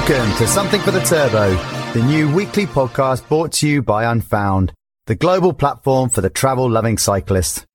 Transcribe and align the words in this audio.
Welcome 0.00 0.34
to 0.38 0.46
Something 0.46 0.80
for 0.80 0.92
the 0.92 1.00
Turbo, 1.00 1.50
the 1.92 2.02
new 2.02 2.34
weekly 2.34 2.64
podcast 2.64 3.28
brought 3.28 3.52
to 3.52 3.68
you 3.68 3.82
by 3.82 4.10
Unfound, 4.10 4.72
the 5.06 5.14
global 5.14 5.52
platform 5.52 6.08
for 6.08 6.22
the 6.22 6.30
travel 6.30 6.68
loving 6.70 6.96
cyclist. 6.96 7.66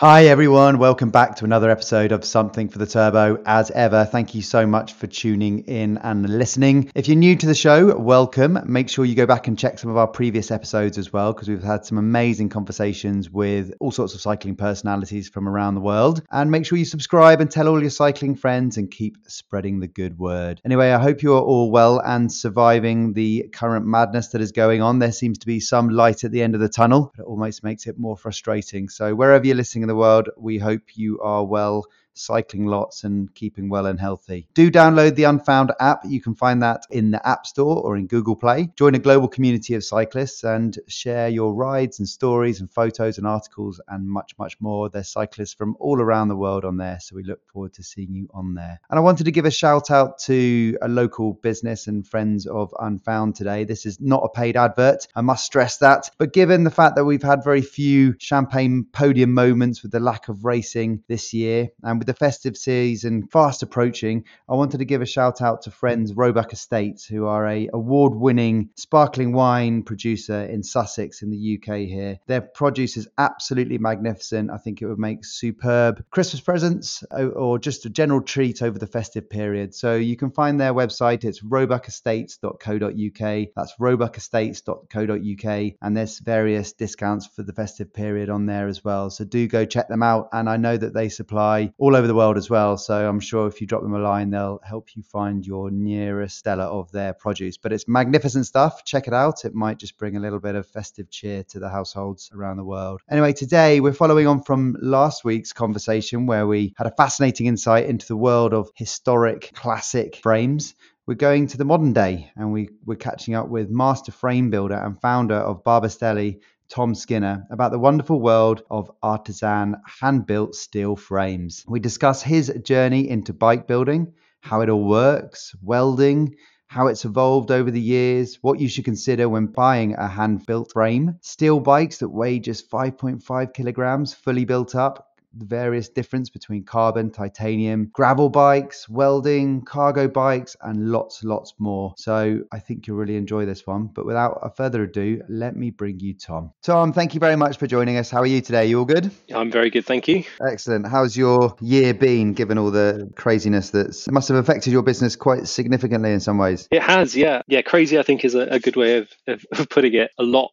Hi, 0.00 0.28
everyone. 0.28 0.78
Welcome 0.78 1.10
back 1.10 1.36
to 1.36 1.44
another 1.44 1.68
episode 1.68 2.10
of 2.10 2.24
Something 2.24 2.70
for 2.70 2.78
the 2.78 2.86
Turbo. 2.86 3.42
As 3.44 3.70
ever, 3.70 4.06
thank 4.06 4.34
you 4.34 4.40
so 4.40 4.66
much 4.66 4.94
for 4.94 5.06
tuning 5.06 5.58
in 5.66 5.98
and 5.98 6.26
listening. 6.26 6.90
If 6.94 7.06
you're 7.06 7.18
new 7.18 7.36
to 7.36 7.44
the 7.44 7.54
show, 7.54 7.94
welcome. 7.98 8.58
Make 8.64 8.88
sure 8.88 9.04
you 9.04 9.14
go 9.14 9.26
back 9.26 9.46
and 9.46 9.58
check 9.58 9.78
some 9.78 9.90
of 9.90 9.98
our 9.98 10.06
previous 10.06 10.50
episodes 10.50 10.96
as 10.96 11.12
well, 11.12 11.34
because 11.34 11.50
we've 11.50 11.62
had 11.62 11.84
some 11.84 11.98
amazing 11.98 12.48
conversations 12.48 13.28
with 13.28 13.74
all 13.78 13.92
sorts 13.92 14.14
of 14.14 14.22
cycling 14.22 14.56
personalities 14.56 15.28
from 15.28 15.46
around 15.46 15.74
the 15.74 15.82
world. 15.82 16.22
And 16.30 16.50
make 16.50 16.64
sure 16.64 16.78
you 16.78 16.86
subscribe 16.86 17.42
and 17.42 17.50
tell 17.50 17.68
all 17.68 17.82
your 17.82 17.90
cycling 17.90 18.36
friends 18.36 18.78
and 18.78 18.90
keep 18.90 19.18
spreading 19.26 19.80
the 19.80 19.86
good 19.86 20.18
word. 20.18 20.62
Anyway, 20.64 20.92
I 20.92 20.98
hope 20.98 21.22
you're 21.22 21.42
all 21.42 21.70
well 21.70 21.98
and 21.98 22.32
surviving 22.32 23.12
the 23.12 23.50
current 23.52 23.84
madness 23.84 24.28
that 24.28 24.40
is 24.40 24.52
going 24.52 24.80
on. 24.80 24.98
There 24.98 25.12
seems 25.12 25.36
to 25.40 25.46
be 25.46 25.60
some 25.60 25.90
light 25.90 26.24
at 26.24 26.32
the 26.32 26.42
end 26.42 26.54
of 26.54 26.62
the 26.62 26.70
tunnel, 26.70 27.12
but 27.14 27.24
it 27.24 27.26
almost 27.26 27.62
makes 27.62 27.86
it 27.86 27.98
more 27.98 28.16
frustrating. 28.16 28.88
So, 28.88 29.14
wherever 29.14 29.46
you're 29.46 29.56
listening 29.56 29.89
the 29.90 29.96
world. 29.96 30.30
We 30.38 30.58
hope 30.58 30.96
you 30.96 31.20
are 31.20 31.44
well 31.44 31.86
cycling 32.20 32.66
lots 32.66 33.04
and 33.04 33.34
keeping 33.34 33.68
well 33.68 33.86
and 33.86 33.98
healthy. 33.98 34.46
Do 34.54 34.70
download 34.70 35.14
the 35.14 35.24
Unfound 35.24 35.72
app. 35.80 36.02
You 36.04 36.20
can 36.20 36.34
find 36.34 36.62
that 36.62 36.84
in 36.90 37.10
the 37.10 37.26
App 37.26 37.46
Store 37.46 37.82
or 37.82 37.96
in 37.96 38.06
Google 38.06 38.36
Play. 38.36 38.70
Join 38.76 38.94
a 38.94 38.98
global 38.98 39.28
community 39.28 39.74
of 39.74 39.84
cyclists 39.84 40.44
and 40.44 40.78
share 40.88 41.28
your 41.28 41.54
rides 41.54 41.98
and 41.98 42.08
stories 42.08 42.60
and 42.60 42.70
photos 42.70 43.18
and 43.18 43.26
articles 43.26 43.80
and 43.88 44.08
much, 44.08 44.34
much 44.38 44.60
more. 44.60 44.88
There's 44.88 45.08
cyclists 45.08 45.54
from 45.54 45.76
all 45.80 46.00
around 46.00 46.28
the 46.28 46.36
world 46.36 46.64
on 46.64 46.76
there. 46.76 46.98
So 47.00 47.16
we 47.16 47.22
look 47.22 47.40
forward 47.52 47.74
to 47.74 47.82
seeing 47.82 48.14
you 48.14 48.28
on 48.34 48.54
there. 48.54 48.80
And 48.90 48.98
I 48.98 49.02
wanted 49.02 49.24
to 49.24 49.30
give 49.30 49.44
a 49.44 49.50
shout 49.50 49.90
out 49.90 50.18
to 50.20 50.76
a 50.82 50.88
local 50.88 51.34
business 51.34 51.86
and 51.86 52.06
friends 52.06 52.46
of 52.46 52.74
Unfound 52.78 53.36
today. 53.36 53.64
This 53.64 53.86
is 53.86 54.00
not 54.00 54.22
a 54.24 54.28
paid 54.28 54.56
advert. 54.56 55.06
I 55.14 55.22
must 55.22 55.44
stress 55.44 55.78
that. 55.78 56.10
But 56.18 56.32
given 56.32 56.64
the 56.64 56.70
fact 56.70 56.96
that 56.96 57.04
we've 57.04 57.22
had 57.22 57.44
very 57.44 57.62
few 57.62 58.14
champagne 58.18 58.86
podium 58.92 59.32
moments 59.32 59.82
with 59.82 59.92
the 59.92 60.00
lack 60.00 60.28
of 60.28 60.44
racing 60.44 61.02
this 61.08 61.32
year 61.32 61.68
and 61.82 61.98
with 61.98 62.09
the 62.10 62.14
festive 62.14 62.56
season 62.56 63.28
fast 63.28 63.62
approaching, 63.62 64.24
I 64.48 64.54
wanted 64.54 64.78
to 64.78 64.84
give 64.84 65.00
a 65.00 65.06
shout 65.06 65.40
out 65.40 65.62
to 65.62 65.70
friends 65.70 66.12
Roebuck 66.12 66.52
Estates, 66.52 67.04
who 67.04 67.26
are 67.26 67.46
a 67.46 67.68
award-winning 67.72 68.70
sparkling 68.74 69.32
wine 69.32 69.84
producer 69.84 70.42
in 70.42 70.64
Sussex 70.64 71.22
in 71.22 71.30
the 71.30 71.56
UK 71.56 71.82
here. 71.82 72.18
Their 72.26 72.40
produce 72.40 72.96
is 72.96 73.06
absolutely 73.16 73.78
magnificent. 73.78 74.50
I 74.50 74.56
think 74.56 74.82
it 74.82 74.86
would 74.86 74.98
make 74.98 75.24
superb 75.24 76.04
Christmas 76.10 76.40
presents 76.40 77.04
or 77.12 77.60
just 77.60 77.86
a 77.86 77.90
general 77.90 78.22
treat 78.22 78.60
over 78.60 78.76
the 78.76 78.88
festive 78.88 79.30
period. 79.30 79.72
So 79.72 79.94
you 79.94 80.16
can 80.16 80.32
find 80.32 80.58
their 80.58 80.74
website. 80.74 81.22
It's 81.22 81.44
roebuckestates.co.uk. 81.44 83.48
That's 83.54 83.74
roebuckestates.co.uk. 83.78 85.72
And 85.80 85.96
there's 85.96 86.18
various 86.18 86.72
discounts 86.72 87.28
for 87.28 87.44
the 87.44 87.52
festive 87.52 87.94
period 87.94 88.30
on 88.30 88.46
there 88.46 88.66
as 88.66 88.82
well. 88.82 89.10
So 89.10 89.24
do 89.24 89.46
go 89.46 89.64
check 89.64 89.88
them 89.88 90.02
out. 90.02 90.28
And 90.32 90.48
I 90.48 90.56
know 90.56 90.76
that 90.76 90.92
they 90.92 91.08
supply 91.08 91.72
all 91.78 91.90
all 91.90 91.96
over 92.00 92.06
the 92.06 92.14
world 92.14 92.38
as 92.38 92.48
well. 92.48 92.78
So 92.78 93.06
I'm 93.06 93.20
sure 93.20 93.46
if 93.46 93.60
you 93.60 93.66
drop 93.66 93.82
them 93.82 93.92
a 93.92 93.98
line, 93.98 94.30
they'll 94.30 94.58
help 94.64 94.96
you 94.96 95.02
find 95.02 95.46
your 95.46 95.70
nearest 95.70 96.38
Stella 96.38 96.64
of 96.64 96.90
their 96.92 97.12
produce. 97.12 97.58
But 97.58 97.74
it's 97.74 97.86
magnificent 97.86 98.46
stuff. 98.46 98.86
Check 98.86 99.06
it 99.06 99.12
out. 99.12 99.44
It 99.44 99.54
might 99.54 99.76
just 99.76 99.98
bring 99.98 100.16
a 100.16 100.20
little 100.20 100.40
bit 100.40 100.54
of 100.54 100.66
festive 100.66 101.10
cheer 101.10 101.44
to 101.50 101.58
the 101.58 101.68
households 101.68 102.30
around 102.34 102.56
the 102.56 102.64
world. 102.64 103.02
Anyway, 103.10 103.34
today 103.34 103.80
we're 103.80 103.92
following 103.92 104.26
on 104.26 104.42
from 104.42 104.78
last 104.80 105.24
week's 105.26 105.52
conversation 105.52 106.24
where 106.24 106.46
we 106.46 106.72
had 106.78 106.86
a 106.86 106.94
fascinating 106.96 107.44
insight 107.44 107.84
into 107.84 108.06
the 108.06 108.16
world 108.16 108.54
of 108.54 108.70
historic 108.74 109.52
classic 109.54 110.16
frames 110.16 110.74
we're 111.06 111.14
going 111.14 111.48
to 111.48 111.58
the 111.58 111.64
modern 111.64 111.92
day 111.92 112.30
and 112.36 112.52
we, 112.52 112.68
we're 112.86 112.94
catching 112.94 113.34
up 113.34 113.48
with 113.48 113.68
master 113.68 114.12
frame 114.12 114.48
builder 114.48 114.76
and 114.76 115.00
founder 115.00 115.34
of 115.34 115.64
Barbastelli 115.64 116.38
Tom 116.70 116.94
Skinner 116.94 117.46
about 117.50 117.72
the 117.72 117.78
wonderful 117.80 118.20
world 118.20 118.62
of 118.70 118.90
artisan 119.02 119.74
hand 120.00 120.24
built 120.24 120.54
steel 120.54 120.94
frames. 120.94 121.64
We 121.66 121.80
discuss 121.80 122.22
his 122.22 122.52
journey 122.62 123.08
into 123.08 123.32
bike 123.32 123.66
building, 123.66 124.12
how 124.40 124.60
it 124.60 124.68
all 124.68 124.84
works, 124.84 125.52
welding, 125.62 126.36
how 126.68 126.86
it's 126.86 127.04
evolved 127.04 127.50
over 127.50 127.72
the 127.72 127.80
years, 127.80 128.38
what 128.42 128.60
you 128.60 128.68
should 128.68 128.84
consider 128.84 129.28
when 129.28 129.46
buying 129.46 129.94
a 129.94 130.06
hand 130.06 130.46
built 130.46 130.70
frame, 130.72 131.16
steel 131.20 131.58
bikes 131.58 131.98
that 131.98 132.08
weigh 132.08 132.38
just 132.38 132.70
5.5 132.70 133.52
kilograms, 133.52 134.14
fully 134.14 134.44
built 134.44 134.76
up, 134.76 135.09
the 135.32 135.46
various 135.46 135.88
difference 135.88 136.30
between 136.30 136.64
carbon, 136.64 137.10
titanium, 137.10 137.90
gravel 137.92 138.28
bikes, 138.28 138.88
welding, 138.88 139.62
cargo 139.62 140.08
bikes, 140.08 140.56
and 140.62 140.90
lots, 140.90 141.22
lots 141.22 141.54
more. 141.58 141.94
So 141.96 142.40
I 142.52 142.58
think 142.58 142.86
you'll 142.86 142.96
really 142.96 143.16
enjoy 143.16 143.46
this 143.46 143.66
one. 143.66 143.86
But 143.86 144.06
without 144.06 144.56
further 144.56 144.82
ado, 144.82 145.22
let 145.28 145.56
me 145.56 145.70
bring 145.70 146.00
you 146.00 146.14
Tom. 146.14 146.52
Tom, 146.62 146.92
thank 146.92 147.14
you 147.14 147.20
very 147.20 147.36
much 147.36 147.58
for 147.58 147.66
joining 147.66 147.96
us. 147.96 148.10
How 148.10 148.20
are 148.20 148.26
you 148.26 148.40
today? 148.40 148.66
You 148.66 148.80
all 148.80 148.84
good? 148.84 149.10
I'm 149.34 149.50
very 149.50 149.70
good, 149.70 149.86
thank 149.86 150.08
you. 150.08 150.24
Excellent. 150.46 150.86
How's 150.86 151.16
your 151.16 151.56
year 151.60 151.94
been, 151.94 152.32
given 152.32 152.58
all 152.58 152.70
the 152.70 153.10
craziness 153.16 153.70
that 153.70 154.06
must 154.10 154.28
have 154.28 154.36
affected 154.36 154.72
your 154.72 154.82
business 154.82 155.16
quite 155.16 155.46
significantly 155.46 156.12
in 156.12 156.20
some 156.20 156.38
ways? 156.38 156.66
It 156.70 156.82
has, 156.82 157.16
yeah. 157.16 157.42
Yeah, 157.46 157.62
crazy, 157.62 157.98
I 157.98 158.02
think, 158.02 158.24
is 158.24 158.34
a, 158.34 158.40
a 158.40 158.58
good 158.58 158.76
way 158.76 158.98
of, 158.98 159.08
of 159.26 159.68
putting 159.68 159.94
it. 159.94 160.10
A 160.18 160.22
lot 160.22 160.50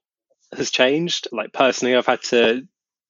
has 0.55 0.71
changed. 0.71 1.27
Like 1.31 1.51
personally, 1.51 1.95
I've 1.95 2.05
had 2.05 2.21
to 2.23 2.61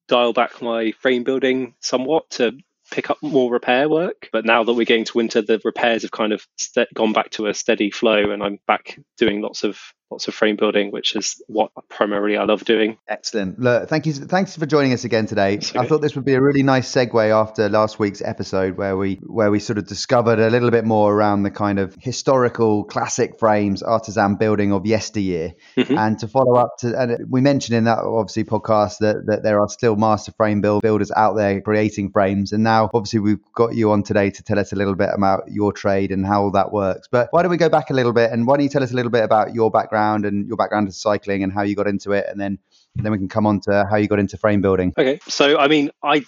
dial 0.08 0.34
back 0.34 0.62
my 0.62 0.92
frame 0.94 1.24
building 1.24 1.76
somewhat 1.82 2.30
to 2.32 2.58
pick 2.92 3.10
up 3.10 3.18
more 3.22 3.52
repair 3.52 3.90
work. 3.90 4.30
But 4.32 4.46
now 4.46 4.64
that 4.64 4.74
we're 4.74 4.86
getting 4.86 5.06
to 5.06 5.18
winter, 5.18 5.42
the 5.42 5.62
repairs 5.64 6.04
have 6.04 6.12
kind 6.12 6.34
of 6.34 6.46
st- 6.58 6.94
gone 6.94 7.14
back 7.14 7.32
to 7.32 7.48
a 7.48 7.54
steady 7.54 7.92
flow, 7.92 8.32
and 8.32 8.42
I'm 8.44 8.60
back 8.68 9.00
doing 9.18 9.42
lots 9.42 9.64
of 9.64 9.80
lots 10.10 10.28
of 10.28 10.34
frame 10.34 10.56
building, 10.56 10.92
which 10.92 11.16
is 11.16 11.42
what 11.48 11.72
primarily 11.90 12.38
I 12.38 12.46
love 12.46 12.64
doing. 12.64 12.98
Excellent. 13.08 13.60
Look, 13.60 13.90
thank 13.90 14.06
you. 14.06 14.14
Thanks 14.14 14.56
for 14.56 14.66
joining 14.66 14.94
us 14.94 15.04
again 15.04 15.26
today. 15.26 15.58
Okay. 15.58 15.78
I 15.78 15.86
thought 15.86 16.02
this 16.02 16.16
would 16.16 16.26
be 16.26 16.34
a 16.34 16.42
really 16.42 16.64
nice 16.64 16.90
segue 16.92 17.30
after 17.30 17.70
last 17.70 18.00
week's 18.00 18.22
episode 18.22 18.78
where 18.78 18.96
we 18.96 19.16
where 19.26 19.52
we 19.52 19.60
sort 19.60 19.78
of 19.78 19.88
discovered 19.88 20.40
a 20.40 20.50
little 20.50 20.72
bit 20.72 20.86
more 20.86 21.14
around 21.14 21.44
the 21.44 21.52
kind 21.52 21.80
of 21.80 21.96
historical 22.00 22.86
classic 22.86 23.38
frames, 23.38 23.84
artisan 23.84 24.36
building 24.36 24.72
of 24.72 24.86
yesteryear. 24.86 25.54
Mm-hmm. 25.76 25.98
And 25.98 26.20
to 26.20 26.28
follow 26.28 26.56
up 26.56 26.78
to 26.80 26.98
and 26.98 27.30
we 27.30 27.42
mentioned 27.42 27.78
in 27.78 27.84
that 27.84 28.00
obviously 28.00 28.46
podcast 28.46 29.00
that, 29.00 29.26
that 29.26 29.44
there 29.44 29.60
are 29.60 29.70
still 29.70 29.96
master 29.96 30.32
frame 30.32 30.62
build 30.62 30.82
builders 30.82 31.12
out 31.16 31.36
there 31.36 31.60
creating 31.62 32.12
frames. 32.12 32.54
And 32.54 32.64
now 32.64 32.90
obviously 32.94 33.20
we've 33.20 33.44
got 33.54 33.76
you 33.76 33.92
on 33.92 34.04
today 34.04 34.30
to 34.30 34.44
tell 34.44 34.60
us 34.60 34.72
a 34.72 34.76
little 34.76 34.96
bit 34.96 35.10
about 35.14 35.44
your 35.52 35.74
trade 35.74 36.12
and 36.12 36.26
how 36.26 36.44
all 36.44 36.52
that 36.52 36.72
works. 36.72 37.08
But 37.12 37.28
why 37.32 37.42
don't 37.42 37.52
we 37.52 37.58
go 37.58 37.70
back 37.70 37.90
a 37.90 37.94
little 37.94 38.14
bit 38.14 38.32
and 38.32 38.48
why 38.48 38.56
don't 38.56 38.64
you 38.64 38.70
tell 38.70 38.84
us 38.84 38.92
a 38.92 38.96
little 38.96 39.12
bit 39.12 39.24
about 39.24 39.54
your 39.54 39.70
background? 39.70 39.97
Background 39.98 40.26
and 40.26 40.48
your 40.48 40.58
background 40.58 40.88
in 40.88 40.92
cycling 40.92 41.44
and 41.44 41.52
how 41.52 41.64
you 41.64 41.76
got 41.76 41.88
into 41.88 42.12
it, 42.12 42.26
and 42.30 42.40
then 42.40 42.60
then 42.96 43.12
we 43.12 43.18
can 43.18 43.28
come 43.28 43.46
on 43.46 43.60
to 43.62 43.86
how 43.90 43.98
you 43.98 44.08
got 44.08 44.20
into 44.20 44.38
frame 44.38 44.62
building. 44.62 44.94
Okay, 44.98 45.20
so 45.28 45.58
I 45.58 45.68
mean, 45.68 45.92
I 46.04 46.24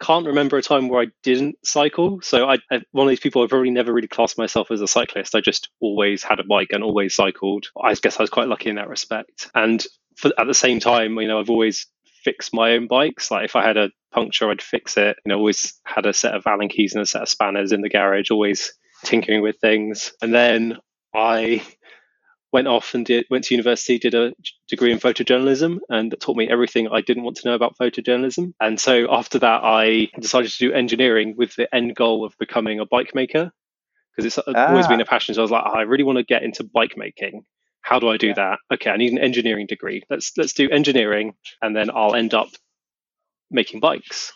can't 0.00 0.26
remember 0.26 0.58
a 0.58 0.62
time 0.62 0.88
where 0.88 1.02
I 1.02 1.06
didn't 1.22 1.56
cycle. 1.64 2.20
So 2.22 2.46
I, 2.46 2.58
I 2.70 2.80
one 2.92 3.06
of 3.06 3.10
these 3.10 3.20
people 3.20 3.42
I've 3.42 3.50
probably 3.50 3.70
never 3.70 3.92
really 3.92 4.08
classed 4.08 4.38
myself 4.38 4.70
as 4.70 4.80
a 4.80 4.88
cyclist. 4.88 5.34
I 5.34 5.40
just 5.40 5.70
always 5.80 6.22
had 6.22 6.40
a 6.40 6.44
bike 6.44 6.68
and 6.70 6.84
always 6.84 7.14
cycled. 7.14 7.66
I 7.82 7.94
guess 7.94 8.18
I 8.18 8.22
was 8.22 8.30
quite 8.30 8.48
lucky 8.48 8.68
in 8.68 8.76
that 8.76 8.88
respect. 8.88 9.50
And 9.54 9.84
for, 10.16 10.30
at 10.38 10.46
the 10.46 10.54
same 10.54 10.80
time, 10.80 11.16
you 11.16 11.28
know, 11.28 11.40
I've 11.40 11.50
always 11.50 11.86
fixed 12.24 12.52
my 12.52 12.72
own 12.72 12.88
bikes. 12.88 13.30
Like 13.30 13.46
if 13.46 13.56
I 13.56 13.66
had 13.66 13.76
a 13.76 13.90
puncture, 14.12 14.50
I'd 14.50 14.62
fix 14.62 14.96
it. 14.96 15.16
You 15.24 15.30
know, 15.30 15.38
always 15.38 15.80
had 15.84 16.06
a 16.06 16.12
set 16.12 16.34
of 16.34 16.46
Allen 16.46 16.68
keys 16.68 16.94
and 16.94 17.02
a 17.02 17.06
set 17.06 17.22
of 17.22 17.28
spanners 17.28 17.72
in 17.72 17.80
the 17.80 17.88
garage. 17.88 18.30
Always 18.30 18.72
tinkering 19.04 19.42
with 19.42 19.58
things. 19.60 20.12
And 20.20 20.34
then 20.34 20.78
I 21.14 21.62
went 22.56 22.68
off 22.68 22.94
and 22.94 23.04
did 23.04 23.26
went 23.28 23.44
to 23.44 23.54
university, 23.54 23.98
did 23.98 24.14
a 24.14 24.32
degree 24.66 24.90
in 24.90 24.98
photojournalism, 24.98 25.78
and 25.90 26.14
taught 26.18 26.38
me 26.38 26.48
everything 26.48 26.88
I 26.88 27.02
didn't 27.02 27.24
want 27.24 27.36
to 27.36 27.48
know 27.48 27.54
about 27.54 27.76
photojournalism. 27.76 28.54
And 28.58 28.80
so 28.80 29.08
after 29.10 29.38
that, 29.40 29.60
I 29.62 30.08
decided 30.18 30.50
to 30.52 30.58
do 30.58 30.72
engineering 30.72 31.34
with 31.36 31.54
the 31.54 31.68
end 31.74 31.94
goal 31.94 32.24
of 32.24 32.32
becoming 32.38 32.80
a 32.80 32.86
bike 32.86 33.14
maker 33.14 33.52
because 34.16 34.24
it's 34.24 34.38
ah. 34.38 34.68
always 34.68 34.86
been 34.86 35.02
a 35.02 35.04
passion. 35.04 35.34
So 35.34 35.42
I 35.42 35.44
was 35.44 35.50
like, 35.50 35.64
oh, 35.66 35.78
I 35.78 35.82
really 35.82 36.04
want 36.04 36.16
to 36.16 36.24
get 36.24 36.42
into 36.42 36.64
bike 36.64 36.94
making. 36.96 37.42
How 37.82 37.98
do 37.98 38.08
I 38.08 38.16
do 38.16 38.28
yeah. 38.28 38.34
that? 38.34 38.58
Okay, 38.72 38.90
I 38.90 38.96
need 38.96 39.12
an 39.12 39.18
engineering 39.18 39.66
degree. 39.66 40.02
Let's 40.08 40.32
let's 40.38 40.54
do 40.54 40.70
engineering, 40.70 41.34
and 41.60 41.76
then 41.76 41.90
I'll 41.94 42.14
end 42.14 42.32
up 42.32 42.48
making 43.50 43.80
bikes. 43.80 44.32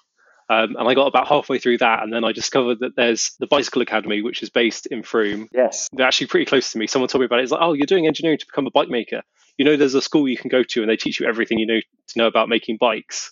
Um, 0.51 0.75
and 0.77 0.89
I 0.89 0.95
got 0.95 1.07
about 1.07 1.29
halfway 1.29 1.59
through 1.59 1.79
that, 1.79 2.03
and 2.03 2.13
then 2.13 2.25
I 2.25 2.33
discovered 2.33 2.81
that 2.81 2.97
there's 2.97 3.37
the 3.39 3.47
Bicycle 3.47 3.83
Academy, 3.83 4.21
which 4.21 4.43
is 4.43 4.51
based 4.51 4.87
in 4.87 5.05
Frome. 5.05 5.47
Yes. 5.55 5.89
They're 5.93 6.07
actually 6.07 6.27
pretty 6.27 6.47
close 6.47 6.73
to 6.73 6.79
me. 6.79 6.89
Someone 6.89 7.09
told 7.09 7.21
me 7.21 7.27
about 7.27 7.39
it. 7.39 7.45
It's 7.45 7.53
like, 7.53 7.63
oh, 7.63 7.73
you're 7.73 7.87
doing 7.87 8.09
engineering 8.09 8.39
to 8.39 8.47
become 8.47 8.67
a 8.67 8.73
bike 8.73 8.89
maker. 8.89 9.23
You 9.59 9.65
know, 9.65 9.77
there's 9.77 9.95
a 9.95 10.03
school 10.03 10.29
you 10.29 10.37
can 10.37 10.49
go 10.49 10.65
to, 10.65 10.81
and 10.81 10.91
they 10.91 10.97
teach 10.97 11.21
you 11.21 11.29
everything 11.29 11.61
you 11.61 11.67
know 11.67 11.81
to 11.81 12.19
know 12.19 12.27
about 12.27 12.49
making 12.49 12.79
bikes. 12.81 13.31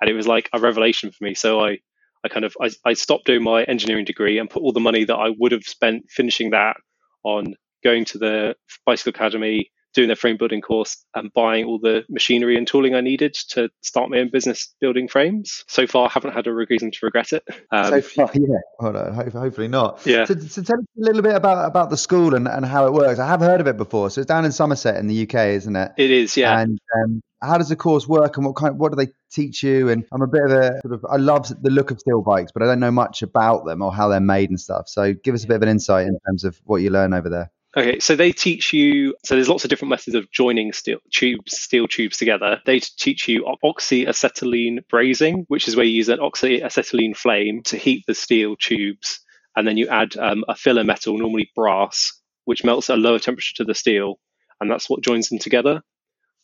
And 0.00 0.08
it 0.08 0.14
was 0.14 0.26
like 0.26 0.48
a 0.54 0.58
revelation 0.58 1.10
for 1.10 1.24
me. 1.24 1.34
So 1.34 1.60
I, 1.60 1.80
I 2.24 2.28
kind 2.28 2.46
of 2.46 2.56
I, 2.58 2.70
I 2.82 2.94
stopped 2.94 3.26
doing 3.26 3.42
my 3.42 3.64
engineering 3.64 4.06
degree 4.06 4.38
and 4.38 4.48
put 4.48 4.62
all 4.62 4.72
the 4.72 4.80
money 4.80 5.04
that 5.04 5.14
I 5.14 5.28
would 5.38 5.52
have 5.52 5.64
spent 5.64 6.06
finishing 6.08 6.50
that 6.50 6.78
on 7.24 7.56
going 7.82 8.06
to 8.06 8.18
the 8.18 8.56
Bicycle 8.86 9.10
Academy, 9.10 9.70
doing 9.94 10.08
their 10.08 10.16
frame 10.16 10.36
building 10.36 10.60
course 10.60 11.04
and 11.14 11.32
buying 11.32 11.64
all 11.64 11.78
the 11.78 12.04
machinery 12.08 12.56
and 12.56 12.66
tooling 12.66 12.94
I 12.94 13.00
needed 13.00 13.34
to 13.50 13.70
start 13.82 14.10
my 14.10 14.18
own 14.18 14.30
business 14.30 14.74
building 14.80 15.08
frames. 15.08 15.64
So 15.68 15.86
far, 15.86 16.06
I 16.06 16.10
haven't 16.12 16.32
had 16.32 16.46
a 16.46 16.52
reason 16.52 16.90
to 16.90 16.98
regret 17.02 17.32
it. 17.32 17.44
Um, 17.70 17.90
so 17.90 18.00
far, 18.02 18.30
yeah. 18.34 18.58
On, 18.80 19.14
hopefully 19.14 19.68
not. 19.68 20.04
Yeah. 20.04 20.24
So, 20.24 20.34
so, 20.38 20.62
tell 20.62 20.78
us 20.78 20.84
a 20.98 21.00
little 21.00 21.22
bit 21.22 21.34
about, 21.34 21.66
about 21.66 21.90
the 21.90 21.96
school 21.96 22.34
and, 22.34 22.48
and 22.48 22.64
how 22.64 22.86
it 22.86 22.92
works. 22.92 23.18
I 23.18 23.26
have 23.26 23.40
heard 23.40 23.60
of 23.60 23.66
it 23.66 23.76
before. 23.76 24.10
So 24.10 24.20
it's 24.20 24.28
down 24.28 24.44
in 24.44 24.52
Somerset 24.52 24.96
in 24.96 25.06
the 25.06 25.22
UK, 25.22 25.34
isn't 25.34 25.76
it? 25.76 25.92
It 25.96 26.10
is, 26.10 26.36
yeah. 26.36 26.60
And 26.60 26.78
um, 26.96 27.22
how 27.44 27.58
does 27.58 27.68
the 27.68 27.76
course 27.76 28.08
work 28.08 28.36
and 28.36 28.46
what 28.46 28.56
kind 28.56 28.78
what 28.78 28.90
do 28.90 28.96
they 28.96 29.12
teach 29.30 29.62
you 29.62 29.88
and 29.88 30.04
i'm 30.12 30.22
a 30.22 30.26
bit 30.26 30.42
of 30.44 30.50
a 30.50 30.80
sort 30.80 30.94
of 30.94 31.04
i 31.10 31.16
love 31.16 31.46
the 31.62 31.70
look 31.70 31.90
of 31.90 32.00
steel 32.00 32.22
bikes 32.22 32.52
but 32.52 32.62
i 32.62 32.66
don't 32.66 32.80
know 32.80 32.90
much 32.90 33.22
about 33.22 33.64
them 33.64 33.82
or 33.82 33.92
how 33.92 34.08
they're 34.08 34.20
made 34.20 34.48
and 34.48 34.60
stuff 34.60 34.88
so 34.88 35.12
give 35.12 35.34
us 35.34 35.44
a 35.44 35.46
bit 35.46 35.56
of 35.56 35.62
an 35.62 35.68
insight 35.68 36.06
in 36.06 36.18
terms 36.26 36.44
of 36.44 36.58
what 36.64 36.76
you 36.76 36.90
learn 36.90 37.12
over 37.12 37.28
there 37.28 37.50
Okay, 37.76 37.98
so 37.98 38.14
they 38.14 38.30
teach 38.30 38.72
you. 38.72 39.16
So 39.24 39.34
there's 39.34 39.48
lots 39.48 39.64
of 39.64 39.70
different 39.70 39.90
methods 39.90 40.14
of 40.14 40.30
joining 40.30 40.72
steel 40.72 40.98
tubes, 41.12 41.58
steel 41.58 41.88
tubes 41.88 42.18
together. 42.18 42.60
They 42.64 42.78
teach 42.78 43.26
you 43.26 43.46
oxyacetylene 43.64 44.86
brazing, 44.92 45.44
which 45.48 45.66
is 45.66 45.74
where 45.74 45.84
you 45.84 45.96
use 45.96 46.08
an 46.08 46.20
oxyacetylene 46.20 47.16
flame 47.16 47.62
to 47.64 47.76
heat 47.76 48.04
the 48.06 48.14
steel 48.14 48.54
tubes, 48.56 49.20
and 49.56 49.66
then 49.66 49.76
you 49.76 49.88
add 49.88 50.16
um, 50.16 50.44
a 50.48 50.54
filler 50.54 50.84
metal, 50.84 51.18
normally 51.18 51.50
brass, 51.56 52.12
which 52.44 52.62
melts 52.62 52.90
at 52.90 52.98
a 52.98 53.00
lower 53.00 53.18
temperature 53.18 53.54
to 53.56 53.64
the 53.64 53.74
steel, 53.74 54.20
and 54.60 54.70
that's 54.70 54.88
what 54.88 55.02
joins 55.02 55.28
them 55.28 55.40
together. 55.40 55.82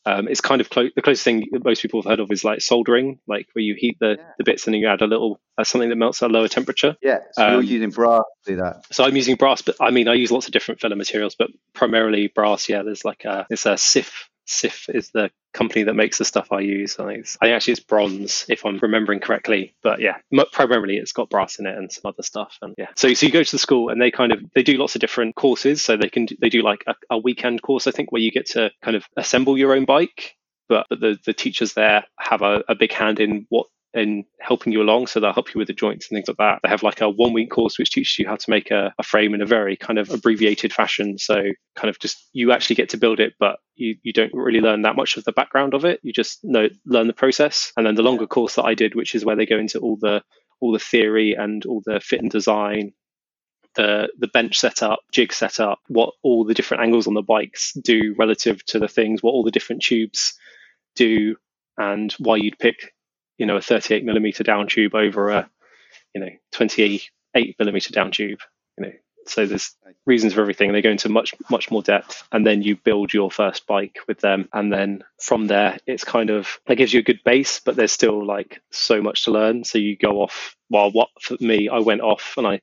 Um, 0.07 0.29
it's 0.29 0.41
kind 0.41 0.61
of 0.61 0.71
close. 0.71 0.91
The 0.95 1.03
closest 1.03 1.25
thing 1.25 1.49
that 1.53 1.65
most 1.65 1.83
people 1.83 2.01
have 2.01 2.11
heard 2.11 2.21
of 2.21 2.31
is 2.33 2.43
like 2.43 2.63
soldering, 2.63 3.19
like 3.27 3.49
where 3.53 3.63
you 3.63 3.75
heat 3.77 3.99
the, 4.01 4.17
yeah. 4.19 4.25
the 4.39 4.45
bits 4.45 4.67
and 4.67 4.73
then 4.73 4.81
you 4.81 4.89
add 4.89 5.03
a 5.03 5.07
little 5.07 5.41
uh, 5.59 5.65
something 5.65 5.91
that 5.91 5.97
melts 5.97 6.23
at 6.23 6.31
a 6.31 6.33
lower 6.33 6.49
temperature. 6.49 6.97
Yeah, 7.03 7.19
so 7.33 7.47
um, 7.47 7.53
you're 7.55 7.63
using 7.65 7.91
brass 7.91 8.25
to 8.47 8.53
do 8.53 8.57
that. 8.63 8.85
So 8.93 9.05
I'm 9.05 9.15
using 9.15 9.37
brass, 9.37 9.61
but 9.61 9.77
I 9.79 9.91
mean 9.91 10.09
I 10.09 10.15
use 10.15 10.31
lots 10.31 10.47
of 10.47 10.53
different 10.53 10.81
filler 10.81 10.97
materials, 10.97 11.35
but 11.39 11.51
primarily 11.75 12.29
brass. 12.29 12.69
Yeah, 12.69 12.83
there's 12.83 13.05
like 13.05 13.25
a 13.25 13.47
it's 13.51 13.67
a 13.67 13.77
SIF 13.77 14.30
SIF 14.51 14.89
is 14.89 15.11
the 15.11 15.31
company 15.55 15.85
that 15.85 15.95
makes 15.95 16.19
the 16.19 16.25
stuff 16.25 16.53
I 16.53 16.61
use. 16.61 16.99
I 16.99 17.07
think, 17.07 17.27
I 17.41 17.47
think 17.47 17.55
actually 17.55 17.73
it's 17.73 17.81
bronze, 17.81 18.45
if 18.49 18.67
I'm 18.67 18.79
remembering 18.79 19.21
correctly. 19.21 19.75
But 19.83 20.01
yeah, 20.01 20.19
primarily 20.53 20.97
it's 20.97 21.13
got 21.13 21.31
brass 21.31 21.59
in 21.59 21.67
it 21.67 21.77
and 21.77 21.91
some 21.91 22.03
other 22.09 22.23
stuff. 22.23 22.59
And 22.61 22.75
yeah, 22.77 22.89
so 22.97 23.13
so 23.15 23.27
you 23.27 23.33
go 23.33 23.43
to 23.43 23.51
the 23.51 23.59
school 23.59 23.89
and 23.89 24.01
they 24.01 24.11
kind 24.11 24.33
of 24.33 24.41
they 24.55 24.63
do 24.63 24.77
lots 24.77 24.97
of 24.97 25.01
different 25.01 25.37
courses. 25.37 25.83
So 25.83 25.97
they 25.97 26.09
can 26.09 26.27
they 26.41 26.49
do 26.49 26.63
like 26.63 26.85
a, 26.87 26.95
a 27.11 27.19
weekend 27.19 27.63
course, 27.63 27.87
I 27.87 27.93
think, 27.93 28.13
where 28.13 28.23
you 28.23 28.31
get 28.31 28.47
to 28.51 28.71
kind 28.83 28.97
of 28.97 29.05
assemble 29.17 29.57
your 29.57 29.75
own 29.75 29.85
bike. 29.85 30.37
But, 30.69 30.87
but 30.89 31.01
the, 31.01 31.19
the 31.25 31.33
teachers 31.33 31.75
there 31.75 32.05
have 32.19 32.43
a, 32.43 32.63
a 32.69 32.75
big 32.75 32.93
hand 32.93 33.19
in 33.19 33.47
what 33.49 33.67
in 33.93 34.25
helping 34.39 34.73
you 34.73 34.83
along. 34.83 35.07
So 35.09 35.19
they'll 35.19 35.33
help 35.33 35.53
you 35.55 35.59
with 35.59 35.67
the 35.67 35.75
joints 35.75 36.09
and 36.09 36.17
things 36.17 36.29
like 36.29 36.37
that. 36.37 36.61
They 36.63 36.69
have 36.69 36.83
like 36.83 37.01
a 37.01 37.09
one 37.09 37.33
week 37.33 37.51
course 37.51 37.79
which 37.79 37.91
teaches 37.91 38.19
you 38.19 38.27
how 38.27 38.37
to 38.37 38.51
make 38.51 38.71
a, 38.71 38.95
a, 38.99 39.03
frame 39.03 39.35
in 39.35 39.43
a 39.43 39.47
very 39.47 39.77
kind 39.77 39.99
of 39.99 40.11
abbreviated 40.11 40.73
fashion. 40.73 41.19
So 41.19 41.43
kind 41.75 41.91
of 41.91 41.99
just 41.99 42.29
you 42.33 42.53
actually 42.53 42.77
get 42.77 42.91
to 42.91 42.99
build 42.99 43.19
it, 43.19 43.35
but 43.41 43.59
you, 43.75 43.97
you 44.03 44.13
don't 44.13 44.33
really 44.33 44.61
learn 44.61 44.83
that 44.83 44.97
much 44.97 45.17
of 45.17 45.25
the 45.25 45.33
background 45.33 45.75
of 45.75 45.85
it. 45.85 46.01
You 46.03 46.13
just 46.13 46.39
know 46.45 46.69
learn 46.87 47.09
the 47.09 47.13
process. 47.13 47.73
And 47.77 47.85
then 47.85 47.97
the 47.97 48.03
longer 48.03 48.27
course 48.27 48.55
that 48.55 48.65
I 48.65 48.75
did, 48.75 48.95
which 48.95 49.15
is 49.15 49.25
where 49.25 49.37
they 49.37 49.47
go 49.47 49.59
into 49.59 49.81
all 49.81 49.97
the 50.01 50.23
all 50.61 50.73
the 50.73 50.79
theory 50.79 51.35
and 51.35 51.65
all 51.67 51.83
the 51.85 52.01
fit 52.01 52.21
and 52.21 52.31
design 52.31 52.93
the 53.75 54.09
the 54.19 54.29
bench 54.29 54.59
setup, 54.59 55.01
jig 55.13 55.33
setup, 55.33 55.81
what 55.89 56.15
all 56.23 56.45
the 56.45 56.55
different 56.55 56.85
angles 56.85 57.09
on 57.09 57.15
the 57.15 57.23
bikes 57.23 57.73
do 57.73 58.15
relative 58.19 58.65
to 58.67 58.79
the 58.79 58.89
things, 58.89 59.23
what 59.23 59.33
all 59.33 59.43
the 59.43 59.51
different 59.51 59.83
tubes 59.83 60.35
do, 60.95 61.37
and 61.77 62.13
why 62.19 62.37
you'd 62.37 62.59
pick 62.59 62.93
you 63.41 63.47
know 63.47 63.57
a 63.57 63.63
38 63.63 64.05
millimeter 64.05 64.45
down 64.45 64.69
tube 64.69 64.95
over 64.95 65.31
a 65.31 65.51
you 66.15 66.21
know 66.21 66.29
28 66.53 67.11
millimeter 67.59 67.93
down 67.93 68.13
tube 68.13 68.39
you 68.79 68.85
know 68.85 68.93
so 69.27 69.47
there's 69.47 69.75
reasons 70.07 70.35
for 70.35 70.41
everything 70.43 70.73
they 70.73 70.83
go 70.83 70.91
into 70.91 71.09
much 71.09 71.35
much 71.51 71.71
more 71.71 71.83
depth 71.83 72.23
and 72.33 72.47
then 72.47 72.63
you 72.63 72.77
build 72.77 73.13
your 73.13 73.31
first 73.31 73.67
bike 73.67 73.99
with 74.07 74.21
them 74.21 74.49
and 74.53 74.73
then 74.73 75.03
from 75.19 75.47
there 75.47 75.79
it's 75.87 76.05
kind 76.05 76.29
of 76.31 76.61
that 76.67 76.77
gives 76.77 76.93
you 76.93 77.01
a 77.01 77.05
good 77.05 77.21
base 77.25 77.61
but 77.65 77.77
there's 77.77 77.93
still 77.93 78.25
like 78.25 78.61
so 78.71 79.01
much 79.01 79.25
to 79.25 79.31
learn 79.31 79.65
so 79.65 79.79
you 79.79 79.97
go 79.97 80.21
off 80.21 80.55
well 80.69 80.91
what 80.91 81.09
for 81.21 81.37
me 81.41 81.69
i 81.69 81.79
went 81.79 82.03
off 82.03 82.35
and 82.37 82.47
i 82.47 82.61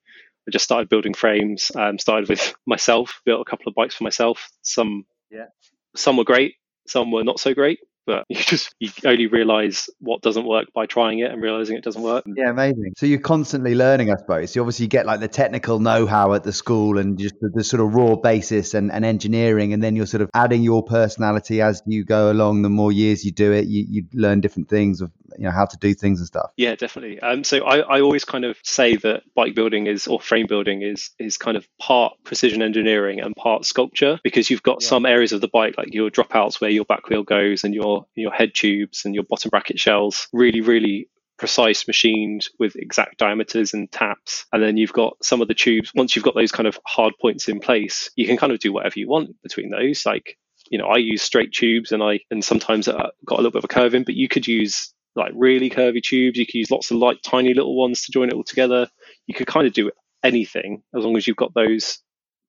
I 0.47 0.49
just 0.49 0.63
started 0.63 0.87
building 0.87 1.13
frames. 1.13 1.73
Um, 1.75 1.99
started 1.99 2.29
with 2.29 2.55
myself, 2.65 3.19
built 3.25 3.41
a 3.41 3.49
couple 3.49 3.67
of 3.67 3.75
bikes 3.75 3.95
for 3.95 4.05
myself. 4.05 4.49
Some, 4.61 5.05
yeah. 5.29 5.47
some 5.93 6.15
were 6.15 6.23
great, 6.23 6.55
some 6.87 7.11
were 7.11 7.25
not 7.25 7.41
so 7.41 7.53
great 7.53 7.79
but 8.07 8.25
you 8.29 8.37
just 8.37 8.73
you 8.79 8.89
only 9.05 9.27
realize 9.27 9.89
what 9.99 10.21
doesn't 10.21 10.47
work 10.47 10.67
by 10.73 10.87
trying 10.87 11.19
it 11.19 11.29
and 11.29 11.41
realizing 11.41 11.77
it 11.77 11.83
doesn't 11.83 12.01
work. 12.01 12.23
Yeah 12.25 12.49
amazing. 12.49 12.93
So 12.97 13.05
you're 13.05 13.19
constantly 13.19 13.75
learning 13.75 14.09
i 14.11 14.15
suppose. 14.15 14.55
You 14.55 14.61
obviously 14.61 14.87
get 14.87 15.05
like 15.05 15.19
the 15.19 15.27
technical 15.27 15.79
know-how 15.79 16.33
at 16.33 16.43
the 16.43 16.53
school 16.53 16.97
and 16.97 17.19
just 17.19 17.35
the, 17.41 17.51
the, 17.53 17.63
sort 17.63 17.81
of 17.81 17.93
raw 17.93 18.15
basis 18.15 18.73
and, 18.73 18.91
and 18.91 19.03
engineering 19.03 19.73
and 19.73 19.83
then 19.83 19.95
you're 19.95 20.05
sort 20.05 20.21
of 20.21 20.29
adding 20.33 20.63
your 20.63 20.83
personality 20.83 21.61
as 21.61 21.83
you 21.85 22.05
go 22.05 22.31
along. 22.31 22.61
The 22.61 22.69
more 22.69 22.91
years 22.91 23.25
you 23.25 23.31
do 23.31 23.51
it 23.51 23.67
you, 23.67 23.85
you 23.89 24.05
learn 24.13 24.41
different 24.41 24.69
things 24.69 25.01
of 25.01 25.11
you 25.37 25.43
know 25.43 25.51
how 25.51 25.65
to 25.65 25.77
do 25.77 25.93
things 25.93 26.19
and 26.19 26.27
stuff. 26.27 26.51
Yeah 26.55 26.75
definitely. 26.75 27.19
Um, 27.19 27.43
so 27.43 27.65
I, 27.65 27.79
I 27.79 28.01
always 28.01 28.23
kind 28.23 28.45
of 28.45 28.57
say 28.63 28.95
that 28.95 29.23
bike 29.35 29.53
building 29.53 29.87
is 29.87 30.07
or 30.07 30.21
frame 30.21 30.47
building 30.47 30.81
is 30.81 31.11
is 31.19 31.37
kind 31.37 31.57
of 31.57 31.67
part 31.77 32.13
precision 32.23 32.61
engineering 32.61 33.19
and 33.19 33.35
part 33.35 33.65
sculpture 33.65 34.19
because 34.23 34.49
you've 34.49 34.63
got 34.63 34.81
yeah. 34.81 34.87
some 34.87 35.05
areas 35.05 35.33
of 35.33 35.41
the 35.41 35.49
bike 35.49 35.75
like 35.77 35.93
your 35.93 36.09
dropouts 36.09 36.61
where 36.61 36.69
your 36.69 36.85
back 36.85 37.09
wheel 37.09 37.23
goes 37.23 37.63
and 37.63 37.73
your 37.73 37.96
your 38.15 38.31
head 38.31 38.53
tubes 38.53 39.05
and 39.05 39.15
your 39.15 39.23
bottom 39.23 39.49
bracket 39.49 39.79
shells 39.79 40.27
really 40.33 40.61
really 40.61 41.09
precise 41.37 41.87
machined 41.87 42.47
with 42.57 42.75
exact 42.75 43.19
diameters 43.19 43.73
and 43.73 43.91
taps 43.91 44.45
and 44.51 44.63
then 44.63 44.75
you've 44.75 44.93
got 44.93 45.15
some 45.21 45.41
of 45.41 45.47
the 45.47 45.53
tubes 45.53 45.91
once 45.93 46.15
you've 46.15 46.25
got 46.25 46.33
those 46.33 46.51
kind 46.51 46.67
of 46.67 46.79
hard 46.85 47.13
points 47.21 47.47
in 47.47 47.59
place 47.59 48.09
you 48.15 48.25
can 48.25 48.37
kind 48.37 48.51
of 48.51 48.59
do 48.59 48.73
whatever 48.73 48.97
you 48.97 49.07
want 49.07 49.29
between 49.43 49.69
those 49.69 50.03
like 50.05 50.37
you 50.71 50.79
know 50.79 50.87
i 50.87 50.97
use 50.97 51.21
straight 51.21 51.51
tubes 51.53 51.91
and 51.91 52.01
i 52.01 52.19
and 52.31 52.43
sometimes 52.43 52.87
got 52.87 53.11
a 53.29 53.35
little 53.35 53.51
bit 53.51 53.59
of 53.59 53.65
a 53.65 53.67
curve 53.67 53.93
in 53.93 54.03
but 54.03 54.15
you 54.15 54.27
could 54.27 54.47
use 54.47 54.93
like 55.17 55.33
really 55.35 55.69
curvy 55.69 56.01
tubes. 56.01 56.37
You 56.37 56.45
could 56.45 56.55
use 56.55 56.71
lots 56.71 56.91
of 56.91 56.97
like 56.97 57.17
tiny 57.23 57.53
little 57.53 57.75
ones 57.75 58.03
to 58.03 58.11
join 58.11 58.29
it 58.29 58.35
all 58.35 58.43
together. 58.43 58.87
You 59.25 59.33
could 59.33 59.47
kind 59.47 59.67
of 59.67 59.73
do 59.73 59.91
anything 60.23 60.83
as 60.95 61.03
long 61.03 61.17
as 61.17 61.27
you've 61.27 61.35
got 61.35 61.53
those 61.53 61.99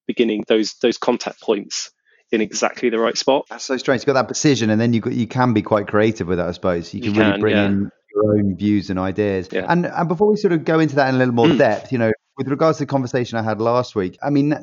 beginning 0.07 0.43
those 0.49 0.75
those 0.81 0.97
contact 0.97 1.41
points 1.43 1.91
in 2.31 2.41
exactly 2.41 2.91
the 2.91 2.99
right 2.99 3.17
spot. 3.17 3.47
That's 3.49 3.65
so 3.65 3.77
strange. 3.77 4.03
You've 4.03 4.07
got 4.07 4.15
that 4.15 4.29
precision, 4.29 4.71
and 4.71 4.81
then 4.81 4.93
you 4.93 5.03
you 5.11 5.27
can 5.27 5.53
be 5.53 5.63
quite 5.63 5.87
creative 5.87 6.27
with 6.27 6.39
that. 6.39 6.49
I 6.49 6.53
suppose 6.53 6.93
you 6.93 7.01
can, 7.01 7.15
you 7.15 7.15
can 7.15 7.27
really 7.29 7.41
bring 7.41 7.57
yeah. 7.57 7.67
in 7.67 7.91
your 8.15 8.37
own 8.37 8.57
views 8.57 8.91
and 8.91 8.99
ideas. 8.99 9.49
Yeah. 9.51 9.67
And 9.69 9.87
and 9.87 10.09
before 10.09 10.31
we 10.31 10.37
sort 10.37 10.53
of 10.53 10.65
go 10.65 10.79
into 10.79 10.97
that 10.97 11.09
in 11.09 11.15
a 11.15 11.19
little 11.19 11.35
more 11.35 11.47
mm. 11.47 11.59
depth, 11.59 11.93
you 11.93 11.99
know, 11.99 12.13
with 12.37 12.49
regards 12.49 12.79
to 12.79 12.83
the 12.83 12.89
conversation 12.89 13.39
I 13.39 13.43
had 13.43 13.61
last 13.61 13.95
week, 13.95 14.19
I 14.23 14.31
mean, 14.31 14.55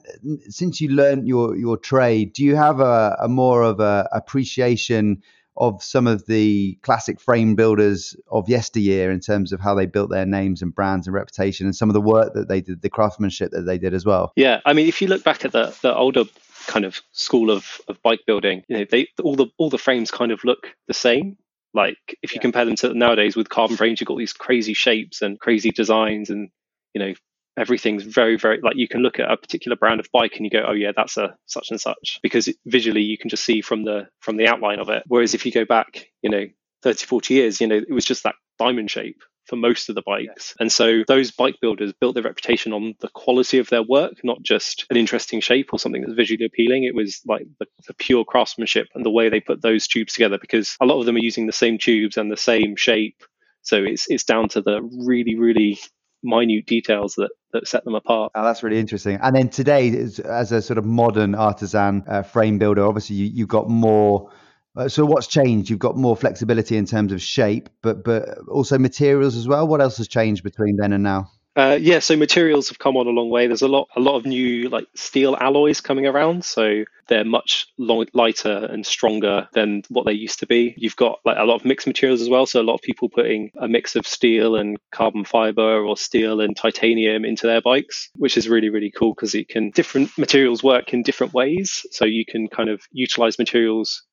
since 0.47 0.79
you 0.79 0.89
learned 0.89 1.27
your 1.27 1.55
your 1.55 1.77
trade, 1.77 2.33
do 2.33 2.43
you 2.43 2.55
have 2.55 2.79
a, 2.79 3.17
a 3.21 3.27
more 3.27 3.63
of 3.63 3.79
a 3.79 4.07
appreciation 4.11 5.21
of 5.57 5.81
some 5.81 6.05
of 6.05 6.25
the 6.25 6.77
classic 6.81 7.19
frame 7.19 7.55
builders 7.55 8.15
of 8.29 8.49
yesteryear 8.49 9.09
in 9.09 9.21
terms 9.21 9.53
of 9.53 9.59
how 9.61 9.73
they 9.73 9.85
built 9.85 10.09
their 10.09 10.25
names 10.25 10.61
and 10.61 10.75
brands 10.75 11.07
and 11.07 11.13
reputation 11.13 11.65
and 11.65 11.75
some 11.75 11.89
of 11.89 11.93
the 11.93 12.01
work 12.01 12.33
that 12.33 12.49
they 12.49 12.59
did, 12.59 12.81
the 12.81 12.89
craftsmanship 12.89 13.51
that 13.51 13.61
they 13.61 13.77
did 13.77 13.93
as 13.93 14.05
well. 14.05 14.33
Yeah, 14.35 14.59
I 14.65 14.73
mean, 14.73 14.87
if 14.87 15.01
you 15.01 15.07
look 15.07 15.23
back 15.23 15.45
at 15.45 15.53
the, 15.53 15.73
the 15.81 15.95
older 15.95 16.25
kind 16.67 16.85
of 16.85 17.01
school 17.11 17.51
of, 17.51 17.79
of 17.87 18.01
bike 18.01 18.21
building, 18.25 18.63
you 18.67 18.77
know, 18.77 18.85
they 18.89 19.07
all 19.23 19.35
the 19.35 19.47
all 19.57 19.69
the 19.69 19.77
frames 19.77 20.11
kind 20.11 20.31
of 20.31 20.43
look 20.43 20.67
the 20.87 20.93
same. 20.93 21.37
Like 21.73 22.17
if 22.21 22.31
you 22.31 22.37
yeah. 22.37 22.41
compare 22.41 22.65
them 22.65 22.75
to 22.77 22.93
nowadays 22.93 23.35
with 23.35 23.49
carbon 23.49 23.77
frames, 23.77 23.99
you've 23.99 24.07
got 24.07 24.17
these 24.17 24.33
crazy 24.33 24.73
shapes 24.73 25.21
and 25.21 25.39
crazy 25.39 25.71
designs 25.71 26.29
and 26.29 26.49
you 26.93 26.99
know 26.99 27.13
everything's 27.57 28.03
very 28.03 28.37
very 28.37 28.59
like 28.61 28.75
you 28.75 28.87
can 28.87 29.01
look 29.01 29.19
at 29.19 29.31
a 29.31 29.37
particular 29.37 29.77
brand 29.77 29.99
of 29.99 30.09
bike 30.11 30.35
and 30.35 30.45
you 30.45 30.49
go 30.49 30.63
oh 30.67 30.73
yeah 30.73 30.91
that's 30.95 31.17
a 31.17 31.35
such 31.45 31.71
and 31.71 31.79
such 31.79 32.19
because 32.21 32.49
visually 32.65 33.01
you 33.01 33.17
can 33.17 33.29
just 33.29 33.45
see 33.45 33.61
from 33.61 33.83
the 33.83 34.07
from 34.19 34.37
the 34.37 34.47
outline 34.47 34.79
of 34.79 34.89
it 34.89 35.03
whereas 35.07 35.33
if 35.33 35.45
you 35.45 35.51
go 35.51 35.65
back 35.65 36.07
you 36.21 36.29
know 36.29 36.45
30 36.83 37.05
40 37.05 37.33
years 37.33 37.61
you 37.61 37.67
know 37.67 37.77
it 37.77 37.93
was 37.93 38.05
just 38.05 38.23
that 38.23 38.35
diamond 38.59 38.91
shape 38.91 39.21
for 39.45 39.55
most 39.55 39.89
of 39.89 39.95
the 39.95 40.01
bikes. 40.05 40.55
And 40.59 40.71
so 40.71 41.03
those 41.07 41.31
bike 41.31 41.55
builders 41.61 41.93
built 41.93 42.15
their 42.15 42.23
reputation 42.23 42.73
on 42.73 42.95
the 42.99 43.09
quality 43.09 43.59
of 43.59 43.69
their 43.69 43.83
work, 43.83 44.23
not 44.23 44.41
just 44.41 44.85
an 44.89 44.97
interesting 44.97 45.39
shape 45.39 45.69
or 45.71 45.79
something 45.79 46.01
that's 46.01 46.13
visually 46.13 46.45
appealing. 46.45 46.83
It 46.83 46.95
was 46.95 47.21
like 47.25 47.45
the, 47.59 47.67
the, 47.87 47.93
pure 47.93 48.25
craftsmanship 48.25 48.87
and 48.95 49.05
the 49.05 49.11
way 49.11 49.29
they 49.29 49.39
put 49.39 49.61
those 49.61 49.87
tubes 49.87 50.13
together 50.13 50.37
because 50.39 50.75
a 50.81 50.85
lot 50.85 50.99
of 50.99 51.05
them 51.05 51.15
are 51.15 51.19
using 51.19 51.47
the 51.47 51.53
same 51.53 51.77
tubes 51.77 52.17
and 52.17 52.31
the 52.31 52.37
same 52.37 52.75
shape. 52.75 53.23
So 53.61 53.83
it's 53.83 54.05
it's 54.09 54.23
down 54.23 54.49
to 54.49 54.61
the 54.61 54.81
really, 55.05 55.35
really 55.35 55.79
minute 56.23 56.65
details 56.65 57.15
that 57.15 57.29
that 57.53 57.67
set 57.67 57.83
them 57.85 57.95
apart. 57.95 58.31
Oh, 58.35 58.43
that's 58.43 58.63
really 58.63 58.79
interesting. 58.79 59.17
And 59.21 59.35
then 59.35 59.49
today, 59.49 59.89
as 60.25 60.51
a 60.51 60.61
sort 60.61 60.77
of 60.77 60.85
modern 60.85 61.35
artisan 61.35 62.03
uh, 62.07 62.23
frame 62.23 62.57
builder, 62.57 62.85
obviously 62.85 63.15
you, 63.15 63.25
you've 63.33 63.47
got 63.47 63.69
more. 63.69 64.31
Uh, 64.75 64.89
so 64.89 65.05
what's 65.05 65.27
changed? 65.27 65.69
You've 65.69 65.79
got 65.79 65.95
more 65.95 66.17
flexibility 66.17 66.77
in 66.77 66.85
terms 66.85 67.11
of 67.11 67.21
shape, 67.21 67.69
but 67.81 68.03
but 68.03 68.39
also 68.47 68.77
materials 68.77 69.35
as 69.35 69.47
well. 69.47 69.67
What 69.67 69.81
else 69.81 69.97
has 69.97 70.07
changed 70.07 70.43
between 70.43 70.77
then 70.77 70.93
and 70.93 71.03
now? 71.03 71.31
Uh, 71.55 71.77
yeah, 71.79 71.99
so 71.99 72.17
materials 72.17 72.67
have 72.67 72.79
come 72.79 72.97
on 72.97 73.07
a 73.07 73.11
long 73.11 73.29
way. 73.29 73.47
There's 73.47 73.61
a 73.61 73.69
lot, 73.69 73.87
a 73.95 74.01
lot 74.01 74.17
of 74.17 74.25
new 74.25 74.67
like 74.67 74.87
steel 74.93 75.37
alloys 75.39 75.79
coming 75.79 76.05
around, 76.05 76.43
so 76.43 76.83
they're 77.07 77.23
much 77.23 77.67
long, 77.77 78.05
lighter 78.13 78.67
and 78.69 78.85
stronger 78.85 79.47
than 79.53 79.83
what 79.87 80.05
they 80.05 80.11
used 80.11 80.39
to 80.39 80.47
be. 80.47 80.73
You've 80.77 80.97
got 80.97 81.19
like 81.23 81.37
a 81.39 81.45
lot 81.45 81.55
of 81.55 81.63
mixed 81.63 81.87
materials 81.87 82.21
as 82.21 82.27
well, 82.27 82.45
so 82.45 82.59
a 82.59 82.63
lot 82.63 82.73
of 82.73 82.81
people 82.81 83.07
putting 83.07 83.51
a 83.57 83.69
mix 83.69 83.95
of 83.95 84.05
steel 84.05 84.57
and 84.57 84.77
carbon 84.91 85.23
fiber 85.23 85.85
or 85.85 85.95
steel 85.95 86.41
and 86.41 86.57
titanium 86.57 87.23
into 87.23 87.47
their 87.47 87.61
bikes, 87.61 88.09
which 88.17 88.35
is 88.35 88.49
really 88.49 88.69
really 88.69 88.91
cool 88.91 89.13
because 89.13 89.33
it 89.33 89.47
can 89.47 89.69
different 89.69 90.17
materials 90.17 90.61
work 90.61 90.93
in 90.93 91.03
different 91.03 91.33
ways. 91.33 91.85
So 91.91 92.03
you 92.03 92.25
can 92.25 92.49
kind 92.49 92.69
of 92.69 92.81
utilize 92.91 93.39
materials 93.39 94.03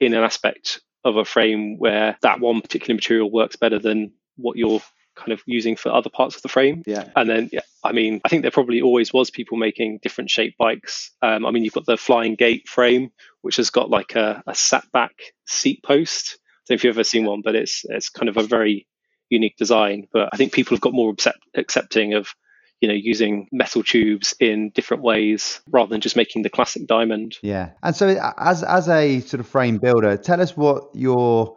in 0.00 0.14
an 0.14 0.24
aspect 0.24 0.80
of 1.04 1.16
a 1.16 1.24
frame 1.24 1.78
where 1.78 2.16
that 2.22 2.40
one 2.40 2.60
particular 2.60 2.94
material 2.94 3.30
works 3.30 3.56
better 3.56 3.78
than 3.78 4.12
what 4.36 4.56
you're 4.56 4.82
kind 5.16 5.32
of 5.32 5.42
using 5.46 5.76
for 5.76 5.92
other 5.92 6.10
parts 6.10 6.36
of 6.36 6.42
the 6.42 6.48
frame. 6.48 6.82
Yeah. 6.86 7.04
And 7.14 7.28
then, 7.28 7.50
yeah, 7.52 7.60
I 7.84 7.92
mean, 7.92 8.20
I 8.24 8.28
think 8.28 8.42
there 8.42 8.50
probably 8.50 8.80
always 8.80 9.12
was 9.12 9.30
people 9.30 9.58
making 9.58 10.00
different 10.02 10.30
shaped 10.30 10.58
bikes. 10.58 11.10
Um, 11.22 11.44
I 11.44 11.50
mean, 11.50 11.64
you've 11.64 11.74
got 11.74 11.86
the 11.86 11.96
flying 11.96 12.34
gate 12.34 12.68
frame, 12.68 13.10
which 13.42 13.56
has 13.56 13.70
got 13.70 13.90
like 13.90 14.14
a, 14.14 14.42
a 14.46 14.54
sat 14.54 14.90
back 14.92 15.12
seat 15.46 15.82
post. 15.82 16.38
I 16.38 16.38
don't 16.68 16.74
know 16.74 16.74
if 16.76 16.84
you've 16.84 16.96
ever 16.96 17.04
seen 17.04 17.24
one, 17.26 17.42
but 17.42 17.54
it's 17.54 17.84
it's 17.88 18.08
kind 18.10 18.28
of 18.28 18.36
a 18.36 18.42
very 18.42 18.86
unique 19.28 19.56
design. 19.56 20.06
But 20.12 20.30
I 20.32 20.36
think 20.36 20.52
people 20.52 20.76
have 20.76 20.82
got 20.82 20.92
more 20.92 21.10
accept, 21.10 21.38
accepting 21.54 22.14
of 22.14 22.34
you 22.80 22.88
know 22.88 22.94
using 22.94 23.48
metal 23.52 23.82
tubes 23.82 24.34
in 24.40 24.70
different 24.70 25.02
ways 25.02 25.60
rather 25.70 25.90
than 25.90 26.00
just 26.00 26.16
making 26.16 26.42
the 26.42 26.50
classic 26.50 26.86
diamond 26.86 27.36
yeah 27.42 27.70
and 27.82 27.94
so 27.94 28.08
as 28.38 28.62
as 28.62 28.88
a 28.88 29.20
sort 29.20 29.40
of 29.40 29.46
frame 29.46 29.78
builder 29.78 30.16
tell 30.16 30.40
us 30.40 30.56
what 30.56 30.84
your 30.94 31.56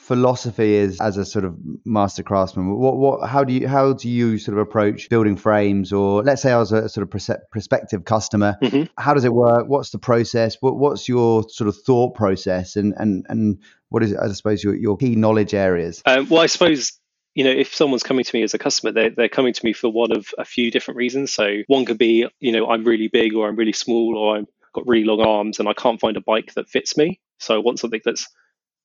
philosophy 0.00 0.74
is 0.74 0.98
as 1.00 1.18
a 1.18 1.24
sort 1.24 1.44
of 1.44 1.56
master 1.84 2.22
craftsman? 2.22 2.74
What, 2.76 2.96
what, 2.96 3.28
how 3.28 3.44
do 3.44 3.52
you, 3.52 3.68
how 3.68 3.92
do 3.92 4.08
you 4.08 4.38
sort 4.38 4.56
of 4.56 4.62
approach 4.62 5.08
building 5.10 5.36
frames? 5.36 5.92
Or 5.92 6.22
let's 6.22 6.42
say 6.42 6.50
I 6.50 6.58
was 6.58 6.72
a 6.72 6.88
sort 6.88 7.02
of 7.04 7.46
prospective 7.50 8.04
customer. 8.04 8.56
Mm-hmm. 8.62 8.84
How 8.96 9.14
does 9.14 9.24
it 9.24 9.32
work? 9.32 9.68
What's 9.68 9.90
the 9.90 9.98
process? 9.98 10.56
What, 10.60 10.76
what's 10.76 11.08
your 11.08 11.44
sort 11.48 11.68
of 11.68 11.76
thought 11.76 12.14
process? 12.14 12.76
And 12.76 12.94
and 12.96 13.26
and 13.28 13.62
what 13.90 14.02
is, 14.02 14.16
I 14.16 14.32
suppose, 14.32 14.64
your, 14.64 14.74
your 14.74 14.96
key 14.96 15.16
knowledge 15.16 15.52
areas? 15.52 16.02
Um, 16.06 16.28
well, 16.28 16.42
I 16.42 16.46
suppose 16.46 16.98
you 17.34 17.44
know, 17.44 17.50
if 17.50 17.74
someone's 17.74 18.02
coming 18.02 18.24
to 18.24 18.36
me 18.36 18.42
as 18.42 18.54
a 18.54 18.58
customer, 18.58 18.92
they're, 18.92 19.10
they're 19.10 19.28
coming 19.28 19.52
to 19.52 19.64
me 19.64 19.72
for 19.72 19.88
one 19.88 20.12
of 20.12 20.28
a 20.38 20.44
few 20.44 20.70
different 20.70 20.98
reasons. 20.98 21.32
So 21.32 21.58
one 21.68 21.84
could 21.84 21.98
be, 21.98 22.26
you 22.40 22.52
know, 22.52 22.68
I'm 22.70 22.84
really 22.84 23.08
big 23.08 23.34
or 23.34 23.48
I'm 23.48 23.56
really 23.56 23.72
small 23.72 24.16
or 24.16 24.38
I've 24.38 24.46
got 24.74 24.86
really 24.86 25.04
long 25.04 25.20
arms 25.20 25.58
and 25.58 25.68
I 25.68 25.72
can't 25.72 26.00
find 26.00 26.16
a 26.16 26.20
bike 26.20 26.54
that 26.54 26.68
fits 26.68 26.96
me. 26.96 27.20
So 27.38 27.54
I 27.54 27.58
want 27.58 27.78
something 27.78 28.00
that's 28.04 28.28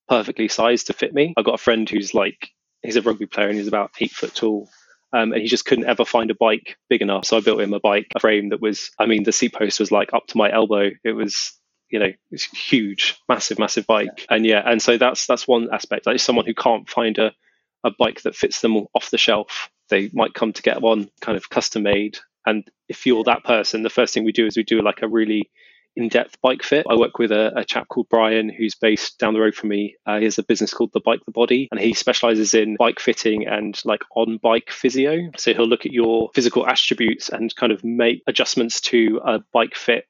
perfectly 0.08 0.48
sized 0.48 0.88
to 0.88 0.94
fit 0.94 1.14
me. 1.14 1.34
I've 1.38 1.46
got 1.46 1.56
a 1.56 1.64
friend 1.64 1.90
who's 1.90 2.14
like, 2.14 2.50
he's 2.84 2.96
a 2.96 3.02
rugby 3.02 3.25
player 3.25 3.48
and 3.48 3.58
he's 3.58 3.68
about 3.68 3.92
eight 4.00 4.12
foot 4.12 4.36
tall. 4.36 4.70
Um, 5.14 5.32
and 5.32 5.42
he 5.42 5.48
just 5.48 5.66
couldn't 5.66 5.86
ever 5.86 6.06
find 6.06 6.30
a 6.30 6.36
bike 6.36 6.78
big 6.90 7.02
enough. 7.02 7.25
So 7.25 7.38
I 7.38 7.40
built 7.40 7.62
him 7.62 7.74
a 7.74 7.80
bike, 7.80 8.08
a 8.16 8.20
frame 8.20 8.50
that 8.50 8.62
was, 8.62 8.92
I 9.00 9.06
mean, 9.06 9.24
the 9.24 9.32
seat 9.32 9.54
post 9.54 9.80
was 9.80 9.92
like 9.92 10.14
up 10.14 10.28
to 10.28 10.38
my 10.38 10.52
elbow. 10.52 10.90
It 11.04 11.14
was, 11.14 11.54
you 11.90 12.00
know, 12.00 12.12
it's 12.32 12.44
huge, 12.44 13.18
massive, 13.30 13.58
massive 13.58 13.88
bike. 13.88 14.25
And 14.30 14.46
yeah, 14.46 14.62
and 14.66 14.82
so 14.82 14.98
that's 14.98 15.25
that's 15.25 15.48
one 15.48 15.70
aspect. 15.72 16.06
Like 16.06 16.20
someone 16.20 16.46
who 16.46 16.54
can't 16.54 16.90
find 16.90 17.18
a, 17.18 17.32
a 17.86 17.92
bike 17.92 18.22
that 18.24 18.36
fits 18.36 18.60
them 18.62 18.75
off 18.94 19.12
the 19.12 19.18
shelf, 19.18 19.70
they 19.89 20.10
might 20.12 20.34
come 20.34 20.51
to 20.51 20.62
get 20.62 20.82
one 20.82 21.10
kind 21.22 21.38
of 21.38 21.50
custom 21.50 21.84
made. 21.84 22.18
And 22.46 22.68
if 22.89 23.06
you're 23.06 23.24
that 23.24 23.44
person, 23.44 23.84
the 23.84 23.89
first 23.89 24.13
thing 24.13 24.25
we 24.25 24.32
do 24.32 24.46
is 24.46 24.58
we 24.58 24.63
do 24.63 24.82
like 24.82 25.01
a 25.01 25.08
really 25.08 25.50
in-depth 25.96 26.42
bike 26.42 26.62
fit. 26.62 26.86
I 26.89 26.96
work 26.96 27.18
with 27.20 27.32
a, 27.32 27.54
a, 27.58 27.63
chap 27.63 27.88
called 27.88 28.10
Brian 28.10 28.50
who's 28.50 28.75
based 28.75 29.18
down 29.18 29.34
the 29.34 29.39
road 29.39 29.56
from 29.56 29.70
me. 29.70 29.96
Uh, 30.06 30.18
he 30.18 30.25
has 30.25 30.38
a 30.38 30.44
business 30.44 30.74
called 30.74 30.92
the 30.94 31.00
Bike 31.00 31.22
the 31.25 31.32
Body, 31.32 31.70
and 31.72 31.80
he 31.80 31.94
specializes 31.94 32.54
in 32.54 32.75
bike 32.77 33.00
fitting 33.00 33.48
and 33.48 33.80
like 33.86 34.01
on-bike 34.15 34.72
physio. 34.72 35.30
So 35.38 35.54
he'll 35.54 35.68
look 35.68 35.86
at 35.86 35.94
your 35.94 36.32
physical 36.36 36.68
attributes 36.68 37.30
and 37.30 37.56
kind 37.56 37.72
of 37.72 37.84
make 37.84 38.24
adjustments 38.27 38.82
to 38.82 39.22
a 39.24 39.39
bike 39.54 39.75
fit 39.75 40.06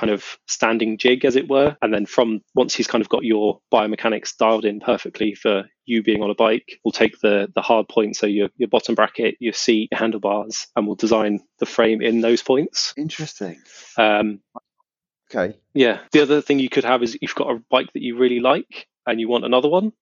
kind 0.00 0.10
of 0.10 0.38
standing 0.46 0.96
jig 0.96 1.24
as 1.24 1.36
it 1.36 1.48
were 1.48 1.76
and 1.82 1.92
then 1.92 2.06
from 2.06 2.40
once 2.54 2.74
he's 2.74 2.86
kind 2.86 3.02
of 3.02 3.08
got 3.08 3.22
your 3.22 3.60
biomechanics 3.72 4.36
dialed 4.36 4.64
in 4.64 4.80
perfectly 4.80 5.34
for 5.34 5.64
you 5.84 6.02
being 6.02 6.22
on 6.22 6.30
a 6.30 6.34
bike 6.34 6.78
we'll 6.84 6.92
take 6.92 7.20
the 7.20 7.48
the 7.54 7.60
hard 7.60 7.86
points 7.88 8.18
so 8.18 8.26
your 8.26 8.48
your 8.56 8.68
bottom 8.68 8.94
bracket 8.94 9.36
your 9.40 9.52
seat 9.52 9.88
your 9.92 9.98
handlebars 9.98 10.68
and 10.74 10.86
we'll 10.86 10.96
design 10.96 11.40
the 11.58 11.66
frame 11.66 12.00
in 12.00 12.20
those 12.20 12.42
points 12.42 12.94
interesting 12.96 13.60
um, 13.98 14.40
Okay. 15.32 15.56
Yeah. 15.74 16.00
The 16.12 16.22
other 16.22 16.40
thing 16.40 16.58
you 16.58 16.68
could 16.68 16.84
have 16.84 17.02
is 17.02 17.16
you've 17.20 17.34
got 17.34 17.50
a 17.50 17.62
bike 17.70 17.92
that 17.92 18.02
you 18.02 18.18
really 18.18 18.40
like 18.40 18.88
and 19.06 19.20
you 19.20 19.28
want 19.28 19.44
another 19.44 19.68
one. 19.68 19.92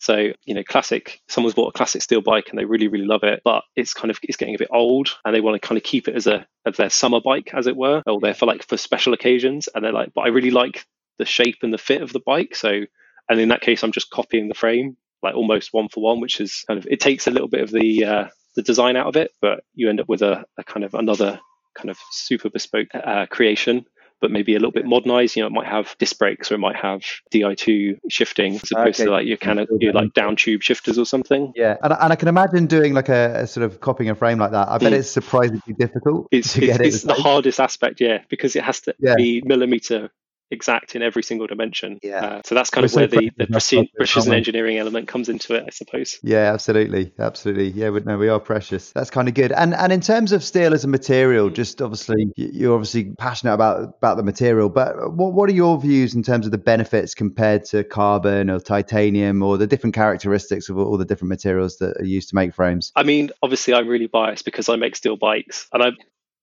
So, 0.00 0.32
you 0.46 0.54
know, 0.54 0.62
classic, 0.64 1.20
someone's 1.28 1.54
bought 1.54 1.68
a 1.68 1.76
classic 1.76 2.00
steel 2.00 2.22
bike 2.22 2.48
and 2.48 2.58
they 2.58 2.64
really, 2.64 2.88
really 2.88 3.04
love 3.04 3.22
it, 3.22 3.42
but 3.44 3.64
it's 3.76 3.92
kind 3.92 4.10
of, 4.10 4.18
it's 4.22 4.38
getting 4.38 4.54
a 4.54 4.58
bit 4.58 4.70
old 4.72 5.10
and 5.24 5.34
they 5.34 5.42
want 5.42 5.60
to 5.60 5.66
kind 5.66 5.76
of 5.76 5.84
keep 5.84 6.08
it 6.08 6.16
as 6.16 6.26
a, 6.26 6.46
as 6.64 6.78
their 6.78 6.88
summer 6.88 7.20
bike, 7.20 7.50
as 7.52 7.66
it 7.66 7.76
were, 7.76 8.02
or 8.06 8.18
they're 8.18 8.32
for 8.32 8.46
like 8.46 8.66
for 8.66 8.78
special 8.78 9.12
occasions. 9.12 9.68
And 9.74 9.84
they're 9.84 9.92
like, 9.92 10.14
but 10.14 10.22
I 10.22 10.28
really 10.28 10.50
like 10.50 10.86
the 11.18 11.26
shape 11.26 11.58
and 11.62 11.72
the 11.72 11.78
fit 11.78 12.00
of 12.00 12.14
the 12.14 12.20
bike. 12.24 12.56
So, 12.56 12.80
and 13.28 13.38
in 13.38 13.50
that 13.50 13.60
case, 13.60 13.82
I'm 13.84 13.92
just 13.92 14.08
copying 14.08 14.48
the 14.48 14.54
frame, 14.54 14.96
like 15.22 15.34
almost 15.34 15.74
one 15.74 15.90
for 15.90 16.02
one, 16.02 16.20
which 16.20 16.40
is 16.40 16.64
kind 16.66 16.78
of, 16.78 16.86
it 16.90 17.00
takes 17.00 17.26
a 17.26 17.30
little 17.30 17.48
bit 17.48 17.60
of 17.60 17.70
the, 17.70 18.04
uh, 18.04 18.24
the 18.56 18.62
design 18.62 18.96
out 18.96 19.06
of 19.06 19.16
it, 19.16 19.32
but 19.42 19.64
you 19.74 19.90
end 19.90 20.00
up 20.00 20.08
with 20.08 20.22
a, 20.22 20.46
a 20.56 20.64
kind 20.64 20.82
of 20.82 20.94
another 20.94 21.38
kind 21.74 21.90
of 21.90 21.98
super 22.10 22.48
bespoke 22.48 22.88
uh, 22.94 23.26
creation 23.26 23.84
but 24.20 24.30
maybe 24.30 24.54
a 24.54 24.58
little 24.58 24.72
bit 24.72 24.84
modernized. 24.84 25.36
You 25.36 25.42
know, 25.42 25.48
it 25.48 25.52
might 25.52 25.66
have 25.66 25.96
disc 25.98 26.18
brakes 26.18 26.50
or 26.50 26.54
it 26.54 26.58
might 26.58 26.76
have 26.76 27.02
Di2 27.32 27.98
shifting 28.08 28.54
as 28.54 28.70
opposed 28.72 29.00
okay. 29.00 29.04
to 29.04 29.10
like 29.10 29.26
your 29.26 29.36
kind 29.36 29.60
of 29.60 29.68
your 29.80 29.92
like 29.92 30.14
down 30.14 30.36
tube 30.36 30.62
shifters 30.62 30.98
or 30.98 31.06
something. 31.06 31.52
Yeah, 31.56 31.76
and, 31.82 31.92
and 31.92 32.12
I 32.12 32.16
can 32.16 32.28
imagine 32.28 32.66
doing 32.66 32.94
like 32.94 33.08
a, 33.08 33.42
a, 33.42 33.46
sort 33.46 33.64
of 33.64 33.80
copying 33.80 34.10
a 34.10 34.14
frame 34.14 34.38
like 34.38 34.52
that. 34.52 34.68
I 34.68 34.78
bet 34.78 34.92
mm. 34.92 34.96
it's 34.96 35.10
surprisingly 35.10 35.74
difficult. 35.78 36.28
It's, 36.30 36.56
it's, 36.56 36.78
it 36.78 36.80
it's 36.80 37.02
the 37.02 37.14
hardest 37.14 37.60
aspect, 37.60 38.00
yeah, 38.00 38.22
because 38.28 38.56
it 38.56 38.64
has 38.64 38.80
to 38.82 38.94
yeah. 38.98 39.14
be 39.16 39.42
millimeter 39.44 40.10
exact 40.50 40.96
in 40.96 41.02
every 41.02 41.22
single 41.22 41.46
dimension. 41.46 41.98
Yeah. 42.02 42.24
Uh, 42.24 42.42
so 42.44 42.54
that's 42.54 42.70
kind 42.70 42.84
of 42.84 42.92
where 42.94 43.06
the, 43.06 43.30
the 43.36 43.46
precision, 43.46 43.88
precision 43.96 44.32
engineering 44.32 44.78
element 44.78 45.08
comes 45.08 45.28
into 45.28 45.54
it, 45.54 45.64
I 45.66 45.70
suppose. 45.70 46.18
Yeah, 46.22 46.52
absolutely, 46.52 47.12
absolutely. 47.18 47.70
Yeah, 47.70 47.90
but 47.90 48.06
no, 48.06 48.18
we 48.18 48.28
are 48.28 48.40
precious. 48.40 48.92
That's 48.92 49.10
kind 49.10 49.28
of 49.28 49.34
good. 49.34 49.52
And 49.52 49.74
and 49.74 49.92
in 49.92 50.00
terms 50.00 50.32
of 50.32 50.42
steel 50.42 50.74
as 50.74 50.84
a 50.84 50.88
material, 50.88 51.50
just 51.50 51.80
obviously 51.80 52.32
you're 52.36 52.74
obviously 52.74 53.12
passionate 53.18 53.54
about 53.54 53.94
about 53.98 54.16
the 54.16 54.22
material, 54.22 54.68
but 54.68 55.12
what 55.12 55.32
what 55.32 55.48
are 55.48 55.54
your 55.54 55.80
views 55.80 56.14
in 56.14 56.22
terms 56.22 56.46
of 56.46 56.52
the 56.52 56.58
benefits 56.58 57.14
compared 57.14 57.64
to 57.66 57.84
carbon 57.84 58.50
or 58.50 58.60
titanium 58.60 59.42
or 59.42 59.58
the 59.58 59.66
different 59.66 59.94
characteristics 59.94 60.68
of 60.68 60.78
all 60.78 60.96
the 60.96 61.04
different 61.04 61.30
materials 61.30 61.78
that 61.78 61.96
are 62.00 62.04
used 62.04 62.28
to 62.30 62.34
make 62.34 62.54
frames? 62.54 62.92
I 62.96 63.02
mean, 63.02 63.30
obviously, 63.42 63.74
I'm 63.74 63.88
really 63.88 64.06
biased 64.06 64.44
because 64.44 64.68
I 64.68 64.76
make 64.76 64.96
steel 64.96 65.16
bikes, 65.16 65.68
and 65.72 65.82
I 65.82 65.90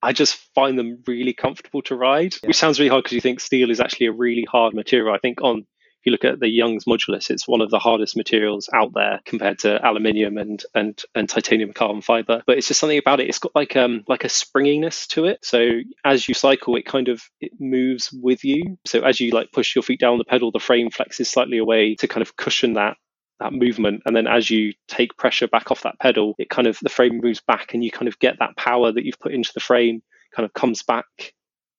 I 0.08 0.14
just 0.14 0.38
find 0.56 0.80
them 0.80 1.04
really 1.06 1.34
comfortable 1.34 1.82
to 1.84 1.96
ride, 1.96 2.34
yeah. 2.42 2.48
which 2.48 2.56
sounds 2.56 2.80
really 2.80 2.90
hard 2.90 3.04
because 3.04 3.16
you 3.16 3.20
think 3.20 3.42
steel 3.42 3.70
is 3.70 3.82
actually 3.82 4.06
a 4.06 4.14
really 4.14 4.48
hard 4.50 4.74
material. 4.74 5.14
I 5.14 5.18
think 5.18 5.42
on 5.42 5.58
if 5.58 6.06
you 6.06 6.14
look 6.14 6.24
at 6.24 6.40
the 6.40 6.48
Young's 6.48 6.86
modulus, 6.86 7.30
it's 7.30 7.46
one 7.46 7.60
of 7.60 7.70
the 7.72 7.80
hardest 7.80 8.16
materials 8.16 8.70
out 8.74 8.94
there 8.94 9.20
compared 9.26 9.60
to 9.60 9.86
aluminium 9.86 10.38
and 10.38 10.64
and 10.74 11.04
and 11.14 11.28
titanium 11.28 11.74
carbon 11.74 12.02
fiber. 12.02 12.42
But 12.48 12.58
it's 12.58 12.70
just 12.70 12.80
something 12.80 12.98
about 12.98 13.20
it. 13.20 13.28
It's 13.28 13.40
got 13.40 13.54
like 13.54 13.76
um 13.76 14.06
like 14.08 14.24
a 14.24 14.30
springiness 14.30 15.08
to 15.08 15.26
it. 15.26 15.44
So 15.44 15.82
as 16.06 16.26
you 16.26 16.34
cycle, 16.34 16.78
it 16.78 16.86
kind 16.86 17.10
of 17.10 17.22
it 17.42 17.52
moves 17.60 18.10
with 18.14 18.46
you. 18.46 18.78
So 18.86 19.02
as 19.02 19.20
you 19.20 19.32
like 19.32 19.52
push 19.52 19.76
your 19.76 19.84
feet 19.84 20.00
down 20.00 20.20
the 20.20 20.24
pedal, 20.24 20.52
the 20.54 20.60
frame 20.60 20.90
flexes 20.90 21.26
slightly 21.26 21.58
away 21.58 21.96
to 21.96 22.08
kind 22.08 22.22
of 22.22 22.38
cushion 22.38 22.76
that 22.76 22.96
that 23.40 23.54
movement. 23.54 24.04
And 24.06 24.16
then 24.16 24.28
as 24.28 24.50
you 24.50 24.74
take 24.88 25.18
pressure 25.18 25.48
back 25.48 25.72
off 25.72 25.84
that 25.84 26.00
pedal 26.00 26.36
it 26.38 26.50
kind 26.50 26.68
of 26.68 26.78
the 26.82 26.90
frame 26.90 27.20
moves 27.22 27.42
back 27.42 27.74
and 27.74 27.84
you 27.84 27.92
kind 27.92 28.08
of 28.08 28.20
get 28.20 28.40
that 28.40 28.56
power 28.58 28.92
that 28.92 29.06
you've 29.06 29.20
put 29.20 29.34
into 29.34 29.52
the 29.54 29.60
frame 29.60 30.02
kind 30.36 30.46
of 30.46 30.54
comes 30.54 30.84
back 30.84 31.34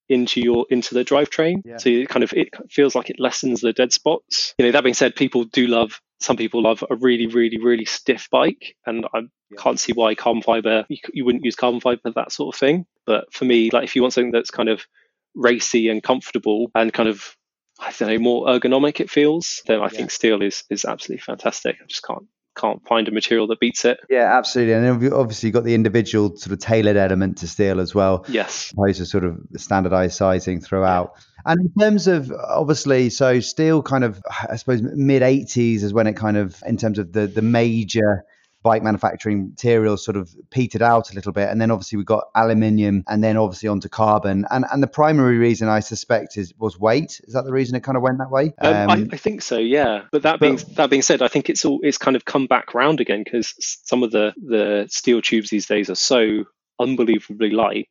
into 0.08 0.40
your 0.40 0.66
into 0.70 0.94
the 0.94 1.04
drivetrain. 1.04 1.62
Yeah. 1.64 1.76
so 1.76 1.90
it 1.90 2.08
kind 2.08 2.24
of 2.24 2.32
it 2.32 2.48
feels 2.70 2.94
like 2.94 3.10
it 3.10 3.20
lessens 3.20 3.60
the 3.60 3.72
dead 3.72 3.92
spots. 3.92 4.54
You 4.58 4.66
know 4.66 4.72
that 4.72 4.82
being 4.82 4.94
said 4.94 5.14
people 5.14 5.44
do 5.44 5.66
love 5.66 6.00
some 6.20 6.36
people 6.36 6.62
love 6.62 6.82
a 6.88 6.96
really 6.96 7.26
really 7.26 7.58
really 7.58 7.84
stiff 7.84 8.28
bike. 8.30 8.74
And 8.86 9.06
i 9.12 9.20
yeah. 9.50 9.56
can't 9.58 9.78
see 9.78 9.92
why 9.92 10.14
carbon 10.14 10.42
fiber 10.42 10.86
you, 10.88 10.98
you 11.12 11.24
wouldn't 11.24 11.44
use 11.44 11.56
carbon 11.56 11.80
fiber 11.80 12.10
that 12.14 12.32
sort 12.32 12.54
of 12.54 12.58
thing. 12.58 12.86
But 13.06 13.32
for 13.32 13.44
me 13.44 13.70
like 13.70 13.84
if 13.84 13.96
you 13.96 14.02
want 14.02 14.14
something 14.14 14.32
that's 14.32 14.50
kind 14.50 14.68
of 14.68 14.86
racy 15.34 15.88
and 15.88 16.02
comfortable 16.02 16.70
and 16.74 16.92
kind 16.92 17.08
of 17.08 17.36
I 17.78 17.92
don't 17.98 18.08
know, 18.08 18.18
more 18.18 18.46
ergonomic 18.46 19.00
it 19.00 19.10
feels, 19.10 19.62
then 19.66 19.80
I 19.80 19.84
yeah. 19.84 19.88
think 19.88 20.10
steel 20.10 20.42
is 20.42 20.64
is 20.68 20.84
absolutely 20.84 21.22
fantastic. 21.22 21.76
I 21.82 21.86
just 21.86 22.04
can't 22.04 22.26
can't 22.58 22.86
find 22.86 23.08
a 23.08 23.10
material 23.10 23.46
that 23.46 23.60
beats 23.60 23.84
it. 23.84 24.00
Yeah, 24.10 24.36
absolutely. 24.36 24.74
And 24.74 25.12
obviously 25.12 25.48
you've 25.48 25.54
got 25.54 25.64
the 25.64 25.74
individual 25.74 26.36
sort 26.36 26.52
of 26.52 26.58
tailored 26.58 26.96
element 26.96 27.38
to 27.38 27.48
steel 27.48 27.80
as 27.80 27.94
well. 27.94 28.24
Yes. 28.28 28.72
Opposed 28.72 28.98
to 28.98 29.06
sort 29.06 29.24
of 29.24 29.38
standardized 29.56 30.16
sizing 30.16 30.60
throughout. 30.60 31.12
And 31.46 31.60
in 31.60 31.72
terms 31.80 32.08
of 32.08 32.32
obviously, 32.32 33.10
so 33.10 33.40
steel 33.40 33.82
kind 33.82 34.04
of, 34.04 34.20
I 34.28 34.56
suppose 34.56 34.82
mid 34.82 35.22
80s 35.22 35.82
is 35.82 35.92
when 35.92 36.06
it 36.06 36.14
kind 36.14 36.36
of, 36.36 36.60
in 36.66 36.76
terms 36.76 36.98
of 36.98 37.12
the, 37.12 37.26
the 37.26 37.42
major 37.42 38.24
bike 38.68 38.82
manufacturing 38.82 39.48
materials 39.48 40.04
sort 40.04 40.18
of 40.18 40.34
petered 40.50 40.82
out 40.82 41.10
a 41.10 41.14
little 41.14 41.32
bit, 41.32 41.48
and 41.48 41.58
then 41.58 41.70
obviously 41.70 41.96
we 41.96 42.04
got 42.04 42.24
aluminium, 42.34 43.02
and 43.08 43.24
then 43.24 43.38
obviously 43.38 43.66
onto 43.66 43.88
carbon. 43.88 44.44
And 44.50 44.66
and 44.70 44.82
the 44.82 44.86
primary 44.86 45.38
reason 45.38 45.68
I 45.68 45.80
suspect 45.80 46.36
is 46.36 46.52
was 46.58 46.78
weight. 46.78 47.18
Is 47.24 47.32
that 47.32 47.44
the 47.46 47.52
reason 47.52 47.76
it 47.76 47.82
kind 47.82 47.96
of 47.96 48.02
went 48.02 48.18
that 48.18 48.30
way? 48.30 48.52
Um, 48.58 48.74
um, 48.74 48.90
I, 48.90 49.14
I, 49.14 49.16
think 49.16 49.40
so. 49.40 49.56
Yeah. 49.56 50.02
But 50.12 50.22
that 50.22 50.38
being 50.38 50.56
but, 50.56 50.74
that 50.76 50.90
being 50.90 51.00
said, 51.00 51.22
I 51.22 51.28
think 51.28 51.48
it's 51.48 51.64
all 51.64 51.80
it's 51.82 51.96
kind 51.96 52.14
of 52.14 52.26
come 52.26 52.46
back 52.46 52.74
round 52.74 53.00
again 53.00 53.22
because 53.24 53.54
some 53.84 54.02
of 54.02 54.10
the 54.10 54.34
the 54.36 54.86
steel 54.90 55.22
tubes 55.22 55.48
these 55.48 55.66
days 55.66 55.88
are 55.88 55.94
so 55.94 56.44
unbelievably 56.78 57.50
light 57.50 57.88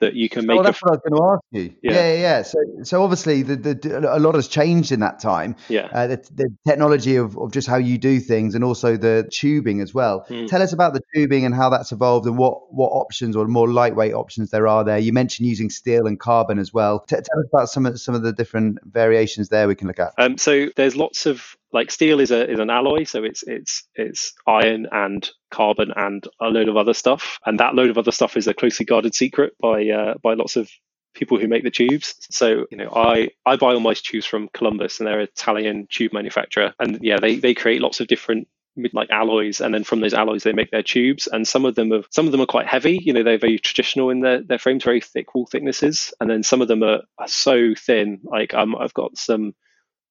that 0.00 0.14
you 0.14 0.28
can 0.28 0.46
make. 0.46 0.56
Well, 0.56 0.64
that's 0.64 0.80
a, 0.82 0.84
what 0.84 0.90
I 0.90 0.94
was 0.94 1.00
going 1.08 1.20
to 1.20 1.32
ask 1.32 1.42
you. 1.52 1.76
Yeah, 1.82 1.92
yeah, 1.92 2.14
yeah. 2.14 2.42
So, 2.42 2.58
so 2.82 3.02
obviously, 3.02 3.42
the, 3.42 3.56
the, 3.56 4.16
a 4.16 4.18
lot 4.18 4.34
has 4.34 4.48
changed 4.48 4.92
in 4.92 5.00
that 5.00 5.20
time. 5.20 5.56
Yeah, 5.68 5.88
uh, 5.92 6.06
the, 6.08 6.16
the, 6.34 6.56
technology 6.66 7.16
of, 7.16 7.38
of 7.38 7.52
just 7.52 7.68
how 7.68 7.76
you 7.76 7.98
do 7.98 8.20
things, 8.20 8.54
and 8.54 8.62
also 8.62 8.96
the 8.96 9.28
tubing 9.32 9.80
as 9.80 9.94
well. 9.94 10.26
Mm. 10.28 10.48
Tell 10.48 10.62
us 10.62 10.72
about 10.72 10.94
the 10.94 11.00
tubing 11.14 11.44
and 11.44 11.54
how 11.54 11.70
that's 11.70 11.92
evolved, 11.92 12.26
and 12.26 12.36
what 12.36 12.72
what 12.72 12.88
options 12.88 13.36
or 13.36 13.46
more 13.46 13.68
lightweight 13.68 14.14
options 14.14 14.50
there 14.50 14.68
are 14.68 14.84
there. 14.84 14.98
You 14.98 15.12
mentioned 15.12 15.48
using 15.48 15.70
steel 15.70 16.06
and 16.06 16.18
carbon 16.18 16.58
as 16.58 16.72
well. 16.72 17.00
T- 17.00 17.16
tell 17.16 17.40
us 17.40 17.46
about 17.52 17.68
some 17.68 17.86
of 17.86 18.00
some 18.00 18.14
of 18.14 18.22
the 18.22 18.32
different 18.32 18.78
variations 18.84 19.48
there 19.48 19.68
we 19.68 19.74
can 19.74 19.88
look 19.88 20.00
at. 20.00 20.12
Um, 20.18 20.38
so 20.38 20.68
there's 20.76 20.96
lots 20.96 21.26
of 21.26 21.56
like 21.76 21.90
steel 21.90 22.20
is 22.20 22.30
a 22.30 22.50
is 22.50 22.58
an 22.58 22.70
alloy, 22.70 23.04
so 23.04 23.22
it's 23.22 23.44
it's 23.46 23.86
it's 23.94 24.32
iron 24.46 24.86
and 24.90 25.28
carbon 25.50 25.92
and 25.94 26.26
a 26.40 26.46
load 26.46 26.68
of 26.68 26.76
other 26.78 26.94
stuff, 26.94 27.38
and 27.44 27.60
that 27.60 27.74
load 27.74 27.90
of 27.90 27.98
other 27.98 28.12
stuff 28.12 28.36
is 28.36 28.46
a 28.46 28.54
closely 28.54 28.86
guarded 28.86 29.14
secret 29.14 29.52
by 29.60 29.86
uh, 29.88 30.14
by 30.22 30.32
lots 30.32 30.56
of 30.56 30.70
people 31.14 31.38
who 31.38 31.48
make 31.48 31.64
the 31.64 31.70
tubes. 31.70 32.14
So 32.30 32.64
you 32.70 32.78
know, 32.78 32.90
I 32.94 33.28
I 33.44 33.56
buy 33.56 33.74
all 33.74 33.80
my 33.80 33.92
tubes 33.94 34.24
from 34.24 34.48
Columbus, 34.54 34.98
and 34.98 35.06
they're 35.06 35.20
an 35.20 35.28
Italian 35.28 35.86
tube 35.90 36.14
manufacturer, 36.14 36.72
and 36.80 36.98
yeah, 37.02 37.18
they 37.20 37.36
they 37.36 37.52
create 37.52 37.82
lots 37.82 38.00
of 38.00 38.06
different 38.08 38.48
like 38.92 39.10
alloys. 39.10 39.60
And 39.60 39.74
then 39.74 39.84
from 39.84 40.00
those 40.00 40.14
alloys 40.14 40.42
they 40.42 40.52
make 40.52 40.70
their 40.70 40.82
tubes. 40.82 41.26
And 41.26 41.46
some 41.46 41.64
of 41.64 41.74
them 41.74 41.92
are 41.92 42.02
some 42.10 42.26
of 42.26 42.32
them 42.32 42.40
are 42.40 42.46
quite 42.46 42.66
heavy. 42.66 42.98
You 43.02 43.12
know 43.12 43.22
they're 43.22 43.38
very 43.38 43.58
traditional 43.58 44.10
in 44.10 44.20
their, 44.20 44.42
their 44.42 44.58
frames 44.58 44.84
very 44.84 45.00
thick 45.00 45.34
wall 45.34 45.46
thicknesses. 45.46 46.12
And 46.20 46.28
then 46.30 46.42
some 46.42 46.60
of 46.60 46.68
them 46.68 46.82
are, 46.82 47.02
are 47.18 47.28
so 47.28 47.74
thin. 47.74 48.20
Like 48.24 48.52
um, 48.52 48.76
i've 48.76 48.94
got 48.94 49.16
some 49.16 49.54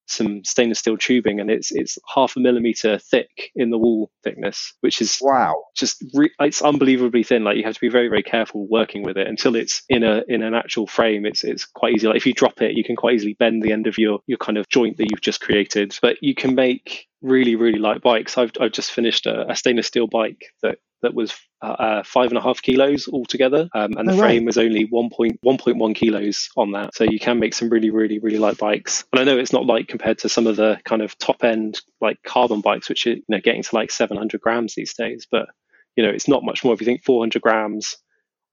some 0.07 0.43
stainless 0.43 0.79
steel 0.79 0.97
tubing 0.97 1.39
and 1.39 1.49
it's 1.49 1.71
it's 1.71 1.97
half 2.13 2.35
a 2.35 2.39
millimeter 2.39 2.99
thick 2.99 3.51
in 3.55 3.69
the 3.69 3.77
wall 3.77 4.11
thickness 4.23 4.73
which 4.81 5.01
is 5.01 5.17
wow. 5.21 5.63
just 5.75 6.03
re- 6.13 6.31
it's 6.39 6.61
unbelievably 6.61 7.23
thin. 7.23 7.43
Like 7.43 7.57
you 7.57 7.63
have 7.63 7.73
to 7.73 7.81
be 7.81 7.89
very 7.89 8.07
very 8.07 8.23
careful 8.23 8.67
working 8.67 9.03
with 9.03 9.17
it 9.17 9.27
until 9.27 9.55
it's 9.55 9.83
in 9.89 10.03
a 10.03 10.23
in 10.27 10.43
an 10.43 10.53
actual 10.53 10.87
frame. 10.87 11.25
It's 11.25 11.43
it's 11.43 11.65
quite 11.65 11.93
easy. 11.93 12.07
Like 12.07 12.17
if 12.17 12.25
you 12.25 12.33
drop 12.33 12.61
it 12.61 12.75
you 12.75 12.83
can 12.83 12.95
quite 12.95 13.15
easily 13.15 13.33
bend 13.33 13.63
the 13.63 13.71
end 13.71 13.87
of 13.87 13.97
your 13.97 14.19
your 14.27 14.37
kind 14.37 14.57
of 14.57 14.69
joint 14.69 14.97
that 14.97 15.09
you've 15.09 15.21
just 15.21 15.41
created. 15.41 15.97
But 16.01 16.17
you 16.21 16.35
can 16.35 16.55
make 16.55 17.07
really 17.21 17.55
really 17.55 17.79
light 17.79 18.01
bikes. 18.01 18.37
I've, 18.37 18.51
I've 18.59 18.71
just 18.71 18.91
finished 18.91 19.25
a, 19.25 19.51
a 19.51 19.55
stainless 19.55 19.87
steel 19.87 20.07
bike 20.07 20.53
that 20.61 20.79
that 21.05 21.13
was 21.13 21.33
uh, 21.61 21.65
uh, 21.65 22.03
five 22.03 22.29
and 22.29 22.37
a 22.37 22.41
half 22.41 22.61
kilos 22.61 23.07
altogether, 23.07 23.69
um, 23.73 23.93
and 23.97 24.07
the 24.07 24.13
oh, 24.13 24.17
frame 24.17 24.41
right. 24.41 24.45
was 24.45 24.57
only 24.57 24.87
1.1 24.87 25.95
kilos 25.95 26.49
on 26.57 26.71
that. 26.71 26.93
So 26.93 27.05
you 27.05 27.19
can 27.19 27.39
make 27.39 27.53
some 27.53 27.69
really, 27.69 27.89
really, 27.89 28.19
really 28.19 28.37
light 28.37 28.57
bikes. 28.57 29.05
And 29.11 29.19
I 29.19 29.23
know 29.23 29.37
it's 29.37 29.53
not 29.53 29.65
light 29.65 29.87
compared 29.87 30.19
to 30.19 30.29
some 30.29 30.47
of 30.47 30.57
the 30.57 30.79
kind 30.83 31.01
of 31.01 31.17
top 31.17 31.43
end 31.43 31.79
like 32.01 32.17
carbon 32.23 32.61
bikes, 32.61 32.89
which 32.89 33.07
are 33.07 33.11
you 33.11 33.23
know 33.29 33.39
getting 33.39 33.63
to 33.63 33.75
like 33.75 33.91
700 33.91 34.41
grams 34.41 34.75
these 34.75 34.93
days. 34.93 35.27
But 35.29 35.47
you 35.95 36.03
know 36.03 36.09
it's 36.09 36.27
not 36.27 36.43
much 36.43 36.63
more 36.63 36.73
if 36.73 36.81
you 36.81 36.85
think 36.85 37.03
400 37.03 37.41
grams 37.41 37.97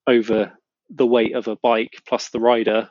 over 0.07 0.53
the 0.91 1.07
weight 1.07 1.35
of 1.35 1.49
a 1.49 1.57
bike 1.57 2.03
plus 2.07 2.29
the 2.29 2.41
rider 2.41 2.91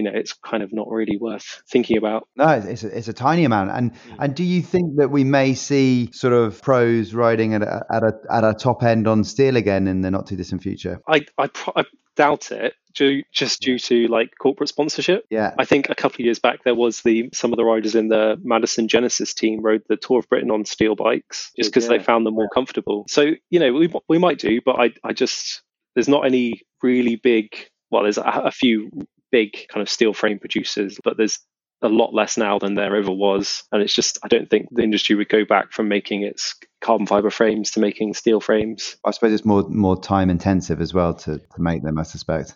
you 0.00 0.10
know 0.10 0.18
it's 0.18 0.32
kind 0.32 0.62
of 0.62 0.72
not 0.72 0.88
really 0.88 1.18
worth 1.18 1.62
thinking 1.68 1.98
about. 1.98 2.26
No, 2.34 2.48
it's 2.48 2.84
a, 2.84 2.96
it's 2.96 3.08
a 3.08 3.12
tiny 3.12 3.44
amount. 3.44 3.70
And 3.70 3.92
mm. 3.92 4.16
and 4.18 4.34
do 4.34 4.42
you 4.42 4.62
think 4.62 4.96
that 4.96 5.10
we 5.10 5.24
may 5.24 5.52
see 5.52 6.10
sort 6.12 6.32
of 6.32 6.62
pros 6.62 7.12
riding 7.12 7.52
at 7.52 7.62
a, 7.62 7.84
at 7.92 8.02
a 8.02 8.12
at 8.30 8.44
a 8.44 8.54
top 8.54 8.82
end 8.82 9.06
on 9.06 9.24
steel 9.24 9.56
again 9.56 9.86
in 9.86 10.00
the 10.00 10.10
not 10.10 10.26
too 10.26 10.36
distant 10.36 10.62
future? 10.62 11.02
I 11.06 11.26
I, 11.36 11.48
pro- 11.48 11.74
I 11.76 11.84
doubt 12.16 12.50
it. 12.50 12.74
Due, 12.92 13.22
just 13.32 13.60
due 13.60 13.78
to 13.78 14.08
like 14.08 14.30
corporate 14.42 14.68
sponsorship. 14.68 15.24
Yeah. 15.30 15.54
I 15.56 15.64
think 15.64 15.90
a 15.90 15.94
couple 15.94 16.16
of 16.16 16.20
years 16.24 16.40
back 16.40 16.64
there 16.64 16.74
was 16.74 17.02
the 17.02 17.30
some 17.32 17.52
of 17.52 17.56
the 17.56 17.64
riders 17.64 17.94
in 17.94 18.08
the 18.08 18.36
Madison 18.42 18.88
Genesis 18.88 19.32
team 19.32 19.62
rode 19.62 19.82
the 19.88 19.96
Tour 19.96 20.18
of 20.18 20.28
Britain 20.28 20.50
on 20.50 20.64
steel 20.64 20.96
bikes 20.96 21.52
just 21.56 21.70
because 21.70 21.84
yeah. 21.84 21.98
they 21.98 22.02
found 22.02 22.26
them 22.26 22.34
more 22.34 22.48
comfortable. 22.52 23.04
So, 23.06 23.26
you 23.48 23.60
know, 23.60 23.72
we 23.72 23.92
we 24.08 24.18
might 24.18 24.40
do, 24.40 24.60
but 24.64 24.80
I 24.80 24.90
I 25.04 25.12
just 25.12 25.62
there's 25.94 26.08
not 26.08 26.26
any 26.26 26.62
really 26.82 27.14
big 27.14 27.54
well, 27.90 28.04
there's 28.04 28.18
a, 28.18 28.22
a, 28.22 28.50
few 28.50 28.90
big 29.30 29.66
kind 29.68 29.82
of 29.82 29.88
steel 29.88 30.12
frame 30.12 30.38
producers, 30.38 30.98
but 31.02 31.16
there's 31.16 31.38
a 31.82 31.88
lot 31.88 32.12
less 32.12 32.36
now 32.36 32.58
than 32.58 32.74
there 32.74 32.94
ever 32.94 33.10
was. 33.10 33.64
And 33.72 33.80
it's 33.82 33.94
just, 33.94 34.18
I 34.22 34.28
don't 34.28 34.50
think 34.50 34.68
the 34.70 34.82
industry 34.82 35.16
would 35.16 35.30
go 35.30 35.44
back 35.46 35.72
from 35.72 35.88
making 35.88 36.22
its 36.22 36.54
carbon 36.80 37.06
fiber 37.06 37.30
frames 37.30 37.70
to 37.70 37.80
making 37.80 38.14
steel 38.14 38.40
frames. 38.40 38.96
I 39.04 39.12
suppose 39.12 39.32
it's 39.32 39.46
more 39.46 39.62
more 39.68 40.00
time 40.00 40.28
intensive 40.28 40.80
as 40.80 40.92
well 40.92 41.14
to, 41.14 41.38
to 41.38 41.62
make 41.62 41.82
them, 41.82 41.98
I 41.98 42.02
suspect. 42.02 42.54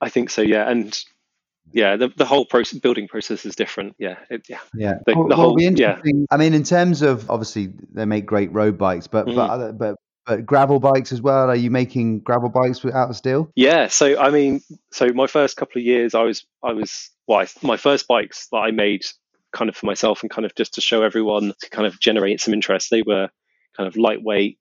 I 0.00 0.08
think 0.08 0.30
so, 0.30 0.42
yeah. 0.42 0.68
And 0.68 0.98
yeah, 1.72 1.96
the, 1.96 2.08
the 2.08 2.24
whole 2.24 2.44
process, 2.44 2.78
building 2.78 3.08
process 3.08 3.46
is 3.46 3.54
different. 3.54 3.94
Yeah, 3.98 4.16
it, 4.28 4.48
yeah, 4.48 4.58
yeah. 4.74 4.94
The, 5.06 5.14
well, 5.16 5.28
the 5.28 5.36
whole, 5.36 5.60
yeah. 5.60 6.00
I 6.30 6.36
mean, 6.36 6.54
in 6.54 6.62
terms 6.64 7.02
of 7.02 7.30
obviously 7.30 7.72
they 7.92 8.04
make 8.04 8.26
great 8.26 8.52
road 8.52 8.76
bikes, 8.76 9.06
but 9.06 9.26
mm. 9.26 9.34
but 9.34 9.78
but 9.78 9.96
but 10.26 10.46
gravel 10.46 10.80
bikes 10.80 11.12
as 11.12 11.20
well. 11.20 11.50
Are 11.50 11.56
you 11.56 11.70
making 11.70 12.20
gravel 12.20 12.48
bikes 12.48 12.84
out 12.84 13.10
of 13.10 13.16
steel? 13.16 13.50
Yeah. 13.54 13.88
So 13.88 14.18
I 14.18 14.30
mean, 14.30 14.62
so 14.92 15.08
my 15.08 15.26
first 15.26 15.56
couple 15.56 15.80
of 15.80 15.84
years, 15.84 16.14
I 16.14 16.22
was 16.22 16.46
I 16.62 16.72
was 16.72 17.10
well, 17.26 17.40
I, 17.40 17.46
my 17.62 17.76
first 17.76 18.06
bikes 18.06 18.48
that 18.52 18.58
I 18.58 18.70
made 18.70 19.04
kind 19.52 19.68
of 19.68 19.76
for 19.76 19.86
myself 19.86 20.22
and 20.22 20.30
kind 20.30 20.44
of 20.44 20.54
just 20.54 20.74
to 20.74 20.80
show 20.80 21.02
everyone 21.02 21.52
to 21.60 21.70
kind 21.70 21.86
of 21.86 22.00
generate 22.00 22.40
some 22.40 22.54
interest. 22.54 22.90
They 22.90 23.02
were 23.02 23.28
kind 23.76 23.86
of 23.86 23.96
lightweight, 23.96 24.58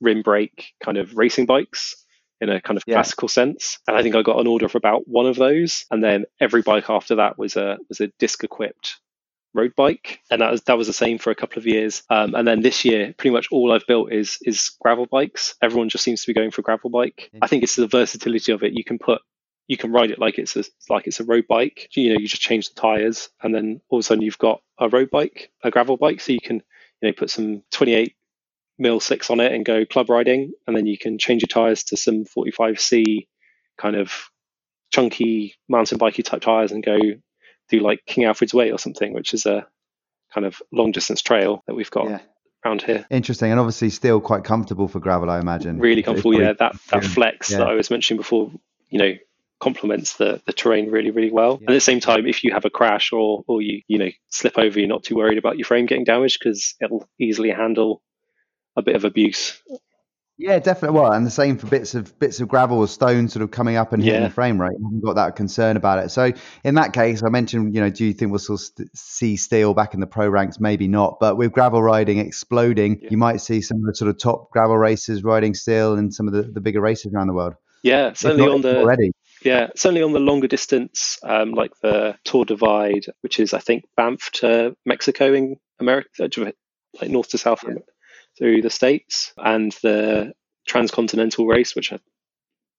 rim 0.00 0.22
brake 0.22 0.72
kind 0.82 0.98
of 0.98 1.16
racing 1.16 1.46
bikes 1.46 1.96
in 2.40 2.48
a 2.48 2.60
kind 2.60 2.76
of 2.78 2.84
yeah. 2.86 2.94
classical 2.94 3.28
sense. 3.28 3.78
And 3.86 3.96
I 3.96 4.02
think 4.02 4.14
I 4.14 4.22
got 4.22 4.40
an 4.40 4.46
order 4.46 4.68
for 4.68 4.78
about 4.78 5.06
one 5.06 5.26
of 5.26 5.36
those, 5.36 5.84
and 5.90 6.02
then 6.02 6.24
every 6.40 6.62
bike 6.62 6.88
after 6.88 7.16
that 7.16 7.38
was 7.38 7.56
a 7.56 7.78
was 7.88 8.00
a 8.00 8.08
disc 8.18 8.42
equipped 8.44 8.98
road 9.54 9.74
bike, 9.76 10.20
and 10.30 10.40
that 10.40 10.50
was 10.50 10.62
that 10.62 10.78
was 10.78 10.86
the 10.86 10.92
same 10.92 11.18
for 11.18 11.30
a 11.30 11.34
couple 11.34 11.58
of 11.58 11.66
years. 11.66 12.02
Um, 12.10 12.34
and 12.34 12.46
then 12.46 12.60
this 12.60 12.84
year, 12.84 13.14
pretty 13.16 13.34
much 13.34 13.48
all 13.50 13.72
I've 13.72 13.86
built 13.86 14.12
is 14.12 14.38
is 14.42 14.70
gravel 14.80 15.06
bikes. 15.06 15.54
Everyone 15.62 15.88
just 15.88 16.04
seems 16.04 16.22
to 16.22 16.26
be 16.26 16.34
going 16.34 16.50
for 16.50 16.62
gravel 16.62 16.90
bike. 16.90 17.30
I 17.42 17.46
think 17.46 17.62
it's 17.62 17.76
the 17.76 17.86
versatility 17.86 18.52
of 18.52 18.62
it. 18.62 18.72
You 18.72 18.84
can 18.84 18.98
put 18.98 19.22
you 19.66 19.76
can 19.76 19.92
ride 19.92 20.10
it 20.10 20.18
like 20.18 20.38
it's 20.38 20.56
a 20.56 20.64
like 20.88 21.06
it's 21.06 21.20
a 21.20 21.24
road 21.24 21.46
bike. 21.48 21.88
You 21.94 22.12
know, 22.12 22.20
you 22.20 22.28
just 22.28 22.42
change 22.42 22.68
the 22.68 22.80
tires, 22.80 23.28
and 23.42 23.54
then 23.54 23.80
all 23.88 23.98
of 23.98 24.04
a 24.04 24.06
sudden 24.06 24.22
you've 24.22 24.38
got 24.38 24.62
a 24.78 24.88
road 24.88 25.10
bike, 25.10 25.50
a 25.62 25.70
gravel 25.70 25.96
bike. 25.96 26.20
So 26.20 26.32
you 26.32 26.40
can 26.40 26.62
you 27.00 27.08
know 27.08 27.12
put 27.12 27.30
some 27.30 27.62
28 27.70 28.14
mil 28.78 28.98
six 28.98 29.30
on 29.30 29.40
it 29.40 29.52
and 29.52 29.64
go 29.64 29.84
club 29.84 30.10
riding, 30.10 30.52
and 30.66 30.76
then 30.76 30.86
you 30.86 30.98
can 30.98 31.18
change 31.18 31.42
your 31.42 31.48
tires 31.48 31.84
to 31.84 31.96
some 31.96 32.24
45c 32.24 33.26
kind 33.78 33.96
of 33.96 34.12
chunky 34.90 35.54
mountain 35.68 35.98
bikey 35.98 36.22
type 36.22 36.42
tires 36.42 36.72
and 36.72 36.84
go 36.84 36.98
do 37.70 37.80
like 37.80 38.04
King 38.06 38.24
Alfred's 38.24 38.54
Way 38.54 38.70
or 38.72 38.78
something, 38.78 39.12
which 39.12 39.34
is 39.34 39.46
a 39.46 39.66
kind 40.32 40.46
of 40.46 40.60
long 40.72 40.92
distance 40.92 41.22
trail 41.22 41.62
that 41.66 41.74
we've 41.74 41.90
got 41.90 42.08
yeah. 42.08 42.18
around 42.64 42.82
here. 42.82 43.06
Interesting, 43.10 43.50
and 43.50 43.60
obviously 43.60 43.90
still 43.90 44.20
quite 44.20 44.44
comfortable 44.44 44.88
for 44.88 45.00
gravel, 45.00 45.30
I 45.30 45.40
imagine. 45.40 45.78
Really 45.78 46.02
comfortable, 46.02 46.40
yeah. 46.40 46.52
That 46.52 46.76
that 46.90 47.04
flex 47.04 47.50
yeah. 47.50 47.58
that 47.58 47.68
I 47.68 47.74
was 47.74 47.90
mentioning 47.90 48.18
before, 48.18 48.50
you 48.88 48.98
know, 48.98 49.14
complements 49.60 50.16
the, 50.16 50.40
the 50.46 50.52
terrain 50.52 50.90
really, 50.90 51.10
really 51.10 51.30
well. 51.30 51.52
Yeah. 51.52 51.66
And 51.66 51.70
at 51.70 51.74
the 51.74 51.80
same 51.80 52.00
time, 52.00 52.26
if 52.26 52.44
you 52.44 52.52
have 52.52 52.64
a 52.64 52.70
crash 52.70 53.12
or 53.12 53.44
or 53.46 53.62
you 53.62 53.82
you 53.86 53.98
know 53.98 54.10
slip 54.28 54.58
over, 54.58 54.78
you're 54.78 54.88
not 54.88 55.04
too 55.04 55.16
worried 55.16 55.38
about 55.38 55.58
your 55.58 55.66
frame 55.66 55.86
getting 55.86 56.04
damaged 56.04 56.38
because 56.40 56.74
it'll 56.80 57.08
easily 57.18 57.50
handle 57.50 58.02
a 58.76 58.82
bit 58.82 58.96
of 58.96 59.04
abuse. 59.04 59.60
Yeah, 60.40 60.58
definitely. 60.58 60.98
Well, 60.98 61.12
and 61.12 61.26
the 61.26 61.30
same 61.30 61.58
for 61.58 61.66
bits 61.66 61.94
of 61.94 62.18
bits 62.18 62.40
of 62.40 62.48
gravel 62.48 62.78
or 62.78 62.88
stone 62.88 63.28
sort 63.28 63.42
of 63.42 63.50
coming 63.50 63.76
up 63.76 63.92
and 63.92 64.02
hitting 64.02 64.22
yeah. 64.22 64.26
the 64.26 64.32
frame, 64.32 64.58
right? 64.58 64.72
You 64.72 64.82
haven't 64.82 65.04
got 65.04 65.16
that 65.16 65.36
concern 65.36 65.76
about 65.76 66.02
it. 66.02 66.08
So 66.10 66.32
in 66.64 66.76
that 66.76 66.94
case, 66.94 67.22
I 67.22 67.28
mentioned, 67.28 67.74
you 67.74 67.82
know, 67.82 67.90
do 67.90 68.06
you 68.06 68.14
think 68.14 68.30
we'll 68.30 68.38
still 68.38 68.56
st- 68.56 68.88
see 68.96 69.36
steel 69.36 69.74
back 69.74 69.92
in 69.92 70.00
the 70.00 70.06
pro 70.06 70.30
ranks? 70.30 70.58
Maybe 70.58 70.88
not, 70.88 71.18
but 71.20 71.36
with 71.36 71.52
gravel 71.52 71.82
riding 71.82 72.18
exploding, 72.20 73.00
yeah. 73.02 73.08
you 73.10 73.18
might 73.18 73.42
see 73.42 73.60
some 73.60 73.80
of 73.80 73.84
the 73.84 73.94
sort 73.94 74.08
of 74.08 74.16
top 74.16 74.50
gravel 74.50 74.78
races 74.78 75.22
riding 75.22 75.52
steel 75.52 75.98
and 75.98 76.12
some 76.12 76.26
of 76.26 76.32
the, 76.32 76.42
the 76.42 76.62
bigger 76.62 76.80
races 76.80 77.12
around 77.12 77.26
the 77.26 77.34
world. 77.34 77.54
Yeah, 77.82 78.14
certainly 78.14 78.50
on 78.50 78.62
the 78.62 78.78
already. 78.78 79.12
Yeah, 79.44 79.68
certainly 79.76 80.02
on 80.02 80.12
the 80.12 80.20
longer 80.20 80.46
distance, 80.46 81.18
um, 81.22 81.52
like 81.52 81.72
the 81.82 82.16
Tour 82.24 82.46
Divide, 82.46 83.04
which 83.20 83.40
is 83.40 83.52
I 83.52 83.58
think 83.58 83.84
Banff 83.94 84.30
to 84.36 84.74
Mexico 84.86 85.34
in 85.34 85.56
America, 85.78 86.30
like 86.98 87.10
north 87.10 87.28
to 87.28 87.38
south 87.38 87.62
yeah 87.68 87.74
through 88.40 88.62
the 88.62 88.70
states, 88.70 89.32
and 89.36 89.70
the 89.82 90.32
transcontinental 90.66 91.46
race, 91.46 91.76
which 91.76 91.92
I 91.92 92.00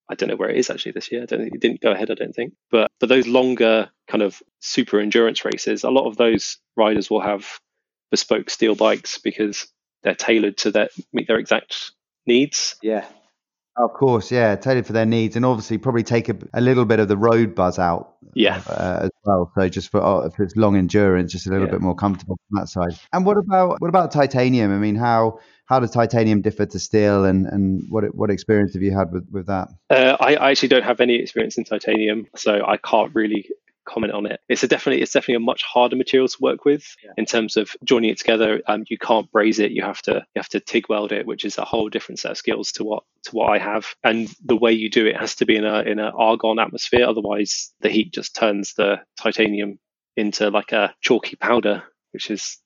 I 0.10 0.16
don't 0.16 0.28
know 0.28 0.36
where 0.36 0.50
it 0.50 0.58
is 0.58 0.70
actually 0.70 0.92
this 0.92 1.10
year. 1.10 1.24
I 1.24 1.26
don't 1.26 1.40
think 1.40 1.56
it 1.56 1.62
didn't 1.62 1.80
go 1.80 1.92
ahead. 1.92 2.12
I 2.12 2.16
don't 2.16 2.36
think. 2.36 2.54
But 2.70 2.92
but 3.00 3.08
those 3.08 3.28
longer 3.28 3.90
kind 4.10 4.22
of 4.22 4.42
super 4.60 5.00
endurance 5.00 5.46
races, 5.46 5.86
a 5.86 5.90
lot 5.90 6.08
of 6.08 6.18
those 6.18 6.58
riders 6.76 7.10
will 7.10 7.22
have 7.22 7.48
bespoke 8.10 8.50
steel 8.50 8.76
bikes 8.76 9.20
because 9.20 9.68
they're 10.04 10.14
tailored 10.14 10.58
to 10.58 10.72
their 10.72 10.90
meet 11.14 11.28
their 11.28 11.40
exact 11.40 11.92
needs. 12.28 12.76
Yeah. 12.84 13.06
Of 13.78 13.94
course, 13.94 14.32
yeah, 14.32 14.56
tailored 14.58 14.86
for 14.86 14.94
their 14.94 15.06
needs, 15.06 15.38
and 15.38 15.46
obviously 15.46 15.78
probably 15.78 16.04
take 16.04 16.28
a, 16.28 16.36
a 16.54 16.60
little 16.60 16.84
bit 16.84 17.00
of 17.00 17.08
the 17.08 17.18
road 17.18 17.56
buzz 17.56 17.80
out. 17.80 18.16
Yeah, 18.34 18.62
uh, 18.68 19.00
as 19.04 19.10
well. 19.24 19.52
So 19.56 19.70
just 19.70 19.92
for 19.92 20.02
oh, 20.02 20.22
if 20.22 20.40
it's 20.40 20.56
long 20.56 20.76
endurance, 20.76 21.32
just 21.32 21.48
a 21.48 21.50
little 21.50 21.68
yeah. 21.68 21.74
bit 21.74 21.82
more 21.82 21.96
comfortable 21.96 22.38
from 22.50 22.60
that 22.60 22.68
side. 22.68 23.00
And 23.14 23.26
what 23.26 23.38
about 23.38 23.80
what 23.80 23.88
about 23.88 24.12
titanium? 24.12 24.74
I 24.74 24.78
mean, 24.78 24.96
how 24.96 25.40
how 25.66 25.80
does 25.80 25.92
titanium 25.92 26.42
differ 26.42 26.66
to 26.66 26.80
steel, 26.80 27.24
and, 27.24 27.46
and 27.46 27.84
what 27.90 28.04
what 28.14 28.30
experience 28.30 28.74
have 28.74 28.84
you 28.84 28.92
had 28.92 29.12
with 29.12 29.28
with 29.32 29.48
that? 29.48 29.70
Uh, 29.90 30.18
I, 30.20 30.36
I, 30.36 30.52
actually 30.52 30.70
don't 30.70 30.84
have 30.84 31.00
any 31.00 31.16
experience 31.16 31.58
in 31.58 31.64
titanium, 31.64 32.28
so 32.36 32.66
I 32.66 32.76
can't 32.76 33.16
really 33.16 33.50
comment 33.86 34.14
on 34.14 34.26
it. 34.26 34.40
It's 34.50 34.64
a 34.64 34.68
definitely 34.68 35.02
it's 35.02 35.12
definitely 35.12 35.36
a 35.36 35.40
much 35.40 35.64
harder 35.64 35.96
material 35.96 36.28
to 36.28 36.38
work 36.40 36.66
with 36.66 36.84
yeah. 37.04 37.12
in 37.18 37.26
terms 37.26 37.58
of 37.58 37.76
joining 37.84 38.10
it 38.10 38.18
together. 38.18 38.62
Um, 38.68 38.84
you 38.88 38.98
can't 38.98 39.32
braze 39.32 39.60
it. 39.60 39.72
You 39.72 39.84
have 39.84 40.02
to 40.04 40.14
you 40.14 40.40
have 40.40 40.50
to 40.50 40.60
TIG 40.60 40.90
weld 40.90 41.12
it, 41.12 41.26
which 41.26 41.46
is 41.46 41.58
a 41.58 41.66
whole 41.66 41.90
different 41.90 42.20
set 42.20 42.32
of 42.32 42.38
skills 42.38 42.72
to 42.74 42.84
what 42.84 43.04
to 43.24 43.32
what 43.32 43.50
I 43.50 43.58
have. 43.58 43.88
And 44.04 44.30
the 44.44 44.56
way 44.56 44.72
you 44.72 44.90
do 44.90 45.06
it 45.08 45.18
has 45.18 45.36
to 45.36 45.46
be 45.46 45.56
in 45.56 45.66
a 45.66 45.82
in 45.82 46.00
an 46.00 46.12
argon 46.16 46.60
atmosphere. 46.60 47.06
Otherwise, 47.06 47.72
the 47.82 47.90
heat 47.90 48.14
just 48.14 48.36
turns 48.36 48.74
the 48.74 49.02
titanium 49.20 49.80
into 50.18 50.50
like 50.50 50.72
a 50.72 50.94
chalky 51.02 51.36
powder, 51.36 51.84
which 52.12 52.30
is 52.30 52.58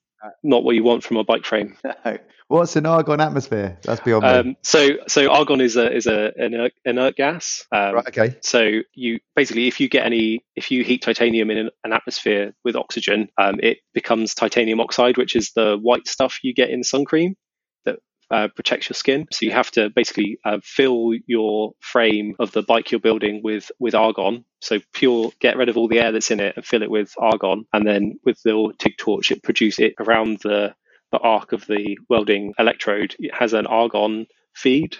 not 0.42 0.64
what 0.64 0.74
you 0.74 0.82
want 0.82 1.04
from 1.04 1.16
a 1.16 1.24
bike 1.24 1.44
frame. 1.44 1.76
What's 2.48 2.76
an 2.76 2.86
argon 2.86 3.20
atmosphere? 3.20 3.76
That's 3.82 4.00
beyond 4.00 4.24
um, 4.24 4.46
me. 4.48 4.56
So, 4.62 4.90
so 5.08 5.28
argon 5.32 5.60
is 5.60 5.76
a 5.76 5.92
is 5.92 6.06
a 6.06 6.32
inert, 6.36 6.72
inert 6.84 7.16
gas. 7.16 7.66
Um, 7.72 7.94
right. 7.94 8.06
Okay. 8.06 8.36
So 8.40 8.82
you 8.94 9.18
basically, 9.34 9.66
if 9.66 9.80
you 9.80 9.88
get 9.88 10.06
any, 10.06 10.44
if 10.54 10.70
you 10.70 10.84
heat 10.84 11.02
titanium 11.02 11.50
in 11.50 11.58
an, 11.58 11.70
an 11.82 11.92
atmosphere 11.92 12.54
with 12.64 12.76
oxygen, 12.76 13.28
um, 13.36 13.58
it 13.60 13.78
becomes 13.94 14.32
titanium 14.32 14.78
oxide, 14.78 15.16
which 15.16 15.34
is 15.34 15.52
the 15.56 15.76
white 15.76 16.06
stuff 16.06 16.38
you 16.42 16.54
get 16.54 16.70
in 16.70 16.84
sun 16.84 17.04
cream 17.04 17.34
uh, 18.30 18.48
protects 18.48 18.88
your 18.88 18.94
skin. 18.94 19.26
So 19.30 19.46
you 19.46 19.52
have 19.52 19.70
to 19.72 19.90
basically 19.90 20.38
uh, 20.44 20.58
fill 20.62 21.12
your 21.26 21.72
frame 21.80 22.34
of 22.38 22.52
the 22.52 22.62
bike 22.62 22.90
you're 22.90 23.00
building 23.00 23.40
with 23.42 23.70
with 23.78 23.94
argon. 23.94 24.44
So 24.60 24.80
pure, 24.92 25.30
get 25.40 25.56
rid 25.56 25.68
of 25.68 25.76
all 25.76 25.88
the 25.88 26.00
air 26.00 26.12
that's 26.12 26.30
in 26.30 26.40
it 26.40 26.56
and 26.56 26.64
fill 26.64 26.82
it 26.82 26.90
with 26.90 27.14
argon, 27.18 27.66
and 27.72 27.86
then 27.86 28.18
with 28.24 28.42
the 28.42 28.72
TIG 28.78 28.96
torch, 28.98 29.30
it 29.30 29.42
produce 29.42 29.78
it 29.78 29.94
around 30.00 30.38
the 30.42 30.74
the 31.12 31.18
arc 31.18 31.52
of 31.52 31.66
the 31.66 31.98
welding 32.08 32.52
electrode. 32.58 33.14
It 33.18 33.34
has 33.34 33.52
an 33.52 33.66
argon 33.66 34.26
feed, 34.54 34.96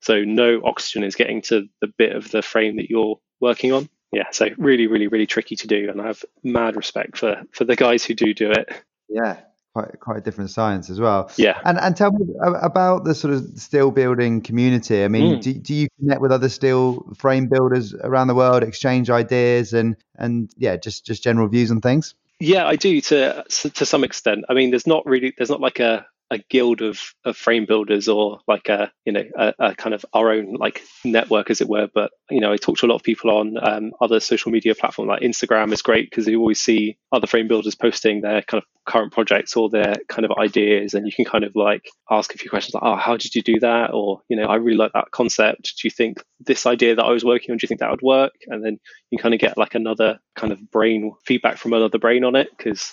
so 0.00 0.24
no 0.24 0.60
oxygen 0.64 1.04
is 1.04 1.16
getting 1.16 1.42
to 1.42 1.68
the 1.80 1.92
bit 1.98 2.16
of 2.16 2.30
the 2.30 2.42
frame 2.42 2.76
that 2.76 2.88
you're 2.88 3.18
working 3.40 3.72
on. 3.72 3.88
Yeah, 4.10 4.30
so 4.30 4.48
really, 4.58 4.86
really, 4.86 5.08
really 5.08 5.26
tricky 5.26 5.56
to 5.56 5.66
do, 5.66 5.90
and 5.90 6.00
I 6.00 6.06
have 6.06 6.24
mad 6.42 6.76
respect 6.76 7.18
for 7.18 7.42
for 7.52 7.64
the 7.64 7.76
guys 7.76 8.04
who 8.04 8.14
do 8.14 8.32
do 8.32 8.52
it. 8.52 8.70
Yeah, 9.08 9.38
quite 9.74 10.00
quite 10.00 10.18
a 10.18 10.20
different 10.20 10.50
science 10.50 10.88
as 10.88 11.00
well. 11.00 11.30
Yeah. 11.36 11.60
And 11.64 11.78
and 11.78 11.96
tell 11.96 12.12
me 12.12 12.26
about 12.40 13.04
the 13.04 13.14
sort 13.14 13.34
of 13.34 13.58
steel 13.58 13.90
building 13.90 14.40
community. 14.40 15.04
I 15.04 15.08
mean, 15.08 15.36
mm. 15.36 15.42
do, 15.42 15.52
do 15.52 15.74
you 15.74 15.88
connect 15.98 16.20
with 16.20 16.32
other 16.32 16.48
steel 16.48 17.12
frame 17.18 17.48
builders 17.48 17.94
around 17.94 18.28
the 18.28 18.34
world, 18.34 18.62
exchange 18.62 19.10
ideas, 19.10 19.74
and 19.74 19.96
and 20.16 20.50
yeah, 20.56 20.76
just 20.76 21.04
just 21.04 21.22
general 21.22 21.48
views 21.48 21.70
on 21.70 21.80
things? 21.80 22.14
Yeah, 22.40 22.66
I 22.66 22.76
do 22.76 23.00
to 23.00 23.44
to 23.48 23.86
some 23.86 24.04
extent. 24.04 24.44
I 24.48 24.54
mean, 24.54 24.70
there's 24.70 24.86
not 24.86 25.04
really 25.06 25.34
there's 25.36 25.50
not 25.50 25.60
like 25.60 25.80
a 25.80 26.06
a 26.30 26.38
guild 26.50 26.80
of, 26.80 27.00
of 27.24 27.36
frame 27.36 27.66
builders 27.66 28.08
or 28.08 28.40
like 28.48 28.68
a 28.68 28.90
you 29.04 29.12
know 29.12 29.24
a, 29.36 29.54
a, 29.58 29.74
kind 29.74 29.94
of 29.94 30.04
our 30.12 30.32
own 30.32 30.54
like 30.54 30.82
network 31.04 31.50
as 31.50 31.60
it 31.60 31.68
were. 31.68 31.88
But 31.92 32.10
you 32.30 32.40
know 32.40 32.52
i 32.52 32.56
talk 32.56 32.78
to 32.78 32.86
a 32.86 32.88
lot 32.88 32.96
of 32.96 33.02
people 33.02 33.30
on 33.30 33.56
um, 33.62 33.92
other 34.00 34.20
social 34.20 34.50
media 34.50 34.74
platforms 34.74 35.08
like 35.08 35.20
instagram 35.22 35.72
is 35.72 35.82
great 35.82 36.08
because 36.08 36.26
you 36.26 36.40
always 36.40 36.60
see 36.60 36.96
other 37.12 37.26
frame 37.26 37.48
builders 37.48 37.74
posting 37.74 38.22
their 38.22 38.42
kind 38.42 38.62
of 38.62 38.68
current 38.84 39.12
projects 39.12 39.56
or 39.56 39.70
their 39.70 39.96
kind 40.08 40.24
of 40.24 40.32
ideas. 40.38 40.94
And 40.94 41.06
you 41.06 41.12
can 41.12 41.24
kind 41.24 41.44
of 41.44 41.56
like 41.56 41.88
ask 42.10 42.34
a 42.34 42.38
few 42.38 42.50
questions 42.50 42.74
like 42.74 42.82
oh 42.82 42.96
how 42.96 43.16
did 43.16 43.34
you 43.34 43.42
do 43.42 43.60
that? 43.60 43.92
Or 43.92 44.20
you 44.28 44.36
know 44.36 44.44
i 44.44 44.56
really 44.56 44.76
like 44.76 44.92
that 44.92 45.10
concept. 45.10 45.74
Do 45.80 45.86
you 45.86 45.90
think 45.90 46.22
this 46.40 46.66
idea 46.66 46.94
that 46.94 47.04
i 47.04 47.10
was 47.10 47.24
working 47.24 47.52
on 47.52 47.58
do 47.58 47.64
you 47.64 47.68
think 47.68 47.80
that 47.80 47.90
would 47.90 48.02
work? 48.02 48.32
And 48.46 48.64
then 48.64 48.78
you 49.10 49.18
kind 49.18 49.34
of 49.34 49.40
get 49.40 49.58
like 49.58 49.74
another 49.74 50.18
kind 50.36 50.52
of 50.52 50.70
brain 50.70 51.12
feedback 51.24 51.56
from 51.56 51.72
another 51.72 51.98
brain 51.98 52.24
on 52.24 52.36
it 52.36 52.48
because 52.56 52.92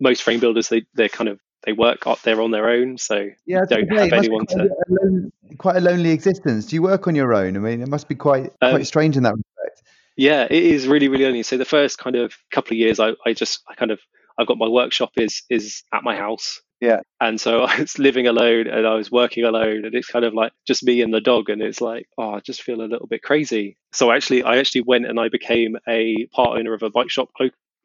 most 0.00 0.22
frame 0.22 0.40
builders 0.40 0.68
they 0.68 0.84
they're 0.94 1.08
kind 1.08 1.28
of 1.28 1.38
they 1.64 1.72
work 1.72 2.06
up 2.06 2.22
there 2.22 2.40
on 2.40 2.50
their 2.50 2.68
own, 2.68 2.98
so 2.98 3.28
yeah, 3.46 3.64
don't 3.68 3.88
have 3.88 4.12
anyone 4.12 4.46
to. 4.46 4.62
A 4.62 4.68
lone, 4.88 5.32
quite 5.58 5.76
a 5.76 5.80
lonely 5.80 6.10
existence. 6.10 6.66
Do 6.66 6.76
you 6.76 6.82
work 6.82 7.06
on 7.06 7.14
your 7.14 7.34
own? 7.34 7.56
I 7.56 7.60
mean, 7.60 7.82
it 7.82 7.88
must 7.88 8.08
be 8.08 8.14
quite 8.14 8.52
um, 8.62 8.72
quite 8.72 8.86
strange 8.86 9.16
in 9.16 9.22
that 9.24 9.34
respect. 9.34 9.82
Yeah, 10.16 10.44
it 10.44 10.62
is 10.62 10.86
really 10.86 11.08
really 11.08 11.24
lonely. 11.24 11.42
So 11.42 11.56
the 11.56 11.64
first 11.64 11.98
kind 11.98 12.16
of 12.16 12.34
couple 12.50 12.74
of 12.74 12.78
years, 12.78 12.98
I, 12.98 13.12
I 13.26 13.32
just 13.34 13.62
I 13.68 13.74
kind 13.74 13.90
of 13.90 14.00
I've 14.38 14.46
got 14.46 14.58
my 14.58 14.68
workshop 14.68 15.12
is 15.16 15.42
is 15.50 15.82
at 15.92 16.02
my 16.02 16.16
house. 16.16 16.60
Yeah. 16.80 17.00
And 17.20 17.40
so 17.40 17.62
I 17.64 17.80
was 17.80 17.98
living 17.98 18.26
alone 18.26 18.66
and 18.66 18.86
I 18.86 18.94
was 18.94 19.10
working 19.10 19.44
alone 19.44 19.84
and 19.84 19.94
it's 19.94 20.08
kind 20.08 20.24
of 20.24 20.34
like 20.34 20.52
just 20.66 20.82
me 20.82 21.02
and 21.02 21.12
the 21.12 21.20
dog 21.20 21.50
and 21.50 21.62
it's 21.62 21.80
like, 21.80 22.08
oh, 22.18 22.34
I 22.34 22.40
just 22.40 22.62
feel 22.62 22.80
a 22.80 22.88
little 22.88 23.06
bit 23.06 23.22
crazy. 23.22 23.76
So 23.92 24.10
actually 24.10 24.42
I 24.42 24.56
actually 24.56 24.82
went 24.82 25.06
and 25.06 25.20
I 25.20 25.28
became 25.28 25.76
a 25.86 26.26
part 26.32 26.58
owner 26.58 26.72
of 26.72 26.82
a 26.82 26.90
bike 26.90 27.10
shop 27.10 27.28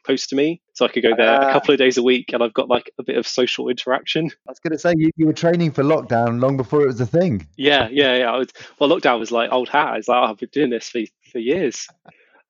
close 0.06 0.28
to 0.28 0.36
me, 0.36 0.62
so 0.74 0.86
I 0.86 0.90
could 0.90 1.04
go 1.04 1.16
there 1.16 1.30
uh, 1.30 1.46
a 1.46 1.50
ah. 1.50 1.54
couple 1.54 1.74
of 1.74 1.80
days 1.80 1.98
a 1.98 2.04
week, 2.04 2.32
and 2.34 2.44
I've 2.44 2.54
got 2.54 2.70
like 2.70 2.92
a 3.00 3.04
bit 3.04 3.18
of 3.18 3.28
social 3.28 3.70
interaction. 3.70 4.32
I 4.48 4.52
was 4.52 4.60
going 4.60 4.74
to 4.74 4.80
say 4.80 4.94
you, 4.96 5.12
you 5.18 5.26
were 5.26 5.34
training 5.34 5.72
for 5.72 5.84
lockdown 5.84 6.42
long 6.42 6.58
before 6.58 6.82
it 6.82 6.88
was 6.88 7.02
a 7.02 7.06
thing. 7.06 7.48
Yeah, 7.58 7.88
yeah, 7.92 8.16
yeah. 8.16 8.38
Was, 8.38 8.50
well, 8.80 8.90
lockdown 8.90 9.20
was 9.20 9.32
like 9.32 9.52
old 9.52 9.70
hat. 9.70 9.98
It's 9.98 10.08
like 10.08 10.22
oh, 10.22 10.32
I've 10.32 10.38
been 10.38 10.50
doing 10.52 10.70
this 10.70 10.90
for 10.90 11.02
for 11.32 11.40
years. 11.40 11.88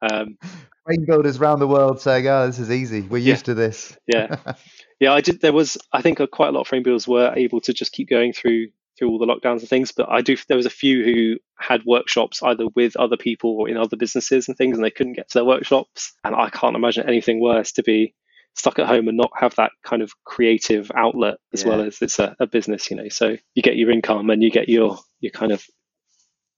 Um, 0.02 0.38
Frame 0.86 1.06
builders 1.06 1.40
around 1.40 1.60
the 1.60 1.68
world 1.68 2.00
saying, 2.02 2.28
"Oh, 2.28 2.46
this 2.46 2.60
is 2.60 2.70
easy. 2.70 3.02
We're 3.02 3.18
yeah, 3.18 3.34
used 3.34 3.46
to 3.46 3.54
this." 3.54 3.98
yeah, 4.08 4.36
yeah. 5.00 5.14
I 5.14 5.22
did. 5.22 5.42
There 5.42 5.54
was, 5.54 5.78
I 5.92 6.02
think, 6.02 6.20
quite 6.32 6.50
a 6.50 6.52
lot 6.52 6.62
of 6.62 6.68
frame 6.68 6.84
builders 6.84 7.08
were 7.08 7.34
able 7.36 7.62
to 7.62 7.74
just 7.74 7.92
keep 7.92 8.10
going 8.10 8.34
through 8.34 8.68
through 8.98 9.10
all 9.10 9.20
the 9.20 9.26
lockdowns 9.26 9.60
and 9.60 9.70
things. 9.70 9.92
But 9.92 10.10
I 10.10 10.22
do. 10.22 10.38
There 10.48 10.58
was 10.58 10.66
a 10.66 10.72
few 10.72 11.04
who 11.04 11.38
had 11.58 11.86
workshops 11.86 12.42
either 12.44 12.68
with 12.76 12.96
other 12.96 13.18
people 13.18 13.52
or 13.52 13.70
in 13.70 13.78
other 13.78 13.98
businesses 13.98 14.48
and 14.48 14.58
things, 14.58 14.78
and 14.78 14.86
they 14.86 14.92
couldn't 14.92 15.14
get 15.14 15.30
to 15.30 15.40
their 15.40 15.46
workshops. 15.46 16.14
And 16.24 16.36
I 16.36 16.50
can't 16.50 16.76
imagine 16.76 17.08
anything 17.08 17.42
worse 17.42 17.74
to 17.74 17.84
be 17.84 18.14
stuck 18.54 18.80
at 18.80 18.88
home 18.88 19.08
and 19.08 19.18
not 19.18 19.32
have 19.36 19.56
that 19.56 19.72
kind 19.84 20.02
of 20.02 20.12
creative 20.24 20.92
outlet 20.96 21.36
as 21.54 21.64
yeah. 21.64 21.70
well 21.70 21.82
as 21.82 22.02
it's 22.02 22.20
a, 22.20 22.36
a, 22.40 22.48
business. 22.48 22.90
You 22.90 22.98
know, 22.98 23.10
so 23.10 23.38
you 23.54 23.62
get 23.62 23.76
your 23.76 23.92
income 23.92 24.30
and 24.30 24.42
you 24.42 24.50
get 24.50 24.70
your 24.70 24.98
your 25.20 25.32
kind 25.32 25.52
of 25.52 25.64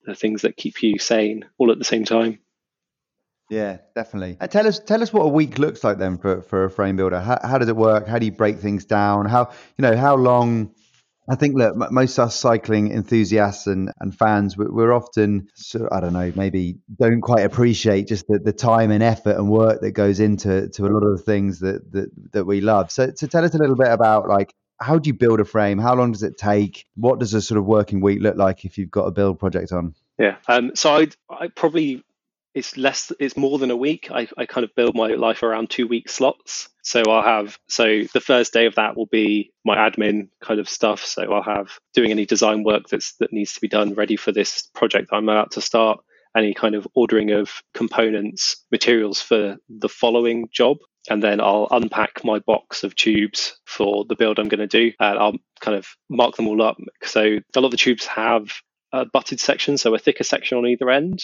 the 0.06 0.16
things 0.16 0.44
that 0.44 0.56
keep 0.56 0.82
you 0.82 1.00
sane 1.00 1.46
all 1.58 1.72
at 1.72 1.78
the 1.78 1.84
same 1.84 2.06
time. 2.06 2.40
Yeah, 3.50 3.78
definitely. 3.96 4.38
Uh, 4.42 4.48
tell 4.48 4.68
us, 4.68 4.80
tell 4.80 5.02
us 5.02 5.14
what 5.14 5.22
a 5.22 5.30
week 5.30 5.58
looks 5.58 5.84
like 5.84 5.98
then 5.98 6.18
for, 6.18 6.42
for 6.42 6.66
a 6.66 6.70
frame 6.70 6.98
builder. 6.98 7.20
How, 7.22 7.40
how 7.42 7.58
does 7.58 7.70
it 7.70 7.78
work? 7.78 8.06
How 8.06 8.20
do 8.20 8.26
you 8.26 8.32
break 8.32 8.60
things 8.60 8.84
down? 8.84 9.26
How 9.26 9.52
you 9.78 9.84
know 9.84 9.96
how 9.96 10.16
long 10.16 10.72
I 11.30 11.36
think 11.36 11.58
that 11.58 11.92
most 11.92 12.18
us 12.20 12.36
cycling 12.36 12.92
enthusiasts 12.92 13.68
and, 13.68 13.92
and 14.00 14.18
fans, 14.18 14.58
we're 14.58 14.94
often, 14.94 15.50
I 15.92 16.00
don't 16.00 16.14
know, 16.14 16.32
maybe 16.36 16.78
don't 17.00 17.22
quite 17.22 17.42
appreciate 17.42 18.08
just 18.08 18.28
the, 18.28 18.40
the 18.40 18.54
time 18.54 18.92
and 18.92 19.04
effort 19.04 19.36
and 19.36 19.50
work 19.50 19.82
that 19.82 19.92
goes 19.92 20.22
into 20.22 20.70
to 20.70 20.86
a 20.86 20.88
lot 20.88 21.04
of 21.04 21.18
the 21.18 21.24
things 21.24 21.60
that, 21.60 21.92
that, 21.92 22.10
that 22.32 22.46
we 22.46 22.62
love. 22.62 22.92
So, 22.92 23.12
to 23.12 23.28
tell 23.28 23.44
us 23.44 23.54
a 23.54 23.58
little 23.58 23.76
bit 23.76 23.90
about 23.90 24.30
like, 24.30 24.54
how 24.80 25.00
do 25.00 25.08
you 25.08 25.14
build 25.14 25.40
a 25.40 25.46
frame? 25.46 25.80
How 25.80 25.96
long 25.96 26.12
does 26.12 26.24
it 26.24 26.38
take? 26.38 26.86
What 26.96 27.20
does 27.20 27.34
a 27.34 27.42
sort 27.42 27.58
of 27.58 27.66
working 27.66 28.00
week 28.00 28.22
look 28.22 28.38
like 28.38 28.64
if 28.64 28.78
you've 28.78 28.92
got 28.92 29.06
a 29.06 29.12
build 29.12 29.40
project 29.40 29.72
on? 29.72 29.96
Yeah. 30.18 30.38
Um, 30.48 30.72
so 30.76 30.96
I 30.96 31.08
I 31.30 31.48
probably 31.50 32.04
it's 32.58 32.76
less 32.76 33.12
it's 33.20 33.38
more 33.38 33.60
than 33.60 33.70
a 33.70 33.76
week 33.76 34.10
I, 34.12 34.28
I 34.36 34.48
kind 34.48 34.64
of 34.64 34.74
build 34.76 34.96
my 34.96 35.10
life 35.10 35.44
around 35.44 35.70
two 35.70 35.88
week 35.88 36.10
slots 36.10 36.70
so 36.82 37.04
i'll 37.08 37.24
have 37.24 37.58
so 37.70 38.02
the 38.14 38.20
first 38.20 38.52
day 38.52 38.66
of 38.66 38.76
that 38.76 38.98
will 38.98 39.06
be 39.06 39.52
my 39.64 39.78
admin 39.78 40.30
kind 40.42 40.60
of 40.60 40.68
stuff 40.68 41.06
so 41.06 41.32
i'll 41.32 41.44
have 41.44 41.78
doing 41.94 42.10
any 42.10 42.26
design 42.26 42.64
work 42.64 42.88
that's 42.90 43.14
that 43.20 43.32
needs 43.32 43.54
to 43.54 43.62
be 43.62 43.68
done 43.68 43.94
ready 43.94 44.16
for 44.18 44.32
this 44.32 44.70
project 44.74 45.10
i'm 45.12 45.30
about 45.30 45.52
to 45.52 45.62
start 45.62 46.00
any 46.36 46.54
kind 46.54 46.74
of 46.74 46.88
ordering 46.96 47.32
of 47.32 47.52
components 47.76 48.66
materials 48.72 49.22
for 49.22 49.58
the 49.70 49.90
following 49.90 50.50
job 50.52 50.78
and 51.10 51.24
then 51.24 51.40
I'll 51.40 51.70
unpack 51.72 52.26
my 52.26 52.40
box 52.40 52.84
of 52.84 52.94
tubes 52.94 53.58
for 53.66 54.04
the 54.10 54.16
build 54.16 54.40
I'm 54.40 54.50
going 54.50 54.60
to 54.60 54.68
do 54.68 54.92
and 55.00 55.18
I'll 55.18 55.38
kind 55.62 55.78
of 55.78 55.88
mark 56.10 56.36
them 56.36 56.50
all 56.50 56.62
up. 56.62 56.76
So 57.04 57.22
a 57.22 57.60
lot 57.60 57.68
of 57.68 57.72
the 57.72 57.78
tubes 57.78 58.06
have 58.08 58.52
a 58.92 59.06
butted 59.06 59.40
section, 59.40 59.78
so 59.78 59.96
a 59.96 60.00
thicker 60.00 60.26
section 60.26 60.58
on 60.58 60.68
either 60.68 60.90
end. 60.90 61.24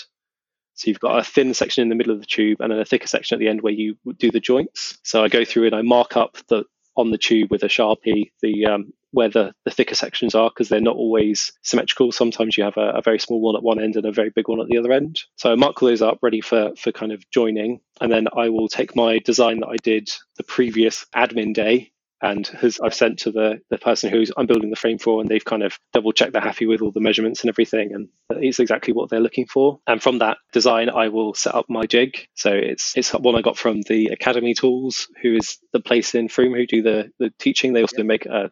So 0.75 0.89
you've 0.89 0.99
got 0.99 1.19
a 1.19 1.23
thin 1.23 1.53
section 1.53 1.81
in 1.81 1.89
the 1.89 1.95
middle 1.95 2.13
of 2.13 2.19
the 2.19 2.25
tube 2.25 2.59
and 2.61 2.71
then 2.71 2.79
a 2.79 2.85
thicker 2.85 3.07
section 3.07 3.35
at 3.35 3.39
the 3.39 3.47
end 3.47 3.61
where 3.61 3.73
you 3.73 3.97
do 4.17 4.31
the 4.31 4.39
joints. 4.39 4.97
So 5.03 5.23
I 5.23 5.27
go 5.27 5.45
through 5.45 5.67
and 5.67 5.75
I 5.75 5.81
mark 5.81 6.17
up 6.17 6.37
the 6.47 6.65
on 6.95 7.11
the 7.11 7.17
tube 7.17 7.49
with 7.49 7.63
a 7.63 7.67
sharpie 7.67 8.31
the 8.41 8.65
um, 8.65 8.93
where 9.11 9.29
the, 9.29 9.53
the 9.63 9.71
thicker 9.71 9.95
sections 9.95 10.33
are 10.33 10.49
because 10.49 10.69
they're 10.69 10.81
not 10.81 10.95
always 10.95 11.51
symmetrical. 11.61 12.11
Sometimes 12.11 12.57
you 12.57 12.63
have 12.63 12.77
a, 12.77 12.89
a, 12.97 13.01
very 13.01 13.19
small 13.19 13.41
one 13.41 13.55
at 13.55 13.61
one 13.61 13.79
end 13.79 13.95
and 13.95 14.05
a 14.05 14.11
very 14.11 14.31
big 14.31 14.47
one 14.47 14.59
at 14.59 14.67
the 14.67 14.77
other 14.77 14.91
end. 14.91 15.21
So 15.35 15.51
I 15.51 15.55
mark 15.55 15.79
those 15.79 16.01
up 16.01 16.17
ready 16.21 16.41
for 16.41 16.71
for 16.75 16.91
kind 16.91 17.11
of 17.11 17.29
joining, 17.29 17.79
and 18.01 18.11
then 18.11 18.27
I 18.35 18.49
will 18.49 18.67
take 18.67 18.95
my 18.95 19.19
design 19.19 19.59
that 19.61 19.69
I 19.69 19.77
did 19.77 20.09
the 20.37 20.43
previous 20.43 21.05
admin 21.15 21.53
day 21.53 21.91
and 22.23 22.47
has 22.47 22.79
I've 22.79 22.93
sent 22.93 23.19
to 23.19 23.31
the 23.31 23.61
the 23.69 23.77
person 23.77 24.09
who's 24.09 24.31
I'm 24.35 24.47
building 24.47 24.69
the 24.69 24.77
frame 24.77 24.97
for, 24.97 25.19
and 25.19 25.29
they've 25.29 25.43
kind 25.43 25.61
of 25.61 25.77
double 25.91 26.13
checked 26.13 26.31
they're 26.31 26.41
happy 26.41 26.65
with 26.65 26.81
all 26.81 26.91
the 26.91 27.01
measurements 27.01 27.41
and 27.41 27.49
everything, 27.49 27.93
and 27.93 28.07
it's 28.29 28.59
exactly 28.59 28.93
what 28.93 29.09
they're 29.09 29.19
looking 29.19 29.45
for. 29.45 29.79
And 29.85 30.01
from 30.01 30.19
that 30.19 30.37
design, 30.53 30.89
I 30.89 31.09
will 31.09 31.33
set 31.33 31.53
up 31.53 31.65
my 31.69 31.85
jig. 31.85 32.27
So 32.33 32.49
it's 32.51 32.93
it's 32.95 33.11
one 33.11 33.35
I 33.35 33.41
got 33.41 33.57
from 33.57 33.81
the 33.81 34.07
Academy 34.07 34.53
Tools, 34.53 35.09
who 35.21 35.35
is 35.35 35.57
the 35.73 35.81
place 35.81 36.15
in 36.15 36.29
Frome 36.29 36.53
who 36.53 36.65
do 36.65 36.81
the 36.81 37.11
the 37.19 37.31
teaching. 37.39 37.73
They 37.73 37.81
also 37.81 38.03
make 38.03 38.25
uh, 38.25 38.47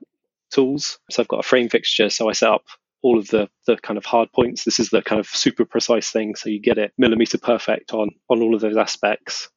tools. 0.52 1.00
So 1.10 1.24
I've 1.24 1.30
got 1.30 1.40
a 1.40 1.48
frame 1.48 1.70
fixture, 1.70 2.10
so 2.10 2.30
I 2.30 2.34
set 2.34 2.50
up 2.50 2.66
all 3.02 3.18
of 3.18 3.28
the 3.30 3.50
the 3.68 3.78
kind 3.78 3.98
of 3.98 4.06
hard 4.06 4.34
points. 4.34 4.66
This 4.66 4.82
is 4.82 4.90
the 4.90 5.02
kind 5.02 5.22
of 5.22 5.28
super 5.28 5.64
precise 5.64 6.12
thing, 6.12 6.36
so 6.36 6.50
you 6.50 6.60
get 6.60 6.78
it 6.78 6.92
millimeter 6.98 7.38
perfect 7.38 7.94
on 7.94 8.10
on 8.30 8.42
all 8.42 8.54
of 8.54 8.60
those 8.60 8.78
aspects. 8.78 9.50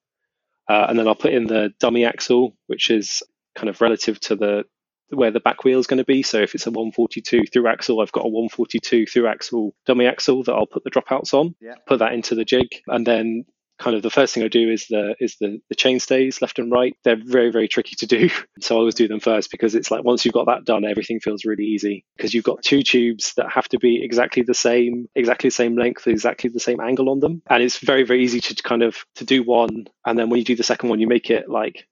Uh, 0.69 0.87
and 0.89 0.99
then 0.99 1.07
I'll 1.07 1.15
put 1.15 1.35
in 1.35 1.47
the 1.47 1.75
dummy 1.79 2.07
axle, 2.07 2.57
which 2.69 2.91
is 2.91 3.23
kind 3.55 3.69
of 3.69 3.81
relative 3.81 4.21
to 4.21 4.37
the 4.37 4.65
where 5.11 5.31
the 5.31 5.41
back 5.41 5.65
wheel 5.65 5.79
is 5.79 5.87
going 5.87 5.99
to 5.99 6.05
be. 6.05 6.23
So 6.23 6.41
if 6.41 6.55
it's 6.55 6.67
a 6.67 6.71
142 6.71 7.45
through 7.53 7.69
axle, 7.69 8.01
I've 8.01 8.13
got 8.13 8.25
a 8.25 8.29
142 8.29 9.07
through 9.07 9.27
axle 9.29 9.75
dummy 9.87 10.07
axle 10.07 10.43
that 10.45 10.53
I'll 10.53 10.67
put 10.67 10.85
the 10.85 10.91
dropouts 10.91 11.35
on. 11.35 11.55
Yeah. 11.61 11.75
Put 11.87 11.99
that 12.01 12.13
into 12.13 12.35
the 12.35 12.45
jig, 12.45 12.69
and 12.87 13.07
then 13.07 13.45
kind 13.79 13.97
of 13.97 14.03
the 14.03 14.11
first 14.11 14.33
thing 14.33 14.45
I 14.45 14.49
do 14.49 14.71
is 14.71 14.87
the 14.87 15.17
is 15.19 15.37
the 15.41 15.61
the 15.69 15.75
chain 15.75 15.99
stays 16.01 16.41
left 16.41 16.59
and 16.59 16.71
right. 16.71 16.97
They're 17.05 17.21
very 17.23 17.51
very 17.51 17.69
tricky 17.69 17.97
to 17.97 18.07
do, 18.07 18.31
so 18.61 18.77
I 18.77 18.79
always 18.79 18.95
do 18.95 19.09
them 19.09 19.21
first 19.21 19.51
because 19.51 19.75
it's 19.75 19.91
like 19.91 20.05
once 20.05 20.25
you've 20.25 20.35
got 20.35 20.47
that 20.47 20.65
done, 20.65 20.85
everything 20.85 21.21
feels 21.21 21.45
really 21.45 21.65
easy 21.65 22.05
because 22.17 22.35
you've 22.35 22.45
got 22.45 22.63
two 22.63 22.83
tubes 22.83 23.35
that 23.37 23.51
have 23.51 23.69
to 23.71 23.79
be 23.79 24.03
exactly 24.03 24.43
the 24.43 24.55
same, 24.55 25.09
exactly 25.15 25.49
the 25.49 25.55
same 25.55 25.77
length, 25.77 26.07
exactly 26.07 26.51
the 26.51 26.61
same 26.61 26.81
angle 26.81 27.11
on 27.11 27.21
them, 27.21 27.43
and 27.49 27.63
it's 27.63 27.79
very 27.79 28.05
very 28.05 28.23
easy 28.23 28.41
to 28.41 28.55
kind 28.63 28.83
of 28.83 29.05
to 29.17 29.25
do 29.25 29.43
one, 29.43 29.87
and 30.07 30.19
then 30.19 30.31
when 30.31 30.39
you 30.39 30.45
do 30.45 30.57
the 30.57 30.63
second 30.63 30.89
one, 30.89 31.01
you 31.01 31.09
make 31.09 31.31
it 31.31 31.49
like 31.49 31.87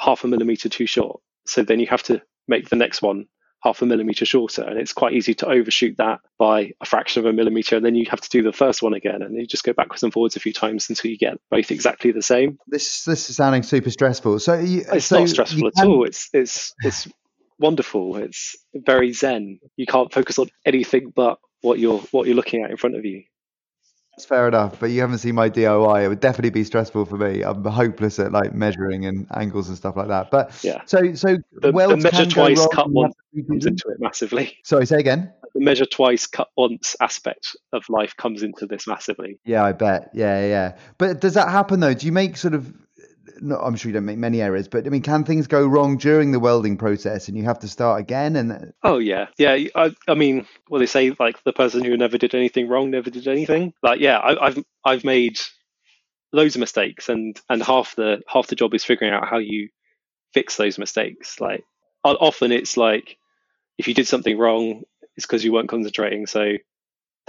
half 0.00 0.24
a 0.24 0.28
millimeter 0.28 0.68
too 0.68 0.86
short. 0.86 1.20
So 1.46 1.62
then 1.62 1.80
you 1.80 1.86
have 1.86 2.02
to 2.04 2.22
make 2.48 2.68
the 2.68 2.76
next 2.76 3.02
one 3.02 3.26
half 3.62 3.82
a 3.82 3.86
millimeter 3.86 4.24
shorter. 4.24 4.62
And 4.62 4.78
it's 4.78 4.92
quite 4.92 5.12
easy 5.12 5.34
to 5.34 5.48
overshoot 5.48 5.96
that 5.98 6.20
by 6.38 6.72
a 6.80 6.86
fraction 6.86 7.20
of 7.20 7.26
a 7.26 7.32
millimeter. 7.32 7.76
And 7.76 7.84
then 7.84 7.94
you 7.94 8.06
have 8.10 8.20
to 8.20 8.28
do 8.30 8.42
the 8.42 8.52
first 8.52 8.82
one 8.82 8.94
again. 8.94 9.22
And 9.22 9.36
you 9.36 9.46
just 9.46 9.64
go 9.64 9.72
backwards 9.72 10.02
and 10.02 10.12
forwards 10.12 10.36
a 10.36 10.40
few 10.40 10.52
times 10.52 10.88
until 10.88 11.10
you 11.10 11.18
get 11.18 11.38
both 11.50 11.70
exactly 11.70 12.12
the 12.12 12.22
same. 12.22 12.58
This 12.66 13.04
this 13.04 13.28
is 13.30 13.36
sounding 13.36 13.62
super 13.62 13.90
stressful. 13.90 14.38
So 14.38 14.58
you, 14.58 14.84
it's 14.90 15.06
so 15.06 15.20
not 15.20 15.28
stressful 15.28 15.68
at 15.68 15.84
all. 15.84 16.04
It's 16.04 16.30
it's 16.32 16.74
it's 16.82 17.08
wonderful. 17.58 18.16
It's 18.16 18.56
very 18.74 19.12
zen. 19.12 19.60
You 19.76 19.86
can't 19.86 20.12
focus 20.12 20.38
on 20.38 20.48
anything 20.64 21.12
but 21.14 21.38
what 21.60 21.78
you're 21.78 21.98
what 22.10 22.26
you're 22.26 22.36
looking 22.36 22.64
at 22.64 22.70
in 22.70 22.76
front 22.76 22.96
of 22.96 23.04
you. 23.04 23.24
That's 24.20 24.28
fair 24.28 24.48
enough, 24.48 24.78
but 24.78 24.90
you 24.90 25.00
haven't 25.00 25.16
seen 25.16 25.34
my 25.34 25.48
DIY. 25.48 26.04
It 26.04 26.08
would 26.08 26.20
definitely 26.20 26.50
be 26.50 26.62
stressful 26.62 27.06
for 27.06 27.16
me. 27.16 27.40
I'm 27.40 27.64
hopeless 27.64 28.18
at 28.18 28.32
like 28.32 28.52
measuring 28.52 29.06
and 29.06 29.26
angles 29.34 29.68
and 29.68 29.78
stuff 29.78 29.96
like 29.96 30.08
that. 30.08 30.30
But 30.30 30.62
yeah, 30.62 30.82
so 30.84 31.14
so 31.14 31.38
the, 31.54 31.72
the 31.72 31.96
measure 31.96 32.26
twice, 32.26 32.66
cut 32.70 32.90
once 32.90 33.14
comes 33.48 33.64
into 33.64 33.88
it 33.88 33.98
massively. 33.98 34.58
Sorry, 34.62 34.84
say 34.84 34.98
again. 34.98 35.32
The 35.54 35.60
measure 35.62 35.86
twice, 35.86 36.26
cut 36.26 36.48
once 36.54 36.96
aspect 37.00 37.56
of 37.72 37.88
life 37.88 38.14
comes 38.14 38.42
into 38.42 38.66
this 38.66 38.86
massively. 38.86 39.38
Yeah, 39.46 39.64
I 39.64 39.72
bet. 39.72 40.10
Yeah, 40.12 40.46
yeah. 40.46 40.76
But 40.98 41.22
does 41.22 41.32
that 41.32 41.48
happen 41.48 41.80
though? 41.80 41.94
Do 41.94 42.04
you 42.04 42.12
make 42.12 42.36
sort 42.36 42.52
of 42.52 42.70
no, 43.40 43.56
I'm 43.56 43.76
sure 43.76 43.88
you 43.88 43.94
don't 43.94 44.04
make 44.04 44.18
many 44.18 44.40
errors, 44.42 44.68
but 44.68 44.86
I 44.86 44.90
mean, 44.90 45.02
can 45.02 45.24
things 45.24 45.46
go 45.46 45.66
wrong 45.66 45.96
during 45.96 46.32
the 46.32 46.40
welding 46.40 46.76
process 46.76 47.28
and 47.28 47.36
you 47.36 47.44
have 47.44 47.60
to 47.60 47.68
start 47.68 48.00
again? 48.00 48.36
And 48.36 48.72
oh 48.82 48.98
yeah, 48.98 49.26
yeah. 49.38 49.56
I, 49.74 49.94
I 50.08 50.14
mean, 50.14 50.46
well, 50.68 50.80
they 50.80 50.86
say 50.86 51.14
like 51.18 51.42
the 51.44 51.52
person 51.52 51.84
who 51.84 51.96
never 51.96 52.18
did 52.18 52.34
anything 52.34 52.68
wrong 52.68 52.90
never 52.90 53.10
did 53.10 53.28
anything. 53.28 53.74
Like, 53.82 54.00
yeah, 54.00 54.18
I, 54.18 54.46
I've 54.46 54.64
I've 54.84 55.04
made 55.04 55.38
loads 56.32 56.56
of 56.56 56.60
mistakes, 56.60 57.08
and 57.08 57.40
and 57.48 57.62
half 57.62 57.96
the 57.96 58.22
half 58.28 58.46
the 58.46 58.56
job 58.56 58.74
is 58.74 58.84
figuring 58.84 59.12
out 59.12 59.28
how 59.28 59.38
you 59.38 59.68
fix 60.32 60.56
those 60.56 60.78
mistakes. 60.78 61.40
Like, 61.40 61.64
often 62.04 62.52
it's 62.52 62.76
like 62.76 63.18
if 63.78 63.88
you 63.88 63.94
did 63.94 64.08
something 64.08 64.38
wrong, 64.38 64.82
it's 65.16 65.26
because 65.26 65.44
you 65.44 65.52
weren't 65.52 65.68
concentrating. 65.68 66.26
So 66.26 66.54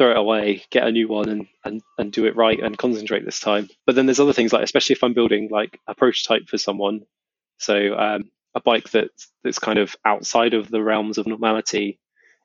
throw 0.01 0.11
it 0.11 0.17
away, 0.17 0.63
get 0.71 0.87
a 0.87 0.91
new 0.91 1.07
one, 1.07 1.29
and, 1.29 1.47
and 1.63 1.81
and 1.99 2.11
do 2.11 2.25
it 2.25 2.35
right 2.35 2.59
and 2.59 2.75
concentrate 2.75 3.23
this 3.23 3.39
time. 3.39 3.69
But 3.85 3.95
then 3.95 4.07
there's 4.07 4.19
other 4.19 4.33
things 4.33 4.51
like, 4.51 4.63
especially 4.63 4.95
if 4.95 5.03
I'm 5.03 5.13
building 5.13 5.49
like 5.51 5.79
a 5.85 5.93
prototype 5.93 6.47
for 6.47 6.57
someone, 6.57 7.01
so 7.59 7.95
um, 7.95 8.31
a 8.55 8.61
bike 8.61 8.89
that 8.91 9.11
that's 9.43 9.59
kind 9.59 9.77
of 9.77 9.95
outside 10.03 10.55
of 10.55 10.71
the 10.71 10.81
realms 10.81 11.19
of 11.19 11.27
normality. 11.27 11.99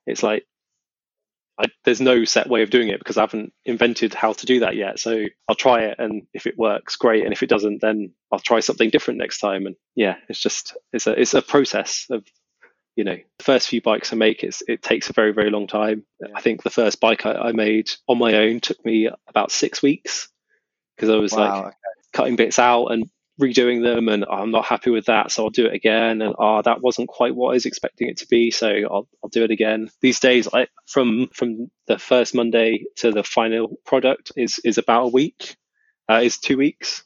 It's 0.06 0.22
like 0.22 0.44
I, 1.58 1.64
there's 1.84 2.02
no 2.02 2.26
set 2.26 2.50
way 2.50 2.60
of 2.60 2.68
doing 2.68 2.88
it 2.88 2.98
because 2.98 3.16
I 3.16 3.22
haven't 3.22 3.54
invented 3.64 4.12
how 4.12 4.34
to 4.34 4.44
do 4.44 4.60
that 4.60 4.76
yet. 4.76 4.98
So 4.98 5.24
I'll 5.48 5.54
try 5.54 5.84
it, 5.84 5.96
and 5.98 6.26
if 6.34 6.46
it 6.46 6.58
works, 6.58 6.96
great. 6.96 7.24
And 7.24 7.32
if 7.32 7.42
it 7.42 7.48
doesn't, 7.48 7.80
then 7.80 8.12
I'll 8.30 8.38
try 8.38 8.60
something 8.60 8.90
different 8.90 9.18
next 9.18 9.38
time. 9.38 9.64
And 9.64 9.76
yeah, 9.94 10.16
it's 10.28 10.40
just 10.40 10.76
it's 10.92 11.06
a 11.06 11.18
it's 11.18 11.32
a 11.32 11.40
process 11.40 12.04
of 12.10 12.22
you 12.96 13.04
know, 13.04 13.16
the 13.38 13.44
first 13.44 13.68
few 13.68 13.82
bikes 13.82 14.12
I 14.12 14.16
make, 14.16 14.42
it's, 14.42 14.62
it 14.66 14.82
takes 14.82 15.10
a 15.10 15.12
very, 15.12 15.32
very 15.32 15.50
long 15.50 15.66
time. 15.66 16.04
Yeah. 16.20 16.28
I 16.34 16.40
think 16.40 16.62
the 16.62 16.70
first 16.70 16.98
bike 16.98 17.26
I, 17.26 17.32
I, 17.32 17.52
made 17.52 17.90
on 18.08 18.18
my 18.18 18.34
own 18.34 18.60
took 18.60 18.82
me 18.84 19.10
about 19.28 19.52
six 19.52 19.82
weeks 19.82 20.28
because 20.96 21.10
I 21.10 21.16
was 21.16 21.32
wow, 21.32 21.38
like 21.38 21.66
okay. 21.66 21.76
cutting 22.14 22.36
bits 22.36 22.58
out 22.58 22.86
and 22.86 23.08
redoing 23.38 23.82
them 23.82 24.08
and 24.08 24.24
oh, 24.24 24.32
I'm 24.32 24.50
not 24.50 24.64
happy 24.64 24.90
with 24.90 25.06
that. 25.06 25.30
So 25.30 25.44
I'll 25.44 25.50
do 25.50 25.66
it 25.66 25.74
again. 25.74 26.22
And 26.22 26.34
oh, 26.38 26.62
that 26.62 26.80
wasn't 26.80 27.08
quite 27.08 27.34
what 27.34 27.50
I 27.50 27.54
was 27.54 27.66
expecting 27.66 28.08
it 28.08 28.16
to 28.18 28.26
be. 28.28 28.50
So 28.50 28.68
I'll, 28.68 29.08
I'll 29.22 29.30
do 29.30 29.44
it 29.44 29.50
again. 29.50 29.90
These 30.00 30.20
days, 30.20 30.48
I, 30.50 30.68
from, 30.86 31.28
from 31.34 31.70
the 31.86 31.98
first 31.98 32.34
Monday 32.34 32.84
to 32.96 33.12
the 33.12 33.22
final 33.22 33.78
product 33.84 34.32
is, 34.36 34.58
is 34.64 34.78
about 34.78 35.04
a 35.04 35.08
week, 35.08 35.56
uh, 36.10 36.20
is 36.24 36.38
two 36.38 36.56
weeks. 36.56 37.04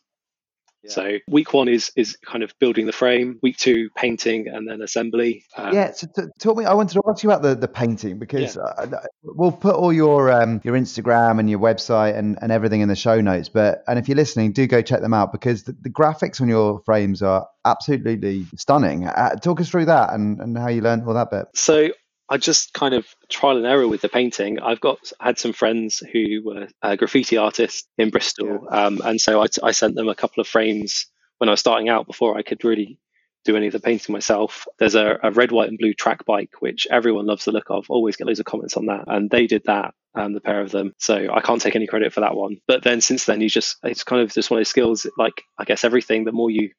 So 0.87 1.19
week 1.29 1.53
one 1.53 1.69
is 1.69 1.93
is 1.97 2.17
kind 2.25 2.43
of 2.43 2.59
building 2.59 2.87
the 2.87 2.93
frame. 2.93 3.39
Week 3.43 3.57
two, 3.57 3.91
painting, 3.97 4.49
and 4.49 4.67
then 4.67 4.81
assembly. 4.81 5.45
Um, 5.57 5.75
yeah. 5.75 5.93
So 5.93 6.07
t- 6.15 6.23
talk 6.39 6.57
me. 6.57 6.65
I 6.65 6.75
wanted 6.75 6.95
to 6.95 7.03
ask 7.09 7.23
you 7.23 7.31
about 7.31 7.43
the, 7.43 7.55
the 7.55 7.69
painting 7.69 8.19
because 8.19 8.57
yeah. 8.57 8.63
uh, 8.63 9.03
we'll 9.23 9.53
put 9.53 9.75
all 9.75 9.93
your 9.93 10.31
um, 10.31 10.61
your 10.65 10.75
Instagram 10.75 11.39
and 11.39 11.51
your 11.51 11.59
website 11.59 12.17
and, 12.17 12.39
and 12.41 12.51
everything 12.51 12.81
in 12.81 12.89
the 12.89 12.97
show 12.97 13.21
notes. 13.21 13.49
But 13.49 13.85
and 13.89 13.99
if 13.99 14.09
you're 14.09 14.17
listening, 14.17 14.53
do 14.53 14.67
go 14.67 14.81
check 14.81 15.01
them 15.01 15.15
out 15.15 15.33
because 15.33 15.65
the, 15.65 15.77
the 15.81 15.91
graphics 15.91 16.41
on 16.41 16.49
your 16.49 16.81
frames 16.85 17.23
are 17.23 17.47
absolutely 17.65 18.47
stunning. 18.57 19.07
Uh, 19.07 19.37
talk 19.37 19.61
us 19.61 19.69
through 19.69 19.87
that 19.87 20.13
and, 20.13 20.41
and 20.41 20.57
how 20.57 20.69
you 20.69 20.81
learned 20.81 21.07
all 21.07 21.15
that 21.15 21.31
bit. 21.31 21.47
So 21.55 21.91
I 22.31 22.37
just 22.37 22.73
kind 22.73 22.95
of 22.95 23.07
trial 23.29 23.57
and 23.57 23.67
error 23.67 23.89
with 23.89 24.03
the 24.03 24.09
painting. 24.09 24.61
I've 24.61 24.81
got 24.81 25.13
had 25.21 25.39
some 25.39 25.53
friends 25.53 25.99
who 25.99 26.43
were 26.45 26.69
uh, 26.81 26.95
graffiti 26.95 27.37
artists 27.37 27.89
in 27.99 28.11
Bristol, 28.11 28.67
yeah. 28.71 28.85
um, 28.87 29.01
and 29.05 29.21
so 29.21 29.43
I, 29.43 29.47
I, 29.65 29.73
sent 29.73 29.97
them 29.97 30.09
a 30.09 30.15
couple 30.15 30.41
of 30.41 30.47
frames 30.47 31.07
when 31.39 31.49
I 31.49 31.53
was 31.53 31.61
starting 31.61 31.89
out 31.89 32.07
before 32.07 32.39
I 32.39 32.43
could 32.43 32.65
really 32.65 33.01
do 33.45 33.57
any 33.57 33.67
of 33.67 33.73
the 33.73 33.81
painting 33.81 34.13
myself. 34.13 34.67
There's 34.79 34.95
a, 34.95 35.19
a, 35.25 35.33
red, 35.33 35.51
white, 35.51 35.71
and 35.71 35.79
blue 35.79 35.93
track 35.93 36.25
bike 36.25 36.51
which 36.61 36.87
everyone 36.89 37.27
loves 37.27 37.47
the 37.47 37.53
look 37.53 37.69
of. 37.69 37.87
Always 37.89 38.17
get 38.17 38.29
loads 38.29 38.39
of 38.39 38.47
comments 38.47 38.77
on 38.77 38.87
that, 38.87 39.05
and 39.09 39.29
they 39.29 39.47
did 39.47 39.63
that. 39.67 39.95
Um, 40.13 40.33
the 40.33 40.41
pair 40.41 40.61
of 40.61 40.73
them. 40.73 40.93
So 40.99 41.29
I 41.33 41.41
can't 41.41 41.61
take 41.61 41.77
any 41.77 41.87
credit 41.87 42.13
for 42.13 42.19
that 42.21 42.35
one. 42.35 42.57
But 42.67 42.83
then 42.83 43.01
since 43.01 43.27
then, 43.27 43.41
you 43.41 43.49
just 43.49 43.77
it's 43.85 44.03
kind 44.03 44.21
of 44.23 44.33
just 44.33 44.51
one 44.51 44.59
of 44.59 44.61
those 44.61 44.69
skills. 44.69 45.07
Like 45.17 45.43
I 45.57 45.63
guess 45.63 45.85
everything. 45.85 46.25
The 46.25 46.33
more 46.33 46.51
you 46.51 46.71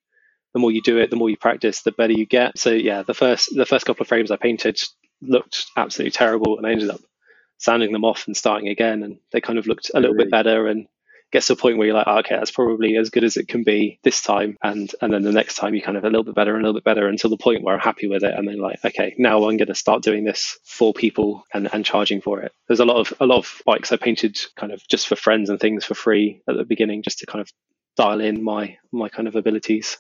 the 0.54 0.60
more 0.60 0.72
you 0.72 0.82
do 0.82 0.98
it, 0.98 1.10
the 1.10 1.16
more 1.16 1.30
you 1.30 1.38
practice, 1.38 1.82
the 1.82 1.94
better 1.94 2.12
you 2.12 2.26
get. 2.26 2.58
So 2.58 2.72
yeah, 2.72 3.04
the 3.04 3.14
first 3.14 3.56
the 3.56 3.66
first 3.66 3.86
couple 3.86 4.04
of 4.04 4.10
frames 4.10 4.32
I 4.32 4.36
painted 4.36 4.82
looked 5.22 5.68
absolutely 5.78 6.12
terrible, 6.12 6.58
and 6.58 6.66
I 6.66 6.72
ended 6.72 6.90
up 6.90 7.02
sanding 7.58 7.92
them 7.92 8.06
off 8.06 8.28
and 8.28 8.36
starting 8.36 8.70
again, 8.70 9.04
and 9.04 9.20
they 9.32 9.42
kind 9.42 9.60
of 9.60 9.68
looked 9.68 9.92
a 9.94 10.00
little 10.00 10.16
bit 10.16 10.32
better 10.32 10.68
and 10.68 10.88
gets 11.32 11.48
to 11.48 11.54
a 11.54 11.56
point 11.56 11.78
where 11.78 11.88
you're 11.88 11.96
like, 11.96 12.08
oh, 12.08 12.20
okay, 12.20 12.36
that's 12.36 12.52
probably 12.52 12.98
as 12.98 13.10
good 13.10 13.24
as 13.24 13.38
it 13.38 13.48
can 13.48 13.64
be 13.64 14.00
this 14.04 14.22
time, 14.22 14.58
and 14.62 14.94
and 15.02 15.14
then 15.14 15.24
the 15.24 15.32
next 15.32 15.56
time 15.56 15.74
you 15.74 15.82
kind 15.82 15.98
of 15.98 16.04
a 16.04 16.10
little 16.10 16.24
bit 16.24 16.36
better 16.36 16.56
and 16.56 16.64
a 16.64 16.68
little 16.68 16.80
bit 16.80 16.84
better 16.84 17.08
until 17.08 17.30
the 17.30 17.38
point 17.38 17.64
where 17.64 17.74
I'm 17.74 17.82
happy 17.82 18.08
with 18.08 18.24
it, 18.24 18.34
and 18.34 18.48
then 18.48 18.60
like, 18.60 18.84
okay, 18.84 19.16
now 19.18 19.38
I'm 19.48 19.58
going 19.58 19.68
to 19.68 19.76
start 19.76 20.04
doing 20.04 20.24
this 20.24 20.58
for 20.64 20.94
people 20.94 21.46
and 21.54 21.70
and 21.74 21.86
charging 21.86 22.22
for 22.22 22.42
it. 22.42 22.52
There's 22.68 22.80
a 22.80 22.86
lot 22.86 22.98
of 22.98 23.14
a 23.20 23.26
lot 23.26 23.38
of 23.38 23.62
bikes 23.66 23.92
I 23.92 23.98
painted 23.98 24.40
kind 24.58 24.72
of 24.72 24.86
just 24.88 25.08
for 25.08 25.16
friends 25.16 25.50
and 25.50 25.60
things 25.60 25.86
for 25.86 25.96
free 25.96 26.42
at 26.48 26.58
the 26.58 26.66
beginning, 26.66 27.04
just 27.04 27.20
to 27.20 27.26
kind 27.26 27.42
of 27.42 27.52
dial 27.96 28.22
in 28.22 28.44
my 28.44 28.78
my 28.92 29.10
kind 29.10 29.28
of 29.28 29.36
abilities. 29.36 29.98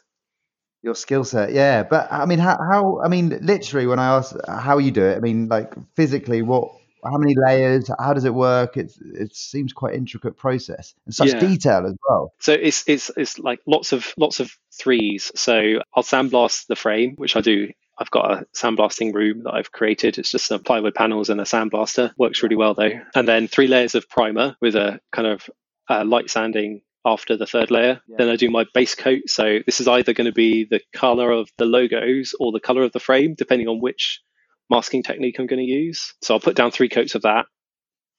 Your 0.83 0.95
skill 0.95 1.23
set, 1.23 1.51
yeah. 1.51 1.83
But 1.83 2.11
I 2.11 2.25
mean, 2.25 2.39
how, 2.39 2.57
how? 2.57 3.01
I 3.03 3.07
mean, 3.07 3.37
literally, 3.41 3.85
when 3.85 3.99
I 3.99 4.17
ask 4.17 4.35
how 4.47 4.79
you 4.79 4.91
do 4.91 5.03
it, 5.03 5.17
I 5.17 5.19
mean, 5.19 5.47
like 5.47 5.73
physically, 5.95 6.41
what? 6.41 6.71
How 7.03 7.17
many 7.17 7.35
layers? 7.35 7.89
How 7.99 8.13
does 8.13 8.25
it 8.25 8.33
work? 8.33 8.77
It's 8.77 8.99
it 9.01 9.35
seems 9.35 9.73
quite 9.73 9.95
intricate 9.95 10.37
process 10.37 10.93
and 11.05 11.13
such 11.13 11.29
yeah. 11.29 11.39
detail 11.39 11.85
as 11.87 11.95
well. 12.07 12.33
So 12.39 12.53
it's 12.53 12.83
it's 12.87 13.09
it's 13.17 13.39
like 13.39 13.59
lots 13.65 13.91
of 13.91 14.05
lots 14.17 14.39
of 14.39 14.55
threes. 14.71 15.31
So 15.35 15.81
I'll 15.95 16.03
sandblast 16.03 16.67
the 16.67 16.75
frame, 16.75 17.13
which 17.15 17.35
I 17.35 17.41
do 17.41 17.69
I've 18.01 18.09
got 18.09 18.31
a 18.31 18.45
sandblasting 18.55 19.13
room 19.13 19.43
that 19.43 19.53
I've 19.53 19.71
created. 19.71 20.17
It's 20.17 20.31
just 20.31 20.47
some 20.47 20.63
plywood 20.63 20.95
panels 20.95 21.29
and 21.29 21.39
a 21.39 21.43
sandblaster. 21.43 22.11
Works 22.17 22.41
really 22.41 22.55
well 22.55 22.73
though. 22.73 22.99
And 23.13 23.27
then 23.27 23.47
three 23.47 23.67
layers 23.67 23.93
of 23.93 24.09
primer 24.09 24.55
with 24.59 24.75
a 24.75 24.99
kind 25.11 25.27
of 25.27 25.47
uh, 25.87 26.03
light 26.03 26.31
sanding 26.31 26.81
after 27.05 27.37
the 27.37 27.47
third 27.47 27.71
layer. 27.71 28.01
Yeah. 28.07 28.15
Then 28.19 28.29
I 28.29 28.35
do 28.35 28.49
my 28.49 28.65
base 28.73 28.95
coat. 28.95 29.23
So 29.27 29.59
this 29.65 29.79
is 29.79 29.87
either 29.87 30.13
going 30.13 30.25
to 30.25 30.31
be 30.31 30.65
the 30.69 30.81
color 30.93 31.31
of 31.31 31.49
the 31.57 31.65
logos 31.65 32.33
or 32.39 32.51
the 32.51 32.59
color 32.59 32.83
of 32.83 32.91
the 32.91 32.99
frame, 32.99 33.35
depending 33.37 33.67
on 33.67 33.79
which 33.79 34.21
masking 34.69 35.03
technique 35.03 35.37
I'm 35.39 35.47
going 35.47 35.65
to 35.65 35.71
use. 35.71 36.13
So 36.21 36.33
I'll 36.33 36.39
put 36.39 36.55
down 36.55 36.71
three 36.71 36.89
coats 36.89 37.15
of 37.15 37.23
that 37.23 37.45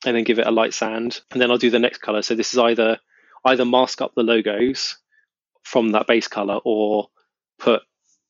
and 0.05 0.17
then 0.17 0.25
give 0.25 0.39
it 0.39 0.47
a 0.47 0.51
light 0.51 0.75
sand. 0.75 1.21
And 1.31 1.41
then 1.41 1.51
I'll 1.51 1.59
do 1.59 1.71
the 1.71 1.79
next 1.79 1.99
color. 1.99 2.23
So 2.23 2.35
this 2.35 2.53
is 2.53 2.59
either 2.59 2.99
either 3.45 3.65
mask 3.65 4.01
up 4.01 4.13
the 4.15 4.23
logos 4.23 4.99
from 5.63 5.93
that 5.93 6.07
base 6.07 6.29
color 6.29 6.59
or 6.65 7.09
put 7.59 7.83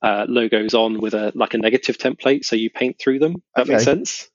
uh, 0.02 0.26
logos 0.28 0.74
on 0.74 1.00
with 1.00 1.14
a 1.14 1.32
like 1.34 1.54
a 1.54 1.58
negative 1.58 1.96
template 1.96 2.44
so 2.44 2.56
you 2.56 2.70
paint 2.70 2.96
through 2.98 3.18
them. 3.18 3.42
That 3.54 3.62
okay. 3.62 3.72
makes 3.72 3.84
sense. 3.84 4.30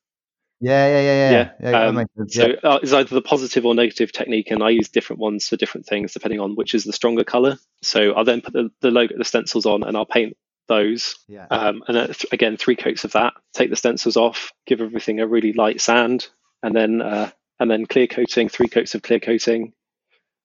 Yeah, 0.59 0.87
yeah, 0.87 1.01
yeah, 1.01 1.31
yeah. 1.31 1.51
yeah. 1.59 1.69
yeah, 1.71 1.87
um, 1.87 2.27
so 2.29 2.51
uh, 2.63 2.79
it's 2.81 2.93
either 2.93 3.13
the 3.13 3.21
positive 3.21 3.65
or 3.65 3.75
negative 3.75 4.11
technique, 4.11 4.49
and 4.51 4.63
I 4.63 4.69
use 4.69 4.89
different 4.89 5.19
ones 5.19 5.47
for 5.47 5.55
different 5.55 5.85
things 5.85 6.13
depending 6.13 6.39
on 6.39 6.55
which 6.55 6.73
is 6.73 6.83
the 6.83 6.93
stronger 6.93 7.23
color. 7.23 7.57
So 7.83 8.13
I'll 8.13 8.25
then 8.25 8.41
put 8.41 8.53
the, 8.53 8.71
the 8.81 8.91
logo, 8.91 9.15
the 9.17 9.23
stencils 9.23 9.65
on, 9.65 9.83
and 9.83 9.95
I'll 9.95 10.05
paint 10.05 10.35
those. 10.67 11.15
Yeah. 11.27 11.45
Um, 11.49 11.83
and 11.87 11.95
then 11.97 12.05
th- 12.07 12.25
again, 12.31 12.57
three 12.57 12.75
coats 12.75 13.03
of 13.03 13.13
that. 13.13 13.33
Take 13.53 13.69
the 13.69 13.75
stencils 13.75 14.17
off, 14.17 14.51
give 14.65 14.81
everything 14.81 15.19
a 15.19 15.27
really 15.27 15.53
light 15.53 15.79
sand, 15.79 16.27
and 16.63 16.75
then 16.75 17.01
uh, 17.01 17.29
and 17.59 17.69
then 17.69 17.85
clear 17.85 18.07
coating, 18.07 18.49
three 18.49 18.67
coats 18.67 18.95
of 18.95 19.01
clear 19.03 19.19
coating, 19.19 19.73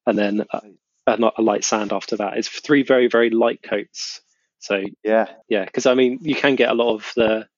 and 0.07 0.19
then 0.19 0.45
uh, 0.53 0.61
a, 1.07 1.33
a 1.39 1.43
light 1.43 1.65
sand 1.65 1.93
after 1.93 2.17
that. 2.19 2.37
It's 2.37 2.49
three 2.49 2.83
very 2.83 3.09
very 3.09 3.31
light 3.31 3.63
coats. 3.63 4.21
So 4.59 4.83
yeah, 5.03 5.27
yeah, 5.49 5.65
because 5.65 5.87
I 5.87 5.95
mean 5.95 6.19
you 6.23 6.35
can 6.35 6.55
get 6.55 6.71
a 6.71 6.75
lot 6.75 6.95
of 6.95 7.13
the 7.17 7.49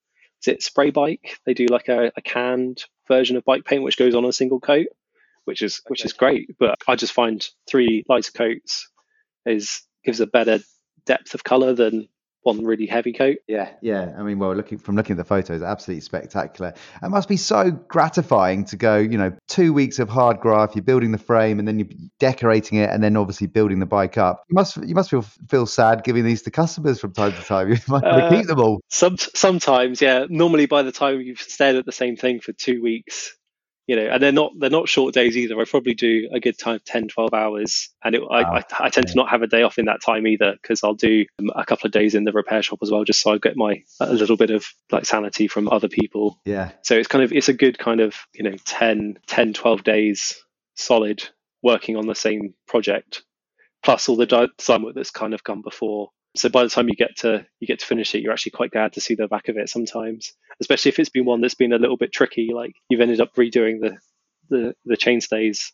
it 0.48 0.62
spray 0.62 0.90
bike? 0.90 1.38
They 1.44 1.54
do 1.54 1.66
like 1.66 1.88
a, 1.88 2.12
a 2.16 2.22
canned 2.22 2.84
version 3.08 3.36
of 3.36 3.44
bike 3.44 3.64
paint 3.64 3.82
which 3.82 3.98
goes 3.98 4.14
on 4.14 4.24
a 4.24 4.32
single 4.32 4.60
coat, 4.60 4.86
which 5.44 5.62
is 5.62 5.80
okay. 5.80 5.90
which 5.90 6.04
is 6.04 6.12
great. 6.12 6.56
But 6.58 6.78
I 6.88 6.96
just 6.96 7.12
find 7.12 7.46
three 7.68 8.04
lighter 8.08 8.32
coats 8.32 8.88
is 9.46 9.82
gives 10.04 10.20
a 10.20 10.26
better 10.26 10.60
depth 11.06 11.34
of 11.34 11.44
color 11.44 11.74
than 11.74 12.08
one 12.44 12.64
really 12.64 12.86
heavy 12.86 13.12
coat. 13.12 13.38
Yeah, 13.48 13.70
yeah. 13.80 14.14
I 14.16 14.22
mean, 14.22 14.38
well, 14.38 14.54
looking 14.54 14.78
from 14.78 14.96
looking 14.96 15.14
at 15.14 15.18
the 15.18 15.24
photos, 15.24 15.62
absolutely 15.62 16.02
spectacular. 16.02 16.74
It 17.02 17.08
must 17.08 17.28
be 17.28 17.36
so 17.36 17.70
gratifying 17.70 18.64
to 18.66 18.76
go, 18.76 18.96
you 18.96 19.18
know, 19.18 19.32
two 19.48 19.72
weeks 19.72 19.98
of 19.98 20.08
hard 20.08 20.40
graft. 20.40 20.76
You're 20.76 20.84
building 20.84 21.12
the 21.12 21.18
frame, 21.18 21.58
and 21.58 21.66
then 21.66 21.78
you're 21.78 21.88
decorating 22.20 22.78
it, 22.78 22.90
and 22.90 23.02
then 23.02 23.16
obviously 23.16 23.46
building 23.46 23.80
the 23.80 23.86
bike 23.86 24.18
up. 24.18 24.44
You 24.48 24.54
must 24.54 24.76
you 24.76 24.94
must 24.94 25.10
feel 25.10 25.22
feel 25.22 25.66
sad 25.66 26.04
giving 26.04 26.24
these 26.24 26.42
to 26.42 26.50
customers 26.50 27.00
from 27.00 27.12
time 27.12 27.32
to 27.32 27.42
time. 27.42 27.64
You 27.74 27.78
might 27.88 28.04
uh, 28.04 28.30
keep 28.30 28.46
them 28.46 28.60
all. 28.60 28.80
Some 28.88 29.16
sometimes, 29.18 30.00
yeah. 30.00 30.26
Normally, 30.28 30.66
by 30.66 30.82
the 30.82 30.92
time 30.92 31.20
you've 31.20 31.40
stared 31.40 31.76
at 31.76 31.86
the 31.86 31.92
same 31.92 32.16
thing 32.16 32.40
for 32.40 32.52
two 32.52 32.82
weeks, 32.82 33.34
you 33.86 33.96
know, 33.96 34.06
and 34.06 34.22
they're 34.22 34.32
not 34.32 34.52
they're 34.58 34.70
not 34.70 34.88
short 34.88 35.12
days 35.12 35.36
either. 35.36 35.60
I 35.60 35.64
probably 35.64 35.94
do 35.94 36.28
a 36.32 36.40
good 36.40 36.58
time 36.58 36.80
10, 36.84 37.08
12 37.08 37.34
hours, 37.34 37.90
and 38.02 38.14
it, 38.14 38.22
wow. 38.22 38.28
I, 38.30 38.58
I, 38.58 38.64
I 38.80 38.88
tend 38.88 39.08
to 39.08 39.14
not 39.14 39.28
have 39.28 39.42
a 39.42 39.46
day 39.46 39.62
off 39.62 39.78
in 39.78 39.86
that 39.86 40.00
time 40.00 40.26
either 40.26 40.52
because 40.60 40.82
I'll 40.82 40.94
do 40.94 41.26
um, 41.38 41.50
a 41.54 41.66
couple 41.66 41.86
of 41.86 41.92
days 41.92 42.14
in 42.14 42.24
the 42.24 42.32
repair 42.32 42.62
shop 42.62 42.78
as 42.82 42.90
well, 42.90 43.04
just 43.04 43.20
so 43.20 43.32
I 43.32 43.38
get 43.38 43.56
my 43.56 43.82
a 44.00 44.12
little 44.12 44.36
bit 44.36 44.50
of 44.50 44.66
like 44.90 45.04
sanity 45.04 45.48
from 45.48 45.68
other 45.68 45.88
people. 45.88 46.40
Yeah. 46.44 46.72
So 46.82 46.96
it's 46.96 47.08
kind 47.08 47.24
of 47.24 47.32
it's 47.32 47.48
a 47.48 47.54
good 47.54 47.78
kind 47.78 48.00
of 48.00 48.14
you 48.32 48.44
know 48.44 48.56
10, 48.64 49.18
10 49.26 49.52
12 49.52 49.84
days 49.84 50.42
solid 50.76 51.28
working 51.62 51.96
on 51.96 52.06
the 52.06 52.14
same 52.14 52.54
project, 52.66 53.22
plus 53.82 54.08
all 54.08 54.16
the 54.16 54.50
design 54.56 54.82
work 54.82 54.94
that's 54.94 55.10
kind 55.10 55.34
of 55.34 55.44
come 55.44 55.62
before. 55.62 56.10
So 56.36 56.48
by 56.48 56.64
the 56.64 56.70
time 56.70 56.88
you 56.88 56.96
get 56.96 57.16
to 57.18 57.46
you 57.60 57.66
get 57.66 57.78
to 57.80 57.86
finish 57.86 58.14
it, 58.14 58.22
you're 58.22 58.32
actually 58.32 58.52
quite 58.52 58.72
glad 58.72 58.94
to 58.94 59.00
see 59.00 59.14
the 59.14 59.28
back 59.28 59.48
of 59.48 59.56
it 59.56 59.68
sometimes, 59.68 60.32
especially 60.60 60.88
if 60.90 60.98
it's 60.98 61.08
been 61.08 61.24
one 61.24 61.40
that's 61.40 61.54
been 61.54 61.72
a 61.72 61.78
little 61.78 61.96
bit 61.96 62.12
tricky. 62.12 62.50
Like 62.52 62.74
you've 62.88 63.00
ended 63.00 63.20
up 63.20 63.34
redoing 63.36 63.80
the 63.80 63.98
the, 64.50 64.74
the 64.84 64.96
chainstays 64.96 65.72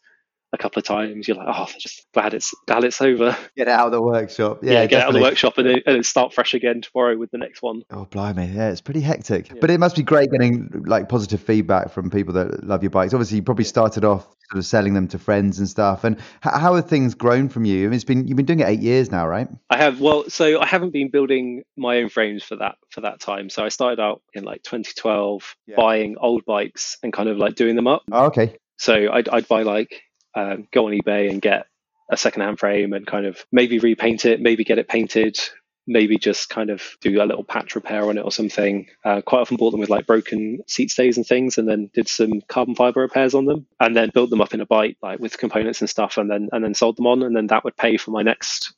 a 0.52 0.58
couple 0.58 0.80
of 0.80 0.84
times. 0.84 1.28
You're 1.28 1.36
like, 1.36 1.46
oh, 1.48 1.68
just 1.78 2.06
glad 2.12 2.34
it's 2.34 2.52
glad 2.66 2.84
it's 2.84 3.00
over. 3.00 3.36
Get 3.56 3.68
out 3.68 3.86
of 3.86 3.92
the 3.92 4.02
workshop. 4.02 4.60
Yeah, 4.62 4.72
yeah 4.72 4.86
get 4.86 4.98
definitely. 4.98 5.02
out 5.02 5.08
of 5.08 5.14
the 5.14 5.20
workshop 5.20 5.58
and 5.58 5.82
and 5.86 6.06
start 6.06 6.32
fresh 6.32 6.54
again 6.54 6.82
tomorrow 6.82 7.16
with 7.16 7.30
the 7.30 7.38
next 7.38 7.62
one. 7.62 7.82
Oh, 7.90 8.04
blimey, 8.04 8.46
yeah, 8.46 8.70
it's 8.70 8.80
pretty 8.80 9.00
hectic. 9.00 9.48
Yeah. 9.48 9.56
But 9.60 9.70
it 9.70 9.78
must 9.78 9.96
be 9.96 10.02
great 10.02 10.30
getting 10.30 10.84
like 10.86 11.08
positive 11.08 11.40
feedback 11.40 11.92
from 11.92 12.10
people 12.10 12.34
that 12.34 12.64
love 12.64 12.82
your 12.82 12.90
bikes. 12.90 13.14
Obviously, 13.14 13.36
you 13.36 13.42
probably 13.42 13.64
started 13.64 14.04
off 14.04 14.26
sort 14.50 14.58
of 14.58 14.66
selling 14.66 14.94
them 14.94 15.06
to 15.08 15.18
friends 15.18 15.58
and 15.58 15.68
stuff. 15.68 16.04
And 16.04 16.18
how, 16.40 16.58
how 16.58 16.74
have 16.74 16.88
things 16.88 17.14
grown 17.14 17.48
from 17.48 17.64
you? 17.64 17.84
I 17.84 17.88
mean, 17.88 17.94
it's 17.94 18.04
been 18.04 18.26
you've 18.26 18.36
been 18.36 18.46
doing 18.46 18.60
it 18.60 18.68
eight 18.68 18.80
years 18.80 19.10
now, 19.10 19.26
right? 19.26 19.48
I 19.68 19.76
have. 19.76 20.00
Well, 20.00 20.28
so 20.28 20.60
I 20.60 20.66
haven't 20.66 20.92
been 20.92 21.10
building 21.10 21.62
my 21.76 21.98
own 21.98 22.08
frames 22.08 22.42
for 22.42 22.56
that 22.56 22.76
for 22.90 23.02
that 23.02 23.20
time. 23.20 23.50
So 23.50 23.64
I 23.64 23.68
started 23.68 24.00
out 24.00 24.22
in 24.34 24.44
like 24.44 24.62
2012 24.62 25.54
yeah. 25.66 25.76
buying 25.76 26.16
old 26.18 26.44
bikes 26.44 26.98
and 27.02 27.12
kind 27.12 27.28
of 27.28 27.36
like 27.36 27.54
doing 27.54 27.76
them 27.76 27.86
up. 27.86 28.02
Oh, 28.10 28.26
okay. 28.26 28.56
So 28.78 29.12
I'd, 29.12 29.28
I'd 29.28 29.46
buy 29.46 29.62
like 29.62 30.02
um, 30.35 30.69
go 30.73 30.87
on 30.87 30.93
eBay 30.93 31.31
and 31.31 31.43
get 31.43 31.66
a 32.11 32.16
secondhand 32.16 32.59
frame 32.59 32.93
and 32.93 33.07
kind 33.07 33.27
of 33.27 33.45
maybe 33.53 33.79
repaint 33.79 34.25
it, 34.25 34.40
maybe 34.40 34.64
get 34.64 34.79
it 34.79 34.88
painted, 34.88 35.38
maybe 35.87 36.19
just 36.19 36.49
kind 36.49 36.71
of 36.71 36.83
do 37.01 37.23
a 37.23 37.25
little 37.25 37.45
patch 37.45 37.75
repair 37.75 38.09
on 38.09 38.19
it 38.19 38.25
or 38.25 38.33
something. 38.33 38.87
Uh, 39.05 39.21
quite 39.23 39.40
often 39.40 39.57
bought 39.57 39.71
them 39.71 39.81
with 39.81 39.90
like 39.90 40.07
broken 40.07 40.61
seat 40.66 40.90
stays 40.90 41.16
and 41.16 41.27
things, 41.27 41.59
and 41.59 41.69
then 41.69 41.90
did 41.95 42.09
some 42.09 42.40
carbon 42.49 42.75
fiber 42.75 43.01
repairs 43.01 43.35
on 43.35 43.45
them, 43.45 43.66
and 43.79 43.97
then 43.97 44.11
built 44.12 44.31
them 44.31 44.40
up 44.40 44.55
in 44.55 44.61
a 44.61 44.66
bite 44.66 44.97
like 45.03 45.21
with 45.21 45.38
components 45.38 45.81
and 45.81 45.90
stuff, 45.90 46.16
and 46.16 46.31
then 46.31 46.49
and 46.53 46.64
then 46.64 46.75
sold 46.75 46.97
them 46.97 47.07
on, 47.07 47.23
and 47.23 47.37
then 47.37 47.49
that 47.49 47.64
would 47.64 47.77
pay 47.77 47.97
for 47.97 48.11
my 48.11 48.23
next 48.23 48.75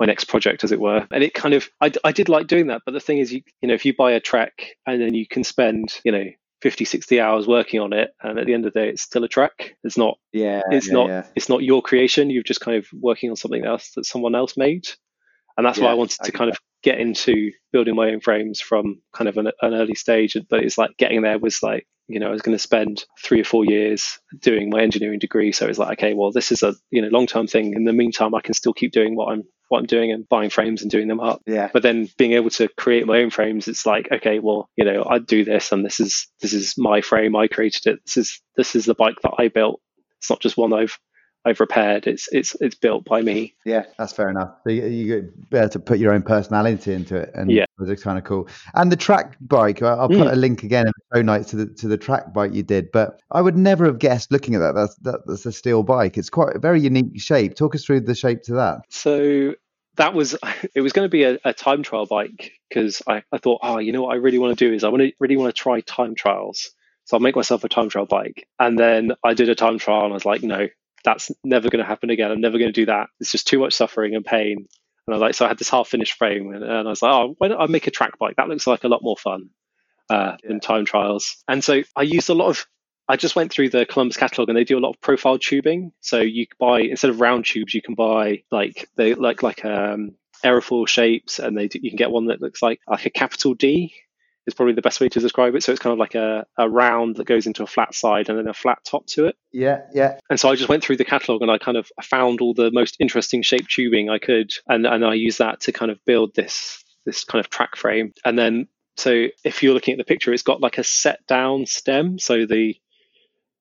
my 0.00 0.06
next 0.06 0.24
project 0.24 0.64
as 0.64 0.72
it 0.72 0.80
were 0.80 1.06
and 1.12 1.22
it 1.22 1.34
kind 1.34 1.54
of 1.54 1.68
I, 1.80 1.92
I 2.02 2.10
did 2.10 2.28
like 2.28 2.48
doing 2.48 2.66
that 2.66 2.82
but 2.84 2.92
the 2.92 3.00
thing 3.00 3.18
is 3.18 3.32
you 3.32 3.42
you 3.62 3.68
know 3.68 3.74
if 3.74 3.84
you 3.84 3.94
buy 3.94 4.10
a 4.12 4.20
trek 4.20 4.76
and 4.86 5.00
then 5.00 5.14
you 5.14 5.24
can 5.24 5.44
spend 5.44 5.94
you 6.04 6.10
know 6.10 6.24
50 6.64 6.86
60 6.86 7.20
hours 7.20 7.46
working 7.46 7.78
on 7.80 7.92
it 7.92 8.14
and 8.22 8.38
at 8.38 8.46
the 8.46 8.54
end 8.54 8.64
of 8.64 8.72
the 8.72 8.80
day 8.80 8.88
it's 8.88 9.02
still 9.02 9.22
a 9.22 9.28
Trek 9.28 9.76
it's 9.84 9.98
not 9.98 10.16
yeah 10.32 10.62
it's 10.70 10.88
yeah, 10.88 10.94
not 10.94 11.08
yeah. 11.08 11.26
it's 11.36 11.50
not 11.50 11.62
your 11.62 11.82
creation 11.82 12.30
you've 12.30 12.46
just 12.46 12.62
kind 12.62 12.78
of 12.78 12.86
working 12.90 13.28
on 13.28 13.36
something 13.36 13.66
else 13.66 13.90
that 13.96 14.06
someone 14.06 14.34
else 14.34 14.56
made 14.56 14.88
and 15.58 15.66
that's 15.66 15.76
yeah, 15.76 15.84
why 15.84 15.90
i 15.90 15.94
wanted 15.94 16.18
to 16.22 16.32
kind 16.32 16.50
that. 16.50 16.56
of 16.56 16.60
get 16.82 16.98
into 16.98 17.52
building 17.70 17.94
my 17.94 18.08
own 18.08 18.20
frames 18.20 18.62
from 18.62 19.02
kind 19.12 19.28
of 19.28 19.36
an, 19.36 19.48
an 19.60 19.74
early 19.74 19.94
stage 19.94 20.38
but 20.48 20.64
it's 20.64 20.78
like 20.78 20.96
getting 20.96 21.20
there 21.20 21.38
was 21.38 21.62
like 21.62 21.86
you 22.08 22.20
know 22.20 22.28
i 22.28 22.32
was 22.32 22.42
going 22.42 22.56
to 22.56 22.62
spend 22.62 23.04
three 23.22 23.40
or 23.40 23.44
four 23.44 23.64
years 23.64 24.18
doing 24.40 24.70
my 24.70 24.82
engineering 24.82 25.18
degree 25.18 25.52
so 25.52 25.66
it's 25.66 25.78
like 25.78 25.98
okay 25.98 26.14
well 26.14 26.32
this 26.32 26.52
is 26.52 26.62
a 26.62 26.74
you 26.90 27.02
know 27.02 27.08
long 27.08 27.26
term 27.26 27.46
thing 27.46 27.74
in 27.74 27.84
the 27.84 27.92
meantime 27.92 28.34
i 28.34 28.40
can 28.40 28.54
still 28.54 28.72
keep 28.72 28.92
doing 28.92 29.16
what 29.16 29.32
i'm 29.32 29.44
what 29.68 29.80
I'm 29.80 29.86
doing 29.86 30.12
and 30.12 30.28
buying 30.28 30.50
frames 30.50 30.82
and 30.82 30.90
doing 30.90 31.08
them 31.08 31.20
up. 31.20 31.42
Yeah. 31.46 31.70
But 31.72 31.82
then 31.82 32.08
being 32.16 32.32
able 32.32 32.50
to 32.50 32.68
create 32.76 33.06
my 33.06 33.20
own 33.20 33.30
frames, 33.30 33.66
it's 33.66 33.86
like, 33.86 34.08
okay, 34.12 34.38
well, 34.38 34.68
you 34.76 34.84
know, 34.84 35.04
I 35.08 35.18
do 35.18 35.44
this 35.44 35.72
and 35.72 35.84
this 35.84 36.00
is 36.00 36.28
this 36.40 36.52
is 36.52 36.74
my 36.78 37.00
frame. 37.00 37.34
I 37.34 37.48
created 37.48 37.86
it. 37.86 38.00
This 38.04 38.16
is 38.16 38.40
this 38.56 38.76
is 38.76 38.84
the 38.84 38.94
bike 38.94 39.16
that 39.22 39.34
I 39.38 39.48
built. 39.48 39.80
It's 40.18 40.30
not 40.30 40.40
just 40.40 40.56
one 40.56 40.72
I've 40.72 40.98
I've 41.44 41.60
repaired. 41.60 42.06
It's 42.06 42.28
it's 42.32 42.56
it's 42.60 42.74
built 42.74 43.04
by 43.04 43.20
me. 43.20 43.54
Yeah, 43.64 43.84
that's 43.98 44.12
fair 44.12 44.30
enough. 44.30 44.54
So 44.64 44.70
you, 44.70 44.86
you 44.86 45.32
better 45.50 45.68
to 45.70 45.78
put 45.78 45.98
your 45.98 46.12
own 46.14 46.22
personality 46.22 46.92
into 46.92 47.16
it, 47.16 47.30
and 47.34 47.50
yeah, 47.50 47.66
it's 47.80 48.02
kind 48.02 48.18
of 48.18 48.24
cool. 48.24 48.48
And 48.74 48.90
the 48.90 48.96
track 48.96 49.36
bike, 49.40 49.82
I'll 49.82 50.08
put 50.08 50.16
mm. 50.16 50.32
a 50.32 50.36
link 50.36 50.62
again 50.62 50.86
in 50.86 50.92
the 50.96 51.18
show 51.18 51.22
notes 51.22 51.50
to 51.50 51.56
the 51.56 51.66
to 51.66 51.88
the 51.88 51.98
track 51.98 52.32
bike 52.32 52.54
you 52.54 52.62
did. 52.62 52.90
But 52.92 53.20
I 53.30 53.42
would 53.42 53.56
never 53.56 53.84
have 53.84 53.98
guessed 53.98 54.32
looking 54.32 54.54
at 54.54 54.58
that. 54.58 54.74
That's 54.74 54.94
that, 55.02 55.26
that's 55.26 55.46
a 55.46 55.52
steel 55.52 55.82
bike. 55.82 56.16
It's 56.16 56.30
quite 56.30 56.56
a 56.56 56.58
very 56.58 56.80
unique 56.80 57.20
shape. 57.20 57.56
Talk 57.56 57.74
us 57.74 57.84
through 57.84 58.00
the 58.00 58.14
shape 58.14 58.42
to 58.44 58.54
that. 58.54 58.80
So 58.88 59.54
that 59.96 60.14
was 60.14 60.36
it 60.74 60.80
was 60.80 60.92
going 60.92 61.04
to 61.04 61.10
be 61.10 61.24
a, 61.24 61.38
a 61.44 61.52
time 61.52 61.82
trial 61.82 62.06
bike 62.06 62.52
because 62.68 63.02
I, 63.06 63.22
I 63.32 63.38
thought 63.38 63.60
oh 63.62 63.78
you 63.78 63.92
know 63.92 64.02
what 64.02 64.12
i 64.12 64.16
really 64.16 64.38
want 64.38 64.58
to 64.58 64.68
do 64.68 64.74
is 64.74 64.84
i 64.84 64.88
want 64.88 65.02
to 65.02 65.12
really 65.18 65.36
want 65.36 65.54
to 65.54 65.60
try 65.60 65.80
time 65.80 66.14
trials 66.14 66.70
so 67.04 67.16
i'll 67.16 67.20
make 67.20 67.36
myself 67.36 67.64
a 67.64 67.68
time 67.68 67.88
trial 67.88 68.06
bike 68.06 68.48
and 68.58 68.78
then 68.78 69.12
i 69.22 69.34
did 69.34 69.48
a 69.48 69.54
time 69.54 69.78
trial 69.78 70.04
and 70.04 70.12
i 70.12 70.14
was 70.14 70.24
like 70.24 70.42
no 70.42 70.68
that's 71.04 71.30
never 71.44 71.68
going 71.68 71.82
to 71.82 71.88
happen 71.88 72.10
again. 72.10 72.30
I'm 72.30 72.40
never 72.40 72.58
going 72.58 72.72
to 72.72 72.80
do 72.80 72.86
that. 72.86 73.08
It's 73.20 73.32
just 73.32 73.46
too 73.46 73.58
much 73.58 73.74
suffering 73.74 74.14
and 74.14 74.24
pain. 74.24 74.66
And 75.06 75.12
i 75.14 75.16
was 75.18 75.20
like 75.20 75.34
so 75.34 75.44
i 75.44 75.48
had 75.48 75.58
this 75.58 75.68
half 75.68 75.88
finished 75.88 76.14
frame 76.14 76.54
and, 76.54 76.64
and 76.64 76.72
i 76.72 76.90
was 76.90 77.02
like 77.02 77.12
oh 77.12 77.34
why 77.36 77.48
don't 77.48 77.60
i 77.60 77.66
make 77.66 77.86
a 77.86 77.90
track 77.90 78.18
bike? 78.18 78.36
That 78.36 78.48
looks 78.48 78.66
like 78.66 78.84
a 78.84 78.88
lot 78.88 79.02
more 79.02 79.18
fun 79.18 79.50
uh, 80.08 80.36
yeah. 80.42 80.48
than 80.48 80.60
time 80.60 80.86
trials. 80.86 81.44
And 81.46 81.62
so 81.62 81.82
i 81.94 82.02
used 82.02 82.30
a 82.30 82.34
lot 82.34 82.48
of 82.48 82.66
I 83.06 83.16
just 83.16 83.36
went 83.36 83.52
through 83.52 83.68
the 83.68 83.84
Columbus 83.84 84.16
catalog 84.16 84.48
and 84.48 84.56
they 84.56 84.64
do 84.64 84.78
a 84.78 84.80
lot 84.80 84.94
of 84.94 85.00
profile 85.00 85.38
tubing. 85.38 85.92
So 86.00 86.20
you 86.20 86.46
buy 86.58 86.80
instead 86.80 87.10
of 87.10 87.20
round 87.20 87.44
tubes, 87.44 87.74
you 87.74 87.82
can 87.82 87.94
buy 87.94 88.44
like 88.50 88.88
they 88.96 89.14
like 89.14 89.42
like 89.42 89.64
um 89.64 90.14
aerofoil 90.42 90.88
shapes, 90.88 91.38
and 91.38 91.56
they 91.56 91.68
do, 91.68 91.80
you 91.82 91.90
can 91.90 91.96
get 91.96 92.10
one 92.10 92.26
that 92.26 92.40
looks 92.40 92.62
like 92.62 92.80
like 92.88 93.06
a 93.06 93.10
capital 93.10 93.54
D 93.54 93.94
is 94.46 94.54
probably 94.54 94.74
the 94.74 94.82
best 94.82 95.00
way 95.00 95.08
to 95.08 95.20
describe 95.20 95.54
it. 95.54 95.62
So 95.62 95.72
it's 95.72 95.80
kind 95.80 95.92
of 95.92 95.98
like 95.98 96.14
a, 96.14 96.46
a 96.58 96.68
round 96.68 97.16
that 97.16 97.26
goes 97.26 97.46
into 97.46 97.62
a 97.62 97.66
flat 97.66 97.94
side 97.94 98.28
and 98.28 98.38
then 98.38 98.48
a 98.48 98.54
flat 98.54 98.78
top 98.84 99.06
to 99.08 99.26
it. 99.26 99.36
Yeah, 99.52 99.82
yeah. 99.92 100.18
And 100.28 100.38
so 100.38 100.50
I 100.50 100.56
just 100.56 100.68
went 100.68 100.84
through 100.84 100.98
the 100.98 101.04
catalog 101.04 101.42
and 101.42 101.50
I 101.50 101.58
kind 101.58 101.76
of 101.76 101.90
found 102.02 102.40
all 102.40 102.54
the 102.54 102.70
most 102.70 102.96
interesting 103.00 103.42
shape 103.42 103.68
tubing 103.68 104.10
I 104.10 104.18
could, 104.18 104.50
and 104.68 104.86
and 104.86 105.04
I 105.04 105.14
used 105.14 105.38
that 105.38 105.60
to 105.62 105.72
kind 105.72 105.90
of 105.90 105.98
build 106.04 106.34
this 106.34 106.82
this 107.06 107.24
kind 107.24 107.44
of 107.44 107.50
track 107.50 107.76
frame. 107.76 108.12
And 108.24 108.38
then 108.38 108.68
so 108.96 109.26
if 109.44 109.62
you're 109.62 109.74
looking 109.74 109.92
at 109.92 109.98
the 109.98 110.04
picture, 110.04 110.32
it's 110.32 110.42
got 110.42 110.60
like 110.60 110.78
a 110.78 110.84
set 110.84 111.26
down 111.26 111.66
stem. 111.66 112.18
So 112.18 112.46
the 112.46 112.76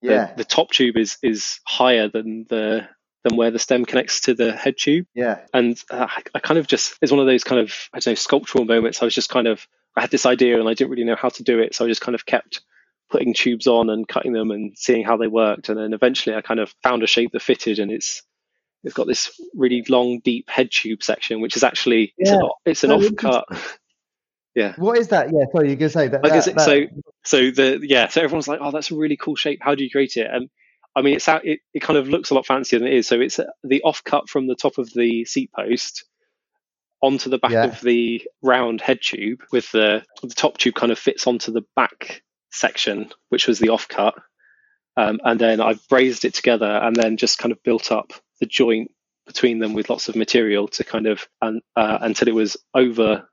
yeah. 0.04 0.28
The, 0.28 0.38
the 0.38 0.46
top 0.46 0.69
tube 0.72 0.98
is 0.98 1.17
is 1.24 1.60
higher 1.65 2.10
than 2.10 2.46
the 2.50 2.88
than 3.24 3.38
where 3.38 3.52
the 3.52 3.60
stem 3.60 3.86
connects 3.86 4.22
to 4.22 4.34
the 4.34 4.52
head 4.52 4.76
tube. 4.78 5.08
Yeah. 5.15 5.39
And 5.54 5.82
uh, 5.89 6.08
I 6.36 6.39
kind 6.39 6.58
of 6.58 6.67
just 6.67 6.98
it's 7.02 7.12
one 7.12 7.22
of 7.22 7.26
those 7.26 7.46
kind 7.46 7.62
of 7.62 7.74
I 7.93 8.00
don't 8.00 8.12
know 8.12 8.15
sculptural 8.15 8.65
moments. 8.65 9.02
I 9.02 9.06
was 9.06 9.15
just 9.15 9.30
kind 9.30 9.48
of 9.48 9.65
I 9.96 10.02
had 10.02 10.12
this 10.12 10.26
idea 10.26 10.60
and 10.60 10.68
I 10.68 10.74
didn't 10.74 10.92
really 10.92 11.04
know 11.04 11.16
how 11.16 11.30
to 11.30 11.44
do 11.44 11.60
it, 11.60 11.76
so 11.76 11.86
I 11.86 11.88
just 11.88 12.02
kind 12.02 12.16
of 12.16 12.26
kept 12.26 12.62
putting 13.10 13.34
tubes 13.34 13.68
on 13.68 13.90
and 13.90 14.08
cutting 14.08 14.34
them 14.34 14.52
and 14.52 14.76
seeing 14.78 15.04
how 15.04 15.18
they 15.18 15.28
worked. 15.28 15.70
And 15.70 15.78
then 15.78 15.94
eventually 15.94 16.36
I 16.36 16.42
kind 16.42 16.60
of 16.60 16.74
found 16.82 17.04
a 17.04 17.08
shape 17.08 17.32
that 17.34 17.42
fitted, 17.42 17.80
and 17.80 17.92
it's 17.92 18.24
it's 18.84 18.94
got 18.94 19.08
this 19.08 19.40
really 19.54 19.84
long, 19.88 20.20
deep 20.20 20.50
head 20.50 20.70
tube 20.72 21.04
section, 21.04 21.42
which 21.42 21.56
is 21.56 21.64
actually 21.64 22.14
yeah. 22.18 22.38
it's 22.66 22.84
an, 22.84 22.92
it's 22.92 23.10
an 23.12 23.16
offcut. 23.16 23.44
Yeah. 24.56 24.74
What 24.78 25.00
is 25.00 25.08
that? 25.08 25.32
Yeah, 25.34 25.46
sorry, 25.52 25.70
you're 25.70 25.78
gonna 25.78 25.90
say 25.90 26.08
that. 26.10 26.22
that, 26.22 26.46
that. 26.46 26.62
So, 26.62 26.86
so 27.24 27.50
the 27.50 27.80
yeah, 27.82 28.08
so 28.08 28.22
everyone's 28.22 28.48
like, 28.48 28.60
oh, 28.62 28.70
that's 28.70 28.92
a 28.92 28.96
really 28.96 29.18
cool 29.18 29.36
shape. 29.36 29.60
How 29.62 29.74
do 29.74 29.84
you 29.84 29.90
create 29.90 30.16
it? 30.16 30.28
And 30.32 30.50
I 30.96 31.02
mean, 31.02 31.16
it's 31.16 31.28
it, 31.28 31.62
it 31.74 31.80
kind 31.82 31.98
of 31.98 32.08
looks 32.08 32.30
a 32.30 32.36
lot 32.36 32.46
fancier 32.46 32.80
than 32.80 32.88
it 32.88 32.94
is. 32.94 33.08
So 33.08 33.20
it's 33.20 33.40
uh, 33.40 33.46
the 33.64 33.82
offcut 33.84 34.30
from 34.30 34.46
the 34.48 34.56
top 34.56 34.78
of 34.78 34.94
the 34.94 35.26
seat 35.26 35.50
post 35.56 36.06
onto 37.04 37.30
the 37.30 37.38
back 37.38 37.52
yeah. 37.52 37.66
of 37.66 37.82
the 37.82 38.24
round 38.42 38.80
head 38.80 39.00
tube, 39.02 39.44
with 39.52 39.70
the 39.72 40.04
the 40.22 40.30
top 40.30 40.58
tube 40.58 40.74
kind 40.74 40.92
of 40.92 40.98
fits 40.98 41.28
onto 41.28 41.52
the 41.52 41.63
back 41.76 42.24
section, 42.52 43.12
which 43.30 43.46
was 43.46 43.60
the 43.60 43.68
offcut. 43.68 44.13
Um, 44.96 45.20
and 45.24 45.39
then 45.39 45.60
I've 45.60 45.86
brazed 45.89 46.24
it 46.24 46.34
together 46.34 46.66
and 46.66 46.96
then 46.96 47.18
just 47.18 47.39
kind 47.39 47.52
of 47.52 47.62
built 47.63 47.92
up 47.92 48.13
the 48.39 48.46
joint 48.46 48.92
between 49.26 49.60
them 49.60 49.74
with 49.74 49.89
lots 49.89 50.08
of 50.08 50.16
material 50.16 50.68
to 50.68 50.84
kind 50.84 51.08
of 51.08 51.28
uh, 51.42 51.52
until 51.76 52.28
it 52.28 52.36
was 52.36 52.58
over 52.74 53.28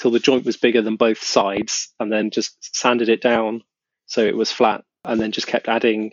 till 0.00 0.10
the 0.10 0.18
joint 0.18 0.44
was 0.44 0.56
bigger 0.56 0.82
than 0.82 0.96
both 0.96 1.22
sides, 1.22 1.94
and 2.00 2.12
then 2.12 2.30
just 2.30 2.56
sanded 2.76 3.08
it 3.08 3.22
down 3.22 3.62
so 4.06 4.22
it 4.22 4.36
was 4.36 4.50
flat 4.50 4.82
and 5.04 5.20
then 5.20 5.32
just 5.32 5.46
kept 5.46 5.68
adding 5.68 6.12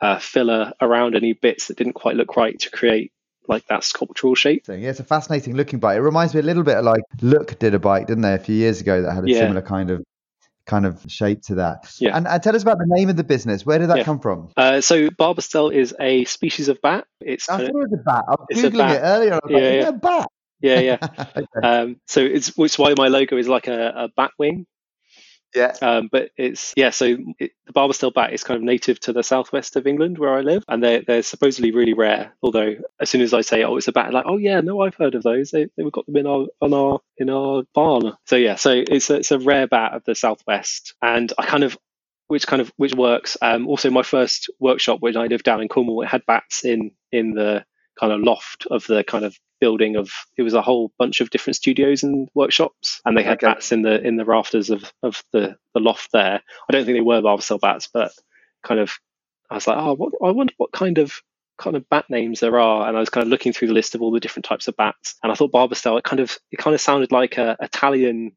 uh, 0.00 0.18
filler 0.18 0.72
around 0.80 1.16
any 1.16 1.32
bits 1.32 1.68
that 1.68 1.78
didn't 1.78 1.94
quite 1.94 2.16
look 2.16 2.36
right 2.36 2.58
to 2.58 2.70
create 2.70 3.12
like 3.48 3.66
that 3.66 3.84
sculptural 3.84 4.34
shape. 4.34 4.64
Yeah, 4.68 4.90
it's 4.90 5.00
a 5.00 5.04
fascinating 5.04 5.54
looking 5.54 5.78
bike. 5.78 5.96
It 5.96 6.02
reminds 6.02 6.34
me 6.34 6.40
a 6.40 6.44
little 6.44 6.62
bit 6.62 6.76
of 6.76 6.84
like 6.84 7.02
Look 7.20 7.58
did 7.58 7.74
a 7.74 7.78
bike, 7.78 8.06
didn't 8.06 8.22
they, 8.22 8.34
a 8.34 8.38
few 8.38 8.54
years 8.54 8.80
ago 8.80 9.02
that 9.02 9.12
had 9.12 9.24
a 9.24 9.30
yeah. 9.30 9.40
similar 9.40 9.62
kind 9.62 9.90
of 9.90 10.04
kind 10.66 10.86
of 10.86 11.04
shape 11.08 11.42
to 11.42 11.56
that. 11.56 11.94
Yeah. 11.98 12.16
And, 12.16 12.26
and, 12.26 12.42
tell 12.42 12.56
us 12.56 12.62
about 12.62 12.78
the 12.78 12.86
name 12.88 13.10
of 13.10 13.16
the 13.16 13.24
business. 13.24 13.66
Where 13.66 13.78
did 13.78 13.90
that 13.90 13.98
yeah. 13.98 14.04
come 14.04 14.20
from? 14.20 14.48
Uh, 14.56 14.80
so 14.80 15.10
Barbastelle 15.10 15.72
is 15.72 15.94
a 16.00 16.24
species 16.24 16.68
of 16.68 16.80
bat. 16.80 17.06
It's 17.20 17.48
I 17.48 17.58
thought 17.58 17.66
it 17.66 17.74
was 17.74 17.92
a 17.92 18.02
bat. 18.02 18.24
I 18.26 18.30
was 18.32 18.64
googling 18.64 18.94
it 18.94 19.00
earlier. 19.02 19.38
yeah, 19.48 19.56
like, 19.56 19.82
yeah. 19.82 19.90
bat. 19.90 20.28
Yeah, 20.60 20.80
yeah. 20.80 20.98
okay. 21.36 21.46
um, 21.62 22.00
so 22.06 22.20
it's 22.22 22.56
which 22.56 22.72
is 22.72 22.78
why 22.78 22.94
my 22.96 23.08
logo 23.08 23.36
is 23.36 23.48
like 23.48 23.68
a, 23.68 23.92
a 23.96 24.08
bat 24.16 24.32
wing. 24.38 24.66
Yeah. 25.54 25.72
Um, 25.80 26.08
but 26.10 26.30
it's 26.36 26.72
yeah. 26.76 26.90
So 26.90 27.16
it, 27.38 27.52
the 27.66 27.72
Barbastelle 27.72 28.12
bat 28.12 28.32
is 28.32 28.44
kind 28.44 28.56
of 28.56 28.64
native 28.64 29.00
to 29.00 29.12
the 29.12 29.22
southwest 29.22 29.76
of 29.76 29.86
England 29.86 30.18
where 30.18 30.34
I 30.34 30.40
live, 30.40 30.64
and 30.68 30.82
they're 30.82 31.02
they're 31.06 31.22
supposedly 31.22 31.70
really 31.70 31.94
rare. 31.94 32.32
Although 32.42 32.74
as 33.00 33.10
soon 33.10 33.20
as 33.20 33.32
I 33.32 33.42
say 33.42 33.62
oh 33.62 33.76
it's 33.76 33.88
a 33.88 33.92
bat, 33.92 34.12
like 34.12 34.26
oh 34.26 34.36
yeah 34.36 34.60
no 34.60 34.80
I've 34.82 34.94
heard 34.96 35.14
of 35.14 35.22
those. 35.22 35.50
They 35.50 35.68
they've 35.76 35.92
got 35.92 36.06
them 36.06 36.16
in 36.16 36.26
our 36.26 36.46
on 36.60 36.74
our 36.74 37.00
in 37.18 37.30
our 37.30 37.62
barn. 37.74 38.14
So 38.26 38.36
yeah. 38.36 38.56
So 38.56 38.70
it's 38.72 39.10
a, 39.10 39.16
it's 39.16 39.30
a 39.32 39.38
rare 39.38 39.66
bat 39.66 39.94
of 39.94 40.04
the 40.04 40.14
southwest, 40.14 40.94
and 41.02 41.32
I 41.38 41.46
kind 41.46 41.64
of 41.64 41.78
which 42.28 42.46
kind 42.46 42.62
of 42.62 42.72
which 42.76 42.94
works. 42.94 43.36
Um, 43.42 43.68
also, 43.68 43.90
my 43.90 44.02
first 44.02 44.50
workshop 44.58 45.00
when 45.00 45.16
I 45.16 45.26
lived 45.26 45.44
down 45.44 45.60
in 45.62 45.68
Cornwall, 45.68 46.02
it 46.02 46.08
had 46.08 46.26
bats 46.26 46.64
in 46.64 46.92
in 47.12 47.32
the 47.34 47.64
kind 47.98 48.12
of 48.12 48.20
loft 48.20 48.66
of 48.70 48.86
the 48.86 49.04
kind 49.04 49.24
of 49.24 49.38
building 49.64 49.96
of 49.96 50.10
it 50.36 50.42
was 50.42 50.52
a 50.52 50.60
whole 50.60 50.92
bunch 50.98 51.22
of 51.22 51.30
different 51.30 51.56
studios 51.56 52.02
and 52.02 52.28
workshops 52.34 53.00
and 53.06 53.16
they 53.16 53.22
had 53.22 53.38
okay. 53.38 53.46
bats 53.46 53.72
in 53.72 53.80
the 53.80 53.98
in 54.06 54.16
the 54.16 54.24
rafters 54.26 54.68
of 54.68 54.92
of 55.02 55.22
the 55.32 55.56
the 55.72 55.80
loft 55.80 56.10
there 56.12 56.42
i 56.68 56.72
don't 56.72 56.84
think 56.84 56.96
they 56.96 57.00
were 57.00 57.22
Barbastelle 57.22 57.58
bats 57.58 57.88
but 57.90 58.12
kind 58.62 58.78
of 58.78 58.92
i 59.50 59.54
was 59.54 59.66
like 59.66 59.78
oh 59.78 59.94
what 59.94 60.12
i 60.22 60.30
wonder 60.30 60.52
what 60.58 60.70
kind 60.70 60.98
of 60.98 61.22
kind 61.56 61.76
of 61.76 61.88
bat 61.88 62.04
names 62.10 62.40
there 62.40 62.60
are 62.60 62.86
and 62.86 62.94
i 62.94 63.00
was 63.00 63.08
kind 63.08 63.24
of 63.24 63.30
looking 63.30 63.54
through 63.54 63.68
the 63.68 63.72
list 63.80 63.94
of 63.94 64.02
all 64.02 64.12
the 64.12 64.20
different 64.20 64.44
types 64.44 64.68
of 64.68 64.76
bats 64.76 65.14
and 65.22 65.32
i 65.32 65.34
thought 65.34 65.50
Barbastelle 65.50 65.96
it 65.96 66.04
kind 66.04 66.20
of 66.20 66.36
it 66.50 66.58
kind 66.58 66.74
of 66.74 66.80
sounded 66.82 67.10
like 67.10 67.38
a 67.38 67.56
italian 67.58 68.32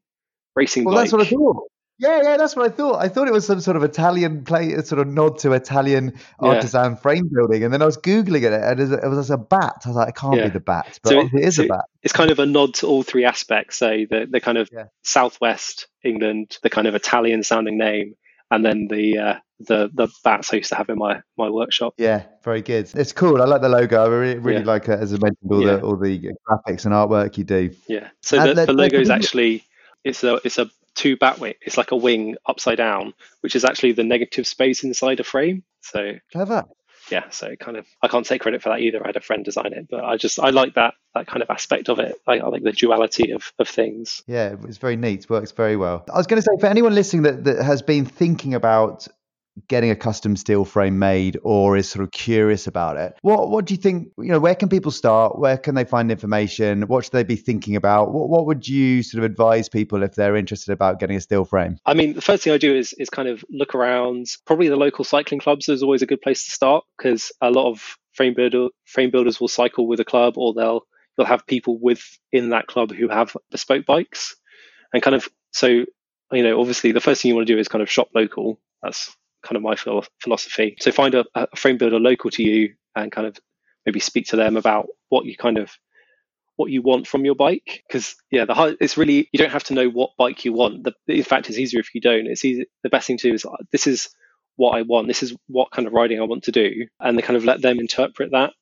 racing 0.56 0.84
well 0.84 0.94
bike. 0.94 1.02
that's 1.02 1.12
what 1.12 1.20
i 1.20 1.28
thought 1.28 1.68
yeah, 1.98 2.22
yeah, 2.22 2.36
that's 2.36 2.54
what 2.54 2.66
I 2.66 2.68
thought. 2.68 2.96
I 2.96 3.08
thought 3.08 3.26
it 3.26 3.32
was 3.32 3.46
some 3.46 3.60
sort 3.60 3.76
of 3.76 3.82
Italian 3.82 4.44
play, 4.44 4.70
sort 4.82 5.00
of 5.00 5.08
nod 5.08 5.38
to 5.40 5.52
Italian 5.52 6.14
artisan 6.38 6.92
yeah. 6.92 6.96
frame 6.96 7.28
building. 7.32 7.64
And 7.64 7.72
then 7.74 7.82
I 7.82 7.86
was 7.86 7.96
googling 7.96 8.42
it, 8.42 8.52
and 8.52 8.80
it 8.80 9.08
was 9.08 9.30
a 9.30 9.36
bat. 9.36 9.82
I 9.84 9.88
was 9.88 9.96
like, 9.96 10.08
it 10.10 10.14
can't 10.14 10.36
yeah. 10.36 10.44
be 10.44 10.50
the 10.50 10.60
bat, 10.60 10.98
but 11.02 11.10
so 11.10 11.20
it, 11.20 11.34
it 11.34 11.44
is 11.44 11.56
so 11.56 11.64
a 11.64 11.66
bat. 11.66 11.84
It's 12.02 12.12
kind 12.12 12.30
of 12.30 12.38
a 12.38 12.46
nod 12.46 12.74
to 12.74 12.86
all 12.86 13.02
three 13.02 13.24
aspects. 13.24 13.78
So 13.78 14.06
the 14.08 14.28
the 14.30 14.40
kind 14.40 14.58
of 14.58 14.70
yeah. 14.72 14.84
southwest 15.02 15.88
England, 16.04 16.58
the 16.62 16.70
kind 16.70 16.86
of 16.86 16.94
Italian 16.94 17.42
sounding 17.42 17.78
name, 17.78 18.14
and 18.50 18.64
then 18.64 18.86
the 18.88 19.18
uh, 19.18 19.34
the 19.60 19.90
the 19.92 20.08
bats 20.22 20.52
I 20.52 20.56
used 20.58 20.68
to 20.68 20.76
have 20.76 20.88
in 20.90 20.98
my 20.98 21.20
my 21.36 21.50
workshop. 21.50 21.94
Yeah, 21.98 22.24
very 22.44 22.62
good. 22.62 22.90
It's 22.94 23.12
cool. 23.12 23.42
I 23.42 23.46
like 23.46 23.60
the 23.60 23.68
logo. 23.68 24.04
I 24.04 24.06
really, 24.08 24.38
really 24.38 24.64
like 24.64 24.84
it. 24.84 25.00
As 25.00 25.12
I 25.12 25.18
mentioned, 25.18 25.50
all 25.50 25.64
the 25.64 25.80
all 25.80 25.96
the 25.96 26.32
graphics 26.48 26.84
and 26.84 26.94
artwork 26.94 27.36
you 27.36 27.44
do. 27.44 27.70
Yeah. 27.88 28.08
So 28.22 28.54
the, 28.54 28.66
the 28.66 28.72
logo 28.72 29.00
is 29.00 29.10
actually 29.10 29.64
it's 30.04 30.22
a 30.22 30.40
it's 30.44 30.58
a 30.58 30.70
two 30.98 31.16
bat 31.16 31.38
wing. 31.38 31.54
It's 31.62 31.78
like 31.78 31.92
a 31.92 31.96
wing 31.96 32.36
upside 32.44 32.76
down, 32.76 33.14
which 33.40 33.56
is 33.56 33.64
actually 33.64 33.92
the 33.92 34.04
negative 34.04 34.46
space 34.46 34.84
inside 34.84 35.20
a 35.20 35.24
frame. 35.24 35.62
So 35.80 36.14
clever. 36.32 36.64
Yeah, 37.10 37.30
so 37.30 37.56
kind 37.56 37.78
of 37.78 37.86
I 38.02 38.08
can't 38.08 38.26
take 38.26 38.42
credit 38.42 38.62
for 38.62 38.68
that 38.68 38.80
either. 38.80 39.02
I 39.02 39.08
had 39.08 39.16
a 39.16 39.22
friend 39.22 39.44
design 39.44 39.72
it, 39.72 39.86
but 39.90 40.04
I 40.04 40.16
just 40.16 40.38
I 40.38 40.50
like 40.50 40.74
that 40.74 40.94
that 41.14 41.26
kind 41.26 41.42
of 41.42 41.48
aspect 41.48 41.88
of 41.88 42.00
it. 42.00 42.14
I, 42.26 42.40
I 42.40 42.48
like 42.48 42.62
the 42.62 42.72
duality 42.72 43.30
of, 43.30 43.50
of 43.58 43.68
things. 43.68 44.22
Yeah, 44.26 44.56
it's 44.64 44.76
very 44.76 44.96
neat. 44.96 45.30
Works 45.30 45.52
very 45.52 45.76
well. 45.76 46.04
I 46.12 46.18
was 46.18 46.26
going 46.26 46.42
to 46.42 46.42
say 46.42 46.60
for 46.60 46.66
anyone 46.66 46.94
listening 46.94 47.22
that, 47.22 47.44
that 47.44 47.62
has 47.62 47.80
been 47.80 48.04
thinking 48.04 48.54
about 48.54 49.08
getting 49.68 49.90
a 49.90 49.96
custom 49.96 50.36
steel 50.36 50.64
frame 50.64 50.98
made 50.98 51.38
or 51.42 51.76
is 51.76 51.88
sort 51.88 52.04
of 52.04 52.10
curious 52.10 52.66
about 52.66 52.96
it. 52.96 53.14
What 53.22 53.50
what 53.50 53.64
do 53.64 53.74
you 53.74 53.78
think, 53.78 54.10
you 54.18 54.30
know, 54.30 54.40
where 54.40 54.54
can 54.54 54.68
people 54.68 54.90
start? 54.90 55.38
Where 55.38 55.56
can 55.56 55.74
they 55.74 55.84
find 55.84 56.10
information? 56.10 56.82
What 56.82 57.04
should 57.04 57.12
they 57.12 57.24
be 57.24 57.36
thinking 57.36 57.76
about? 57.76 58.12
What 58.12 58.28
what 58.28 58.46
would 58.46 58.68
you 58.68 59.02
sort 59.02 59.24
of 59.24 59.30
advise 59.30 59.68
people 59.68 60.02
if 60.02 60.14
they're 60.14 60.36
interested 60.36 60.72
about 60.72 61.00
getting 61.00 61.16
a 61.16 61.20
steel 61.20 61.44
frame? 61.44 61.78
I 61.86 61.94
mean, 61.94 62.14
the 62.14 62.20
first 62.20 62.44
thing 62.44 62.52
I 62.52 62.58
do 62.58 62.74
is 62.74 62.92
is 62.94 63.10
kind 63.10 63.28
of 63.28 63.44
look 63.50 63.74
around. 63.74 64.26
Probably 64.46 64.68
the 64.68 64.76
local 64.76 65.04
cycling 65.04 65.40
clubs 65.40 65.68
is 65.68 65.82
always 65.82 66.02
a 66.02 66.06
good 66.06 66.22
place 66.22 66.44
to 66.44 66.50
start 66.50 66.84
because 66.96 67.32
a 67.40 67.50
lot 67.50 67.70
of 67.70 67.98
frame 68.18 68.34
builder 68.34 68.68
frame 68.84 69.10
builders 69.10 69.40
will 69.40 69.48
cycle 69.48 69.86
with 69.86 70.00
a 70.00 70.04
club 70.04 70.36
or 70.36 70.52
they'll 70.52 70.82
they'll 71.16 71.26
have 71.26 71.46
people 71.46 71.78
within 71.80 72.50
that 72.50 72.66
club 72.66 72.92
who 72.92 73.08
have 73.08 73.36
bespoke 73.50 73.86
bikes 73.86 74.36
and 74.92 75.02
kind 75.02 75.14
of 75.14 75.28
so 75.52 75.68
you 75.68 76.42
know 76.42 76.60
obviously 76.60 76.90
the 76.90 77.00
first 77.00 77.22
thing 77.22 77.28
you 77.28 77.34
want 77.36 77.46
to 77.46 77.52
do 77.52 77.58
is 77.58 77.68
kind 77.68 77.80
of 77.80 77.90
shop 77.90 78.08
local 78.14 78.58
that's 78.82 79.16
kind 79.42 79.56
of 79.56 79.62
my 79.62 79.76
philosophy. 80.20 80.76
So 80.80 80.92
find 80.92 81.14
a, 81.14 81.24
a 81.34 81.56
frame 81.56 81.78
builder 81.78 81.98
local 81.98 82.30
to 82.32 82.42
you 82.42 82.74
and 82.94 83.12
kind 83.12 83.26
of 83.26 83.36
maybe 83.86 84.00
speak 84.00 84.26
to 84.28 84.36
them 84.36 84.56
about 84.56 84.86
what 85.08 85.24
you 85.24 85.36
kind 85.36 85.58
of 85.58 85.70
what 86.56 86.70
you 86.70 86.82
want 86.82 87.06
from 87.06 87.24
your 87.24 87.34
bike. 87.34 87.82
Because 87.86 88.16
yeah 88.30 88.44
the 88.44 88.54
hard, 88.54 88.76
it's 88.80 88.96
really 88.96 89.28
you 89.32 89.38
don't 89.38 89.52
have 89.52 89.64
to 89.64 89.74
know 89.74 89.88
what 89.88 90.16
bike 90.18 90.44
you 90.44 90.52
want. 90.52 90.84
The, 90.84 90.94
in 91.06 91.24
fact 91.24 91.48
it's 91.48 91.58
easier 91.58 91.80
if 91.80 91.94
you 91.94 92.00
don't. 92.00 92.26
It's 92.26 92.44
easy 92.44 92.66
the 92.82 92.90
best 92.90 93.06
thing 93.06 93.18
to 93.18 93.28
do 93.28 93.34
is 93.34 93.46
this 93.72 93.86
is 93.86 94.08
what 94.56 94.76
i 94.76 94.82
want. 94.82 95.06
This 95.06 95.22
is 95.22 95.34
what 95.46 95.70
kind 95.70 95.86
of 95.86 95.92
riding 95.92 96.20
i 96.20 96.24
want 96.24 96.44
to 96.44 96.52
do. 96.52 96.86
And 97.00 97.16
they 97.16 97.22
kind 97.22 97.36
of 97.36 97.44
let 97.44 97.62
them 97.62 97.78
interpret 97.78 98.32
that 98.32 98.52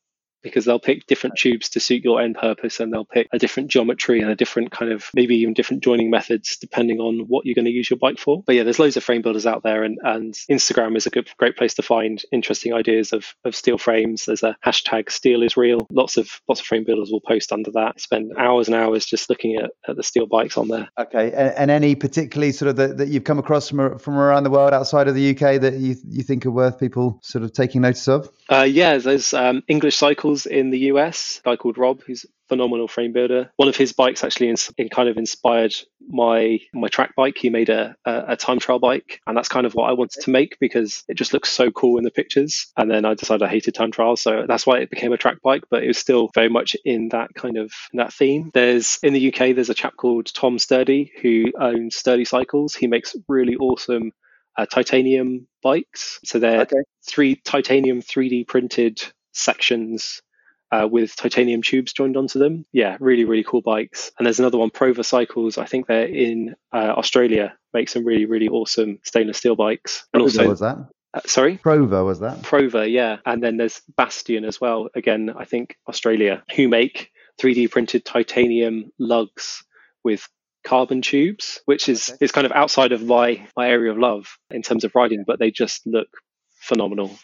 because 0.42 0.64
they'll 0.64 0.78
pick 0.78 1.06
different 1.06 1.36
tubes 1.36 1.68
to 1.70 1.80
suit 1.80 2.04
your 2.04 2.20
end 2.20 2.36
purpose 2.36 2.80
and 2.80 2.92
they'll 2.92 3.04
pick 3.04 3.28
a 3.32 3.38
different 3.38 3.70
geometry 3.70 4.20
and 4.20 4.30
a 4.30 4.36
different 4.36 4.70
kind 4.70 4.92
of 4.92 5.10
maybe 5.14 5.36
even 5.36 5.54
different 5.54 5.82
joining 5.82 6.10
methods 6.10 6.56
depending 6.60 7.00
on 7.00 7.26
what 7.28 7.44
you're 7.44 7.54
going 7.54 7.64
to 7.64 7.70
use 7.70 7.90
your 7.90 7.98
bike 7.98 8.18
for. 8.18 8.42
But 8.44 8.54
yeah, 8.54 8.62
there's 8.62 8.78
loads 8.78 8.96
of 8.96 9.04
frame 9.04 9.22
builders 9.22 9.46
out 9.46 9.62
there 9.62 9.82
and, 9.82 9.98
and 10.02 10.34
Instagram 10.50 10.96
is 10.96 11.06
a 11.06 11.10
good 11.10 11.28
great 11.38 11.56
place 11.56 11.74
to 11.74 11.82
find 11.82 12.22
interesting 12.32 12.72
ideas 12.72 13.12
of, 13.12 13.34
of 13.44 13.56
steel 13.56 13.78
frames. 13.78 14.26
There's 14.26 14.42
a 14.42 14.56
hashtag 14.64 15.10
steel 15.10 15.42
is 15.42 15.56
real. 15.56 15.86
Lots 15.90 16.16
of 16.16 16.30
lots 16.48 16.60
of 16.60 16.66
frame 16.66 16.84
builders 16.84 17.10
will 17.10 17.20
post 17.20 17.52
under 17.52 17.70
that. 17.72 18.00
Spend 18.00 18.32
hours 18.38 18.68
and 18.68 18.76
hours 18.76 19.04
just 19.04 19.28
looking 19.28 19.56
at, 19.56 19.70
at 19.88 19.96
the 19.96 20.02
steel 20.02 20.26
bikes 20.26 20.56
on 20.56 20.68
there. 20.68 20.88
Okay. 20.98 21.32
And, 21.32 21.54
and 21.56 21.70
any 21.70 21.94
particularly 21.94 22.52
sort 22.52 22.70
of 22.70 22.76
that, 22.76 22.98
that 22.98 23.08
you've 23.08 23.24
come 23.24 23.38
across 23.38 23.68
from 23.68 23.98
from 23.98 24.16
around 24.16 24.44
the 24.44 24.50
world 24.50 24.72
outside 24.72 25.08
of 25.08 25.14
the 25.14 25.30
UK 25.30 25.60
that 25.60 25.74
you 25.74 25.96
you 26.08 26.22
think 26.22 26.46
are 26.46 26.50
worth 26.50 26.78
people 26.78 27.20
sort 27.22 27.44
of 27.44 27.52
taking 27.52 27.82
notice 27.82 28.08
of? 28.08 28.30
Uh, 28.48 28.62
yeah, 28.62 28.96
there's 28.98 29.34
um, 29.34 29.62
English 29.66 29.96
Cycles 29.96 30.35
in 30.44 30.70
the 30.70 30.78
US, 30.90 31.40
a 31.44 31.50
guy 31.50 31.56
called 31.56 31.78
Rob, 31.78 32.02
who's 32.02 32.24
a 32.24 32.28
phenomenal 32.48 32.88
frame 32.88 33.12
builder. 33.12 33.50
One 33.56 33.68
of 33.68 33.76
his 33.76 33.92
bikes 33.92 34.22
actually 34.22 34.50
in, 34.50 34.56
in 34.76 34.88
kind 34.90 35.08
of 35.08 35.16
inspired 35.16 35.74
my 36.06 36.58
my 36.74 36.88
track 36.88 37.14
bike. 37.16 37.38
He 37.38 37.48
made 37.48 37.70
a, 37.70 37.96
a, 38.04 38.24
a, 38.28 38.36
time 38.36 38.58
trial 38.58 38.78
bike, 38.78 39.20
and 39.26 39.36
that's 39.36 39.48
kind 39.48 39.64
of 39.64 39.74
what 39.74 39.88
I 39.88 39.94
wanted 39.94 40.22
to 40.22 40.30
make 40.30 40.58
because 40.60 41.04
it 41.08 41.14
just 41.14 41.32
looks 41.32 41.48
so 41.48 41.70
cool 41.70 41.96
in 41.96 42.04
the 42.04 42.10
pictures. 42.10 42.70
And 42.76 42.90
then 42.90 43.04
I 43.04 43.14
decided 43.14 43.42
I 43.44 43.48
hated 43.48 43.74
time 43.74 43.92
trials, 43.92 44.20
so 44.20 44.44
that's 44.46 44.66
why 44.66 44.78
it 44.78 44.90
became 44.90 45.12
a 45.12 45.16
track 45.16 45.38
bike. 45.42 45.64
But 45.70 45.84
it 45.84 45.88
was 45.88 45.98
still 45.98 46.30
very 46.34 46.48
much 46.48 46.76
in 46.84 47.08
that 47.10 47.34
kind 47.34 47.56
of 47.56 47.72
that 47.94 48.12
theme. 48.12 48.50
There's 48.52 48.98
in 49.02 49.14
the 49.14 49.28
UK, 49.28 49.54
there's 49.54 49.70
a 49.70 49.74
chap 49.74 49.96
called 49.96 50.32
Tom 50.34 50.58
Sturdy 50.58 51.12
who 51.22 51.52
owns 51.58 51.96
Sturdy 51.96 52.24
Cycles. 52.24 52.74
He 52.74 52.86
makes 52.86 53.16
really 53.28 53.56
awesome 53.56 54.12
uh, 54.56 54.66
titanium 54.66 55.46
bikes. 55.62 56.18
So 56.24 56.38
they're 56.38 56.62
okay. 56.62 56.76
three 57.06 57.36
titanium 57.36 58.00
3D 58.00 58.46
printed 58.46 59.02
sections 59.32 60.22
uh, 60.72 60.88
with 60.90 61.16
titanium 61.16 61.62
tubes 61.62 61.92
joined 61.92 62.16
onto 62.16 62.38
them. 62.38 62.66
Yeah, 62.72 62.96
really, 63.00 63.24
really 63.24 63.44
cool 63.44 63.62
bikes. 63.62 64.10
And 64.18 64.26
there's 64.26 64.40
another 64.40 64.58
one, 64.58 64.70
Prova 64.70 65.04
Cycles. 65.04 65.58
I 65.58 65.66
think 65.66 65.86
they're 65.86 66.06
in 66.06 66.54
uh, 66.72 66.94
Australia. 66.96 67.56
Make 67.72 67.88
some 67.88 68.04
really, 68.04 68.26
really 68.26 68.48
awesome 68.48 68.98
stainless 69.04 69.38
steel 69.38 69.56
bikes. 69.56 70.06
And 70.12 70.22
also, 70.22 70.48
was 70.48 70.60
that? 70.60 70.78
Uh, 71.14 71.20
sorry, 71.26 71.58
Prova 71.58 72.04
was 72.04 72.20
that? 72.20 72.42
Prova, 72.42 72.90
yeah. 72.90 73.18
And 73.24 73.42
then 73.42 73.56
there's 73.56 73.80
Bastion 73.96 74.44
as 74.44 74.60
well. 74.60 74.88
Again, 74.94 75.32
I 75.36 75.44
think 75.44 75.76
Australia, 75.88 76.42
who 76.54 76.68
make 76.68 77.10
3D 77.40 77.70
printed 77.70 78.04
titanium 78.04 78.90
lugs 78.98 79.64
with 80.02 80.28
carbon 80.64 81.00
tubes, 81.00 81.60
which 81.64 81.88
is 81.88 82.10
okay. 82.10 82.24
is 82.24 82.32
kind 82.32 82.44
of 82.44 82.52
outside 82.52 82.92
of 82.92 83.04
my 83.04 83.46
my 83.56 83.68
area 83.68 83.92
of 83.92 83.98
love 83.98 84.36
in 84.50 84.62
terms 84.62 84.84
of 84.84 84.94
riding, 84.94 85.24
but 85.26 85.38
they 85.38 85.50
just 85.50 85.86
look 85.86 86.08
phenomenal. 86.60 87.16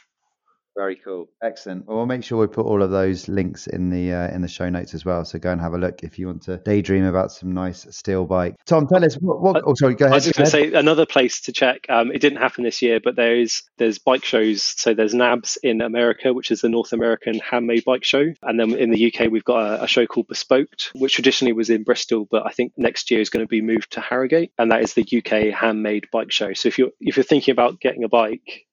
Very 0.75 0.97
cool. 0.97 1.29
Excellent. 1.43 1.87
Well, 1.87 1.99
we'll 1.99 2.07
make 2.07 2.25
sure 2.25 2.39
we 2.39 2.47
put 2.47 2.65
all 2.65 2.83
of 2.83 2.91
those 2.91 3.29
links 3.29 3.67
in 3.67 3.91
the 3.91 4.13
uh, 4.13 4.35
in 4.35 4.41
the 4.41 4.49
show 4.49 4.69
notes 4.71 4.95
as 4.95 5.05
well. 5.05 5.25
So 5.25 5.39
go 5.39 5.53
and 5.53 5.61
have 5.61 5.75
a 5.75 5.79
look 5.79 6.03
if 6.03 6.19
you 6.19 6.27
want 6.27 6.43
to 6.43 6.59
daydream 6.59 7.05
about 7.05 7.31
some 7.31 7.53
nice 7.53 7.87
steel 7.91 8.25
bike. 8.25 8.57
Tom, 8.65 8.87
tell 8.87 9.05
us 9.05 9.15
what. 9.17 9.43
what 9.43 9.63
oh, 9.67 9.75
sorry. 9.75 9.95
Go 9.95 10.07
ahead. 10.07 10.15
I 10.15 10.17
was 10.17 10.25
just 10.25 10.37
going 10.37 10.47
to 10.47 10.51
say 10.51 10.73
another 10.73 11.05
place 11.05 11.43
to 11.43 11.53
check. 11.53 11.85
Um, 11.91 12.11
it 12.11 12.21
didn't 12.21 12.39
happen 12.39 12.65
this 12.65 12.81
year, 12.81 13.01
but 13.03 13.17
there 13.17 13.37
is 13.37 13.63
there's 13.77 13.99
bike 13.99 14.25
shows. 14.25 14.63
So 14.63 14.95
there's 14.95 15.13
NABS 15.13 15.59
in 15.63 15.83
America, 15.83 16.33
which 16.33 16.51
is 16.51 16.63
the 16.63 16.71
North 16.71 16.95
American 16.95 17.39
handmade 17.39 17.85
bike 17.85 18.05
show, 18.05 18.33
and 18.43 18.59
then 18.59 18.73
in 18.75 18.91
the 18.91 19.13
UK 19.13 19.31
we've 19.31 19.45
got 19.45 19.81
a, 19.81 19.85
a 19.85 19.87
show 19.87 20.07
called 20.07 20.29
Bespoked, 20.29 20.91
which 20.95 21.15
traditionally 21.15 21.53
was 21.53 21.69
in 21.69 21.83
Bristol, 21.83 22.27
but 22.31 22.47
I 22.47 22.51
think 22.51 22.73
next 22.79 23.11
year 23.11 23.21
is 23.21 23.29
going 23.29 23.45
to 23.45 23.49
be 23.49 23.61
moved 23.61 23.93
to 23.93 24.01
Harrogate, 24.01 24.53
and 24.59 24.73
that 24.73 24.83
is 24.83 24.95
the 24.95 25.03
UK 25.03 25.55
handmade 25.55 26.09
bike 26.11 26.33
show. 26.33 26.55
So 26.55 26.69
if 26.69 26.79
you're 26.79 26.91
if 27.01 27.17
you're 27.17 27.25
thinking 27.25 27.53
about 27.53 27.79
getting 27.79 28.05
a 28.05 28.09
bike 28.09 28.67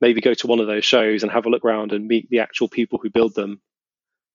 maybe 0.00 0.20
go 0.20 0.34
to 0.34 0.46
one 0.46 0.60
of 0.60 0.66
those 0.66 0.84
shows 0.84 1.22
and 1.22 1.32
have 1.32 1.46
a 1.46 1.50
look 1.50 1.64
around 1.64 1.92
and 1.92 2.06
meet 2.06 2.28
the 2.30 2.40
actual 2.40 2.68
people 2.68 2.98
who 3.02 3.10
build 3.10 3.34
them. 3.34 3.60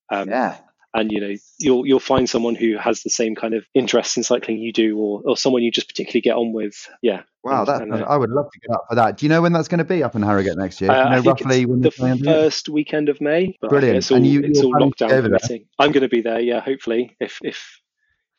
Um, 0.09 0.30
yeah. 0.30 0.57
and 0.93 1.11
you 1.11 1.22
know 1.22 1.34
you'll 1.59 1.88
you'll 1.88 1.99
find 1.99 2.30
someone 2.30 2.55
who 2.55 2.78
has 2.78 3.01
the 3.01 3.09
same 3.09 3.36
kind 3.36 3.53
of 3.53 3.66
interest 3.74 4.18
in 4.18 4.24
cycling 4.24 4.59
you 4.59 4.72
do, 4.72 4.97
or 4.97 5.22
or 5.26 5.38
someone 5.38 5.64
you 5.64 5.72
just 5.72 5.88
particularly 5.88 6.22
get 6.22 6.36
on 6.36 6.53
with. 6.53 6.89
Yeah. 7.01 7.24
Wow, 7.43 7.66
that 7.66 7.82
uh, 7.82 8.05
I 8.07 8.16
would 8.16 8.30
love 8.30 8.49
to 8.51 8.59
get 8.59 8.72
up 8.72 8.86
for 8.89 8.95
that. 8.95 9.18
Do 9.18 9.26
you 9.26 9.30
know 9.30 9.41
when 9.41 9.51
that's 9.51 9.68
going 9.68 9.80
to 9.80 9.84
be 9.84 10.03
up 10.03 10.16
in 10.16 10.22
Harrogate 10.22 10.57
next 10.57 10.80
year? 10.80 10.91
Uh, 10.91 11.16
you 11.16 11.16
know 11.16 11.32
roughly 11.32 11.66
when 11.66 11.82
the 11.82 11.91
first 11.91 12.70
weekend 12.70 13.09
of 13.09 13.20
May. 13.20 13.57
Brilliant. 13.61 13.97
It's 13.97 14.11
all, 14.11 14.18
and 14.18 14.28
you, 14.28 14.41
it's 14.41 14.61
all 14.61 14.74
lockdown. 14.74 15.66
I'm 15.80 15.91
going 15.91 16.03
to 16.03 16.09
be 16.09 16.22
there. 16.22 16.39
Yeah, 16.39 16.61
hopefully, 16.61 17.18
if 17.20 17.39
if 17.41 17.82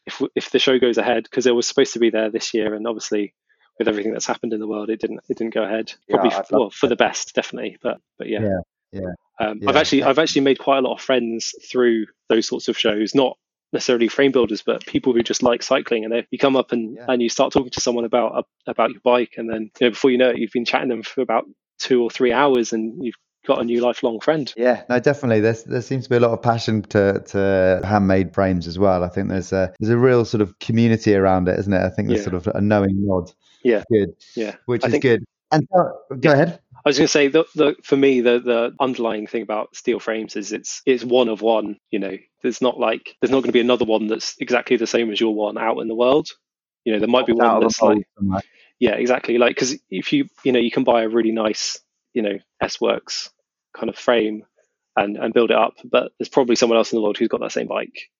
if 0.06 0.22
if 0.34 0.50
the 0.50 0.58
show 0.58 0.78
goes 0.78 0.96
ahead, 0.96 1.24
because 1.24 1.46
it 1.46 1.54
was 1.54 1.66
supposed 1.66 1.94
to 1.94 1.98
be 1.98 2.10
there 2.10 2.30
this 2.30 2.54
year, 2.54 2.74
and 2.74 2.86
obviously 2.86 3.34
with 3.78 3.88
everything 3.88 4.12
that's 4.12 4.26
happened 4.26 4.52
in 4.52 4.60
the 4.60 4.66
world, 4.66 4.90
it 4.90 5.00
didn't 5.00 5.20
it 5.28 5.36
didn't 5.36 5.54
go 5.54 5.62
ahead. 5.62 5.92
Probably 6.08 6.30
yeah, 6.30 6.42
well 6.50 6.70
for 6.70 6.86
the 6.86 6.96
best, 6.96 7.34
definitely. 7.34 7.76
But 7.82 7.98
but 8.18 8.28
yeah. 8.28 8.40
Yeah. 8.42 8.60
Yeah. 8.92 9.14
Um, 9.40 9.58
yeah. 9.60 9.68
I've 9.68 9.76
actually 9.76 10.04
I've 10.04 10.18
actually 10.18 10.42
made 10.42 10.58
quite 10.58 10.78
a 10.78 10.82
lot 10.82 10.94
of 10.94 11.00
friends 11.00 11.54
through 11.68 12.06
those 12.28 12.46
sorts 12.46 12.68
of 12.68 12.78
shows. 12.78 13.14
Not 13.14 13.36
necessarily 13.72 14.08
frame 14.08 14.32
builders, 14.32 14.62
but 14.62 14.86
people 14.86 15.12
who 15.12 15.22
just 15.22 15.42
like 15.42 15.62
cycling. 15.62 16.04
And 16.04 16.12
they, 16.12 16.26
you 16.30 16.38
come 16.38 16.56
up 16.56 16.70
and, 16.72 16.96
and 17.08 17.20
you 17.20 17.28
start 17.28 17.52
talking 17.52 17.70
to 17.70 17.80
someone 17.80 18.04
about 18.04 18.46
about 18.66 18.90
your 18.90 19.00
bike, 19.02 19.34
and 19.36 19.50
then 19.50 19.70
you 19.80 19.86
know 19.86 19.90
before 19.90 20.10
you 20.10 20.18
know 20.18 20.30
it, 20.30 20.38
you've 20.38 20.52
been 20.52 20.64
chatting 20.64 20.88
them 20.88 21.02
for 21.02 21.20
about 21.20 21.44
two 21.78 22.02
or 22.02 22.10
three 22.10 22.32
hours, 22.32 22.72
and 22.72 23.04
you've 23.04 23.16
got 23.46 23.60
a 23.60 23.64
new 23.64 23.80
lifelong 23.80 24.20
friend. 24.20 24.52
Yeah, 24.56 24.82
no, 24.88 24.98
definitely. 24.98 25.40
There's 25.40 25.64
there 25.64 25.82
seems 25.82 26.04
to 26.04 26.10
be 26.10 26.16
a 26.16 26.20
lot 26.20 26.32
of 26.32 26.42
passion 26.42 26.82
to 26.82 27.20
to 27.20 27.80
handmade 27.84 28.34
frames 28.34 28.66
as 28.66 28.78
well. 28.78 29.04
I 29.04 29.08
think 29.08 29.28
there's 29.28 29.52
a 29.52 29.72
there's 29.78 29.90
a 29.90 29.98
real 29.98 30.24
sort 30.24 30.40
of 30.40 30.58
community 30.58 31.14
around 31.14 31.48
it, 31.48 31.58
isn't 31.58 31.72
it? 31.72 31.82
I 31.82 31.90
think 31.90 32.08
there's 32.08 32.20
yeah. 32.20 32.30
sort 32.30 32.34
of 32.34 32.46
a 32.54 32.60
knowing 32.60 33.06
nod. 33.06 33.30
Yeah, 33.62 33.82
good. 33.90 34.14
Yeah, 34.34 34.56
which 34.66 34.84
I 34.84 34.88
is 34.88 34.92
think, 34.92 35.02
good. 35.02 35.24
And 35.52 35.68
uh, 35.76 36.16
go 36.20 36.32
ahead. 36.32 36.60
I 36.84 36.88
was 36.88 36.98
going 36.98 37.06
to 37.06 37.12
say 37.12 37.28
the, 37.28 37.44
the 37.54 37.76
for 37.82 37.96
me 37.96 38.20
the 38.20 38.40
the 38.40 38.74
underlying 38.78 39.26
thing 39.26 39.42
about 39.42 39.74
steel 39.74 40.00
frames 40.00 40.36
is 40.36 40.52
it's 40.52 40.82
it's 40.84 41.04
one 41.04 41.28
of 41.28 41.40
one. 41.40 41.78
You 41.90 41.98
know, 41.98 42.16
there's 42.42 42.60
not 42.60 42.78
like 42.78 43.16
there's 43.20 43.30
not 43.30 43.38
going 43.38 43.48
to 43.48 43.52
be 43.52 43.60
another 43.60 43.86
one 43.86 44.06
that's 44.06 44.36
exactly 44.38 44.76
the 44.76 44.86
same 44.86 45.10
as 45.10 45.20
your 45.20 45.34
one 45.34 45.56
out 45.56 45.78
in 45.78 45.88
the 45.88 45.94
world. 45.94 46.28
You 46.84 46.92
know, 46.92 46.98
there 46.98 47.08
might 47.08 47.26
be 47.26 47.32
one 47.32 47.60
that's 47.60 47.80
like 47.80 48.06
yeah, 48.78 48.92
exactly. 48.92 49.38
Like 49.38 49.56
because 49.56 49.78
if 49.90 50.12
you 50.12 50.26
you 50.42 50.52
know 50.52 50.58
you 50.58 50.70
can 50.70 50.84
buy 50.84 51.02
a 51.02 51.08
really 51.08 51.32
nice 51.32 51.80
you 52.12 52.22
know 52.22 52.38
S 52.60 52.80
Works 52.80 53.30
kind 53.76 53.88
of 53.88 53.96
frame 53.96 54.44
and 54.96 55.16
and 55.16 55.34
build 55.34 55.50
it 55.50 55.56
up, 55.56 55.74
but 55.84 56.12
there's 56.18 56.28
probably 56.28 56.56
someone 56.56 56.78
else 56.78 56.92
in 56.92 56.96
the 56.96 57.02
world 57.02 57.18
who's 57.18 57.28
got 57.28 57.40
that 57.40 57.52
same 57.52 57.66
bike, 57.66 58.10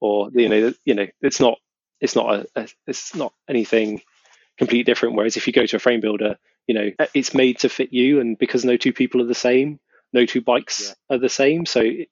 or 0.00 0.30
you 0.32 0.48
know 0.48 0.72
you 0.84 0.94
know 0.94 1.06
it's 1.20 1.40
not 1.40 1.58
it's 2.00 2.16
not 2.16 2.34
a, 2.34 2.46
a 2.56 2.68
it's 2.86 3.14
not 3.14 3.32
anything 3.48 4.02
completely 4.58 4.84
different. 4.84 5.16
Whereas 5.16 5.36
if 5.36 5.46
you 5.46 5.52
go 5.52 5.66
to 5.66 5.76
a 5.76 5.80
frame 5.80 6.00
builder 6.00 6.36
you 6.70 6.74
know 6.74 6.90
uh, 7.00 7.06
it's 7.14 7.34
made 7.34 7.58
to 7.58 7.68
fit 7.68 7.92
you 7.92 8.20
and 8.20 8.38
because 8.38 8.64
no 8.64 8.76
two 8.76 8.92
people 8.92 9.20
are 9.20 9.26
the 9.26 9.34
same 9.34 9.80
no 10.12 10.24
two 10.24 10.40
bikes 10.40 10.94
yeah. 11.10 11.16
are 11.16 11.18
the 11.18 11.28
same 11.28 11.66
so 11.66 11.80
you 11.80 12.06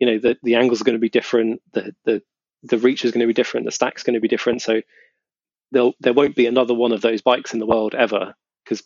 know 0.00 0.18
the 0.18 0.36
the 0.42 0.56
angles 0.56 0.80
are 0.80 0.84
going 0.84 0.96
to 0.96 1.00
be 1.00 1.08
different 1.08 1.62
the 1.72 1.94
the 2.04 2.20
the 2.64 2.78
reach 2.78 3.04
is 3.04 3.12
going 3.12 3.20
to 3.20 3.26
be 3.28 3.32
different 3.32 3.66
the 3.66 3.72
stack's 3.72 4.02
going 4.02 4.14
to 4.14 4.20
be 4.20 4.26
different 4.26 4.62
so 4.62 4.82
there 5.70 5.92
there 6.00 6.12
won't 6.12 6.34
be 6.34 6.46
another 6.46 6.74
one 6.74 6.90
of 6.90 7.02
those 7.02 7.22
bikes 7.22 7.52
in 7.52 7.60
the 7.60 7.66
world 7.66 7.94
ever 7.94 8.34
because 8.64 8.82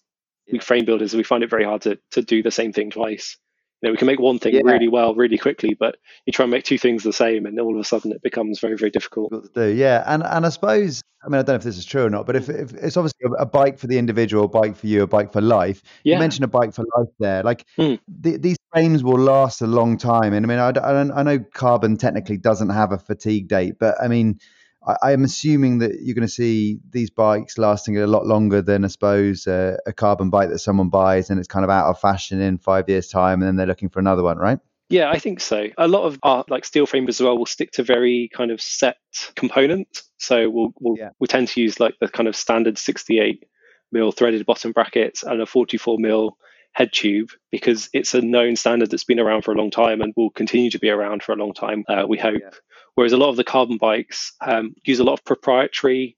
yeah. 0.47 0.53
we 0.53 0.59
frame 0.59 0.85
builders 0.85 1.15
we 1.15 1.23
find 1.23 1.43
it 1.43 1.49
very 1.49 1.65
hard 1.65 1.81
to 1.81 1.99
to 2.11 2.21
do 2.21 2.43
the 2.43 2.51
same 2.51 2.75
thing 2.75 2.91
twice 2.91 3.39
know, 3.85 3.91
we 3.91 3.97
can 3.97 4.07
make 4.07 4.21
one 4.21 4.39
thing 4.39 4.55
yeah. 4.55 4.63
really 4.65 4.89
well, 4.89 5.15
really 5.15 5.39
quickly, 5.39 5.75
but 5.75 5.97
you 6.27 6.33
try 6.33 6.45
and 6.45 6.51
make 6.51 6.65
two 6.65 6.79
things 6.79 7.03
the 7.03 7.13
same, 7.13 7.47
and 7.47 7.59
all 7.61 7.75
of 7.75 7.81
a 7.81 7.85
sudden 7.85 8.13
it 8.13 8.23
becomes 8.23 8.61
very, 8.61 8.77
very 8.77 8.91
difficult. 8.91 9.31
to 9.33 9.51
do, 9.55 9.75
yeah. 9.75 10.03
And 10.07 10.23
and 10.23 10.47
I 10.47 10.49
suppose, 10.49 11.03
I 11.25 11.29
mean, 11.29 11.39
I 11.39 11.43
don't 11.43 11.49
know 11.49 11.55
if 11.57 11.63
this 11.63 11.79
is 11.79 11.85
true 11.85 12.05
or 12.05 12.11
not, 12.11 12.27
but 12.27 12.37
if, 12.37 12.49
if 12.49 12.73
it's 12.75 12.97
obviously 12.97 13.27
a, 13.27 13.43
a 13.43 13.47
bike 13.47 13.79
for 13.79 13.87
the 13.87 13.99
individual, 13.99 14.45
a 14.45 14.49
bike 14.49 14.77
for 14.77 14.87
you, 14.87 15.03
a 15.03 15.07
bike 15.07 15.33
for 15.33 15.41
life. 15.41 15.83
Yeah. 16.03 16.15
You 16.15 16.21
mentioned 16.21 16.45
a 16.45 16.49
bike 16.49 16.75
for 16.75 16.85
life 16.97 17.09
there. 17.19 17.43
Like 17.43 17.67
mm. 17.79 17.99
the, 18.09 18.37
these 18.37 18.57
frames 18.73 19.05
will 19.05 19.19
last 19.19 19.61
a 19.63 19.67
long 19.67 19.99
time, 19.99 20.33
and 20.33 20.45
I 20.45 20.49
mean, 20.49 20.59
I, 20.59 20.71
I, 20.71 21.21
I 21.21 21.23
know 21.23 21.39
carbon 21.55 21.97
technically 21.97 22.37
doesn't 22.37 22.71
have 22.71 22.93
a 22.93 22.99
fatigue 22.99 23.49
date, 23.49 23.79
but 23.79 23.97
I 24.03 24.09
mean 24.09 24.41
I, 24.87 25.13
am 25.13 25.25
assuming 25.25 25.79
that 25.79 26.03
you're 26.03 26.15
going 26.15 26.27
to 26.27 26.33
see 26.33 26.79
these 26.91 27.11
bikes 27.11 27.59
lasting 27.59 27.99
a 27.99 28.07
lot 28.07 28.27
longer 28.27 28.61
than 28.61 28.85
I 28.85 28.89
suppose 28.89 29.47
uh, 29.47 29.77
a 29.87 29.93
carbon 29.93 30.31
bike 30.31 30.51
that 30.51 30.59
someone 30.59 30.89
buys 30.91 31.31
and 31.31 31.39
it's 31.39 31.49
kind 31.49 31.65
of 31.65 31.71
out 31.71 31.89
of 31.89 32.01
fashion 32.01 32.41
in 32.41 32.59
five 32.59 32.89
years' 32.89 33.09
time, 33.09 33.41
and 33.41 33.49
then 33.49 33.57
they're 33.57 33.67
looking 33.67 33.89
for 33.89 34.01
another 34.01 34.23
one, 34.23 34.39
right? 34.39 34.59
Yeah, 34.91 35.11
I 35.11 35.19
think 35.19 35.41
so. 35.41 35.69
A 35.79 35.89
lot 35.89 36.05
of 36.05 36.19
our 36.23 36.45
like 36.49 36.65
steel 36.65 36.87
frames 36.87 37.09
as 37.09 37.21
well 37.21 37.39
will 37.39 37.47
stick 37.47 37.73
to 37.73 37.83
very 37.83 38.31
kind 38.35 38.51
of 38.51 38.61
set 38.61 38.97
components. 39.35 40.05
So 40.19 40.51
we'll 40.51 40.73
we'll, 40.79 40.99
yeah. 40.99 41.11
we 41.19 41.27
tend 41.27 41.49
to 41.49 41.61
use 41.61 41.81
like 41.81 41.95
the 42.01 42.09
kind 42.09 42.29
of 42.29 42.37
standard 42.37 42.79
68 42.79 43.45
mil 43.93 44.13
threaded 44.13 44.45
bottom 44.45 44.73
brackets 44.73 45.23
and 45.23 45.41
a 45.41 45.47
44 45.47 45.99
mil 45.99 46.37
head 46.75 46.93
tube 46.93 47.31
because 47.51 47.89
it's 47.93 48.15
a 48.15 48.21
known 48.21 48.57
standard 48.57 48.91
that's 48.91 49.05
been 49.05 49.21
around 49.21 49.43
for 49.43 49.53
a 49.53 49.57
long 49.57 49.71
time 49.71 50.01
and 50.01 50.13
will 50.17 50.31
continue 50.31 50.71
to 50.71 50.79
be 50.81 50.91
around 50.91 51.23
for 51.23 51.33
a 51.33 51.37
long 51.37 51.55
time. 51.55 51.85
Uh, 51.89 52.05
we 52.07 52.19
hope. 52.19 52.41
Yeah. 52.41 52.51
Whereas 52.97 53.13
a 53.13 53.17
lot 53.17 53.31
of 53.31 53.37
the 53.37 53.45
carbon 53.45 53.79
bikes 53.79 54.33
um, 54.41 54.75
use 54.85 54.99
a 54.99 55.05
lot 55.05 55.15
of 55.15 55.25
proprietary 55.25 56.17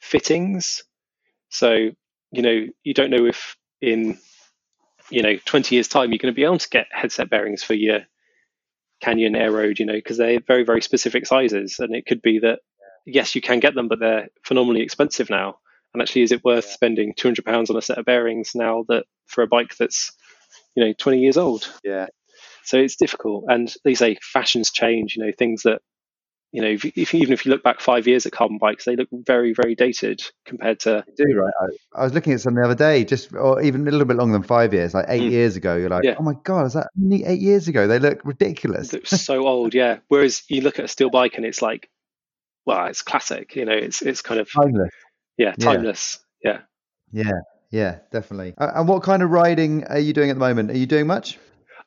fittings. 0.00 0.82
So, 1.50 1.90
you 2.32 2.42
know, 2.42 2.66
you 2.82 2.94
don't 2.94 3.10
know 3.10 3.26
if 3.26 3.56
in, 3.82 4.18
you 5.10 5.22
know, 5.22 5.36
20 5.44 5.74
years' 5.74 5.88
time 5.88 6.10
you're 6.10 6.18
going 6.18 6.32
to 6.32 6.36
be 6.36 6.44
able 6.44 6.58
to 6.58 6.68
get 6.68 6.86
headset 6.90 7.28
bearings 7.28 7.62
for 7.62 7.74
your 7.74 8.00
Canyon 9.00 9.36
Aeroad, 9.36 9.78
you 9.78 9.86
know, 9.86 9.94
because 9.94 10.16
they're 10.16 10.40
very, 10.40 10.64
very 10.64 10.80
specific 10.80 11.26
sizes. 11.26 11.78
And 11.78 11.94
it 11.94 12.06
could 12.06 12.22
be 12.22 12.38
that, 12.40 12.60
yes, 13.04 13.34
you 13.34 13.42
can 13.42 13.60
get 13.60 13.74
them, 13.74 13.88
but 13.88 13.98
they're 13.98 14.28
phenomenally 14.44 14.82
expensive 14.82 15.28
now. 15.28 15.58
And 15.92 16.02
actually, 16.02 16.22
is 16.22 16.32
it 16.32 16.44
worth 16.44 16.66
yeah. 16.66 16.72
spending 16.72 17.14
£200 17.14 17.70
on 17.70 17.76
a 17.76 17.82
set 17.82 17.98
of 17.98 18.04
bearings 18.04 18.52
now 18.54 18.84
that 18.88 19.04
for 19.26 19.42
a 19.42 19.46
bike 19.46 19.76
that's, 19.76 20.12
you 20.76 20.84
know, 20.84 20.92
20 20.92 21.20
years 21.20 21.36
old? 21.36 21.70
Yeah. 21.82 22.06
So 22.64 22.78
it's 22.78 22.96
difficult. 22.96 23.44
And 23.48 23.72
they 23.84 23.94
say 23.94 24.18
fashions 24.22 24.70
change, 24.70 25.16
you 25.16 25.24
know, 25.24 25.32
things 25.36 25.62
that 25.62 25.80
you 26.52 26.62
know, 26.62 26.68
if, 26.68 26.84
if, 26.84 27.14
even 27.14 27.32
if 27.32 27.46
you 27.46 27.52
look 27.52 27.62
back 27.62 27.80
five 27.80 28.08
years 28.08 28.26
at 28.26 28.32
carbon 28.32 28.58
bikes, 28.58 28.84
they 28.84 28.96
look 28.96 29.08
very, 29.12 29.52
very 29.52 29.76
dated 29.76 30.20
compared 30.44 30.80
to. 30.80 31.04
They 31.16 31.24
do 31.24 31.38
right. 31.38 31.52
I, 31.60 32.00
I, 32.00 32.04
was 32.04 32.12
looking 32.12 32.32
at 32.32 32.40
some 32.40 32.54
the 32.54 32.62
other 32.62 32.74
day, 32.74 33.04
just 33.04 33.32
or 33.32 33.62
even 33.62 33.86
a 33.86 33.90
little 33.90 34.06
bit 34.06 34.16
longer 34.16 34.32
than 34.32 34.42
five 34.42 34.74
years, 34.74 34.92
like 34.92 35.06
eight 35.08 35.22
mm. 35.22 35.30
years 35.30 35.54
ago. 35.54 35.76
You're 35.76 35.90
like, 35.90 36.02
yeah. 36.02 36.16
oh 36.18 36.24
my 36.24 36.34
god, 36.42 36.66
is 36.66 36.72
that 36.72 36.88
only 37.00 37.24
eight 37.24 37.40
years 37.40 37.68
ago? 37.68 37.86
They 37.86 38.00
look 38.00 38.24
ridiculous. 38.24 38.92
Looks 38.92 39.10
so 39.10 39.46
old, 39.46 39.74
yeah. 39.74 39.98
Whereas 40.08 40.42
you 40.48 40.62
look 40.62 40.80
at 40.80 40.86
a 40.86 40.88
steel 40.88 41.10
bike 41.10 41.34
and 41.36 41.46
it's 41.46 41.62
like, 41.62 41.88
well, 42.66 42.86
it's 42.86 43.02
classic. 43.02 43.54
You 43.54 43.64
know, 43.64 43.72
it's 43.72 44.02
it's 44.02 44.22
kind 44.22 44.40
of 44.40 44.50
timeless. 44.50 44.90
Yeah, 45.40 45.54
timeless. 45.54 46.18
Yeah. 46.44 46.58
Yeah, 47.12 47.24
yeah, 47.24 47.40
yeah 47.70 47.98
definitely. 48.12 48.52
Uh, 48.58 48.72
and 48.74 48.86
what 48.86 49.02
kind 49.02 49.22
of 49.22 49.30
riding 49.30 49.84
are 49.84 49.98
you 49.98 50.12
doing 50.12 50.28
at 50.28 50.34
the 50.34 50.40
moment? 50.40 50.70
Are 50.70 50.76
you 50.76 50.84
doing 50.84 51.06
much? 51.06 51.38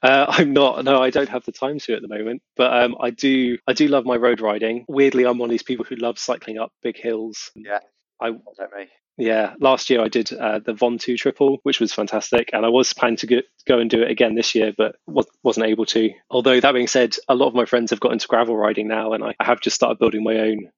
Uh, 0.02 0.26
I'm 0.28 0.54
not. 0.54 0.84
No, 0.84 1.04
I 1.04 1.12
don't 1.12 1.30
have 1.30 1.46
the 1.46 1.52
time 1.52 1.78
to 1.78 1.94
at 1.94 2.02
the 2.02 2.08
moment. 2.08 2.42
But 2.58 2.74
um, 2.76 2.96
I 3.00 3.12
do. 3.12 3.60
I 3.68 3.74
do 3.74 3.88
love 3.88 4.06
my 4.06 4.16
road 4.16 4.42
riding. 4.42 4.86
Weirdly, 4.88 5.28
I'm 5.28 5.38
one 5.38 5.50
of 5.50 5.52
these 5.52 5.62
people 5.62 5.86
who 5.88 5.96
loves 5.96 6.20
cycling 6.20 6.58
up 6.58 6.72
big 6.82 6.98
hills. 6.98 7.52
Yeah, 7.54 7.78
I 8.20 8.32
don't 8.32 8.76
me. 8.76 8.90
Yeah, 9.18 9.54
last 9.60 9.92
year 9.92 10.02
I 10.02 10.08
did 10.08 10.34
uh, 10.34 10.58
the 10.66 10.74
Ventoux 10.74 11.16
Triple, 11.16 11.60
which 11.62 11.80
was 11.80 11.94
fantastic, 11.94 12.50
and 12.54 12.66
I 12.66 12.70
was 12.70 12.92
planning 12.94 13.18
to 13.18 13.28
get, 13.28 13.46
go 13.68 13.78
and 13.78 13.88
do 13.88 14.02
it 14.02 14.10
again 14.10 14.34
this 14.34 14.56
year, 14.56 14.74
but 14.76 14.96
wasn't 15.06 15.68
able 15.68 15.86
to. 15.86 16.10
Although 16.32 16.60
that 16.60 16.74
being 16.74 16.88
said, 16.88 17.16
a 17.30 17.36
lot 17.36 17.50
of 17.50 17.54
my 17.54 17.66
friends 17.66 17.92
have 17.92 18.00
got 18.00 18.14
into 18.14 18.28
gravel 18.28 18.58
riding 18.58 18.88
now, 18.88 19.14
and 19.14 19.24
I 19.24 19.36
have 19.40 19.62
just 19.62 19.76
started 19.76 20.00
building 20.00 20.24
my 20.24 20.40
own 20.40 20.72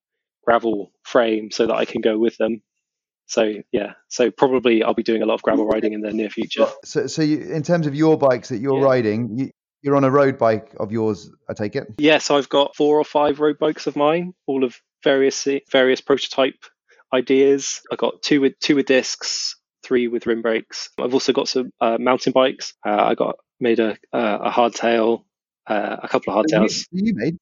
gravel 0.45 0.91
frame 1.03 1.51
so 1.51 1.67
that 1.67 1.75
I 1.75 1.85
can 1.85 2.01
go 2.01 2.17
with 2.17 2.37
them. 2.37 2.61
So 3.27 3.53
yeah, 3.71 3.93
so 4.07 4.29
probably 4.29 4.83
I'll 4.83 4.93
be 4.93 5.03
doing 5.03 5.21
a 5.21 5.25
lot 5.25 5.35
of 5.35 5.41
gravel 5.41 5.67
riding 5.67 5.93
in 5.93 6.01
the 6.01 6.13
near 6.13 6.29
future. 6.29 6.67
So, 6.83 7.07
so 7.07 7.21
you, 7.23 7.39
in 7.39 7.63
terms 7.63 7.87
of 7.87 7.95
your 7.95 8.17
bikes 8.17 8.49
that 8.49 8.59
you're 8.59 8.79
yeah. 8.79 8.85
riding, 8.85 9.39
you, 9.39 9.51
you're 9.81 9.95
on 9.95 10.03
a 10.03 10.11
road 10.11 10.37
bike 10.37 10.73
of 10.79 10.91
yours, 10.91 11.31
I 11.49 11.53
take 11.53 11.75
it. 11.75 11.87
Yes, 11.97 11.97
yeah, 11.97 12.17
so 12.19 12.37
I've 12.37 12.49
got 12.49 12.75
four 12.75 12.99
or 12.99 13.03
five 13.03 13.39
road 13.39 13.57
bikes 13.59 13.87
of 13.87 13.95
mine, 13.95 14.33
all 14.45 14.63
of 14.63 14.75
various 15.03 15.47
various 15.71 16.01
prototype 16.01 16.65
ideas. 17.13 17.81
I 17.91 17.95
got 17.95 18.21
two 18.21 18.41
with 18.41 18.59
two 18.59 18.75
with 18.75 18.85
discs, 18.85 19.55
three 19.83 20.07
with 20.07 20.27
rim 20.27 20.41
brakes. 20.41 20.89
I've 20.99 21.13
also 21.13 21.33
got 21.33 21.47
some 21.47 21.71
uh, 21.81 21.97
mountain 21.99 22.33
bikes. 22.33 22.73
Uh, 22.85 22.95
I 22.95 23.15
got 23.15 23.37
made 23.59 23.79
a 23.79 23.97
uh, 24.13 24.39
a 24.43 24.51
hardtail, 24.51 25.23
uh, 25.67 25.97
a 26.03 26.07
couple 26.07 26.33
of 26.33 26.45
hardtails. 26.45 26.85
You, 26.91 27.07
you 27.07 27.13
made? 27.15 27.37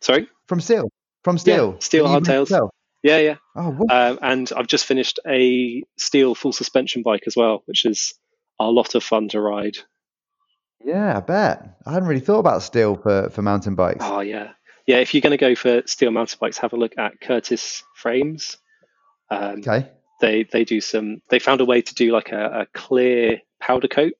Sorry, 0.00 0.28
from 0.48 0.60
steel. 0.60 0.90
From 1.24 1.38
steel. 1.38 1.72
Yeah, 1.72 1.78
steel 1.80 2.06
hardtails. 2.06 2.70
Yeah, 3.02 3.18
yeah. 3.18 3.36
Oh, 3.56 3.86
um, 3.90 4.18
and 4.22 4.52
I've 4.56 4.68
just 4.68 4.86
finished 4.86 5.18
a 5.26 5.82
steel 5.96 6.34
full 6.34 6.52
suspension 6.52 7.02
bike 7.02 7.24
as 7.26 7.36
well, 7.36 7.62
which 7.66 7.84
is 7.84 8.14
a 8.60 8.70
lot 8.70 8.94
of 8.94 9.02
fun 9.02 9.28
to 9.30 9.40
ride. 9.40 9.76
Yeah, 10.84 11.16
I 11.16 11.20
bet. 11.20 11.78
I 11.86 11.92
hadn't 11.92 12.08
really 12.08 12.20
thought 12.20 12.38
about 12.38 12.62
steel 12.62 12.96
for, 12.96 13.30
for 13.30 13.42
mountain 13.42 13.74
bikes. 13.74 14.04
Oh, 14.04 14.20
yeah. 14.20 14.52
Yeah, 14.86 14.96
if 14.96 15.14
you're 15.14 15.20
going 15.20 15.32
to 15.32 15.36
go 15.36 15.54
for 15.54 15.82
steel 15.86 16.10
mountain 16.10 16.38
bikes, 16.40 16.58
have 16.58 16.72
a 16.72 16.76
look 16.76 16.98
at 16.98 17.20
Curtis 17.20 17.84
Frames. 17.94 18.56
Um, 19.30 19.60
okay. 19.60 19.88
They 20.20 20.44
they 20.44 20.64
do 20.64 20.80
some. 20.80 21.20
They 21.30 21.38
found 21.40 21.60
a 21.60 21.64
way 21.64 21.82
to 21.82 21.94
do 21.94 22.12
like 22.12 22.30
a, 22.30 22.60
a 22.60 22.66
clear 22.72 23.40
powder 23.60 23.88
coat, 23.88 24.12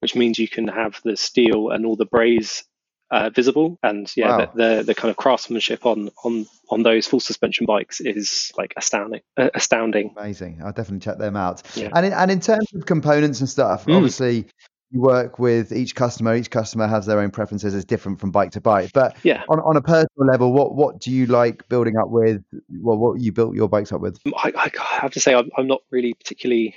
which 0.00 0.14
means 0.14 0.38
you 0.38 0.48
can 0.48 0.68
have 0.68 1.00
the 1.04 1.16
steel 1.16 1.70
and 1.70 1.84
all 1.84 1.96
the 1.96 2.04
braze 2.04 2.64
uh, 3.12 3.30
visible. 3.30 3.78
And 3.82 4.10
yeah, 4.16 4.38
wow. 4.38 4.50
the, 4.54 4.76
the, 4.76 4.82
the 4.84 4.94
kind 4.94 5.10
of 5.10 5.16
craftsmanship 5.16 5.86
on 5.86 6.10
on 6.24 6.46
on 6.70 6.82
those 6.82 7.06
full 7.06 7.20
suspension 7.20 7.66
bikes 7.66 8.00
is 8.00 8.50
like 8.56 8.74
astounding. 8.76 9.20
Uh, 9.36 9.50
astounding. 9.54 10.14
Amazing. 10.16 10.62
I'll 10.64 10.72
definitely 10.72 11.00
check 11.00 11.18
them 11.18 11.36
out. 11.36 11.62
Yeah. 11.76 11.90
And 11.94 12.06
in, 12.06 12.12
and 12.12 12.30
in 12.30 12.40
terms 12.40 12.72
of 12.74 12.86
components 12.86 13.40
and 13.40 13.48
stuff, 13.48 13.84
mm. 13.84 13.94
obviously 13.94 14.46
you 14.90 15.00
work 15.00 15.38
with 15.38 15.72
each 15.72 15.94
customer. 15.94 16.34
Each 16.34 16.50
customer 16.50 16.86
has 16.88 17.04
their 17.04 17.20
own 17.20 17.30
preferences. 17.30 17.74
It's 17.74 17.84
different 17.84 18.18
from 18.18 18.30
bike 18.30 18.52
to 18.52 18.60
bike. 18.62 18.90
But 18.94 19.16
yeah, 19.22 19.42
on, 19.48 19.60
on 19.60 19.76
a 19.76 19.82
personal 19.82 20.26
level, 20.26 20.52
what 20.52 20.74
what 20.74 20.98
do 20.98 21.10
you 21.10 21.26
like 21.26 21.68
building 21.68 21.96
up 21.98 22.08
with? 22.08 22.42
Well, 22.70 22.96
what 22.96 23.20
you 23.20 23.32
built 23.32 23.54
your 23.54 23.68
bikes 23.68 23.92
up 23.92 24.00
with? 24.00 24.18
I, 24.34 24.52
I 24.56 24.70
have 25.00 25.12
to 25.12 25.20
say 25.20 25.34
I'm, 25.34 25.50
I'm 25.56 25.66
not 25.66 25.82
really 25.90 26.14
particularly 26.14 26.76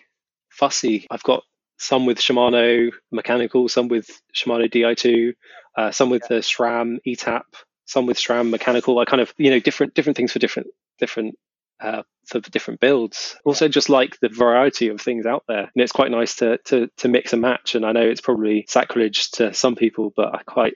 fussy. 0.50 1.08
I've 1.10 1.24
got 1.24 1.44
some 1.78 2.06
with 2.06 2.20
Shimano 2.20 2.92
mechanical, 3.12 3.68
some 3.68 3.88
with 3.88 4.08
Shimano 4.34 4.72
Di2, 4.72 5.34
uh, 5.78 5.92
some 5.92 6.10
with 6.10 6.28
the 6.28 6.36
SRAM 6.36 6.98
ETAP, 7.06 7.44
some 7.86 8.06
with 8.06 8.18
SRAM 8.18 8.50
mechanical. 8.50 9.00
I 9.00 9.06
kind 9.06 9.22
of 9.22 9.34
you 9.38 9.52
know 9.52 9.60
different 9.60 9.94
different 9.94 10.18
things 10.18 10.32
for 10.32 10.40
different 10.40 10.68
different 11.00 11.36
uh, 11.80 12.04
for 12.28 12.40
different 12.40 12.80
builds. 12.80 13.36
Also, 13.46 13.68
just 13.68 13.90
like 13.90 14.18
the 14.20 14.30
variety 14.30 14.88
of 14.88 15.02
things 15.02 15.26
out 15.26 15.44
there, 15.48 15.60
and 15.60 15.72
it's 15.76 15.92
quite 15.92 16.12
nice 16.12 16.36
to 16.38 16.58
to 16.66 16.90
to 16.98 17.08
mix 17.08 17.34
and 17.34 17.42
match. 17.42 17.76
And 17.76 17.86
I 17.86 17.92
know 17.92 18.02
it's 18.02 18.22
probably 18.22 18.66
sacrilege 18.68 19.32
to 19.32 19.54
some 19.54 19.76
people, 19.76 20.14
but 20.16 20.34
I 20.34 20.44
quite 20.44 20.76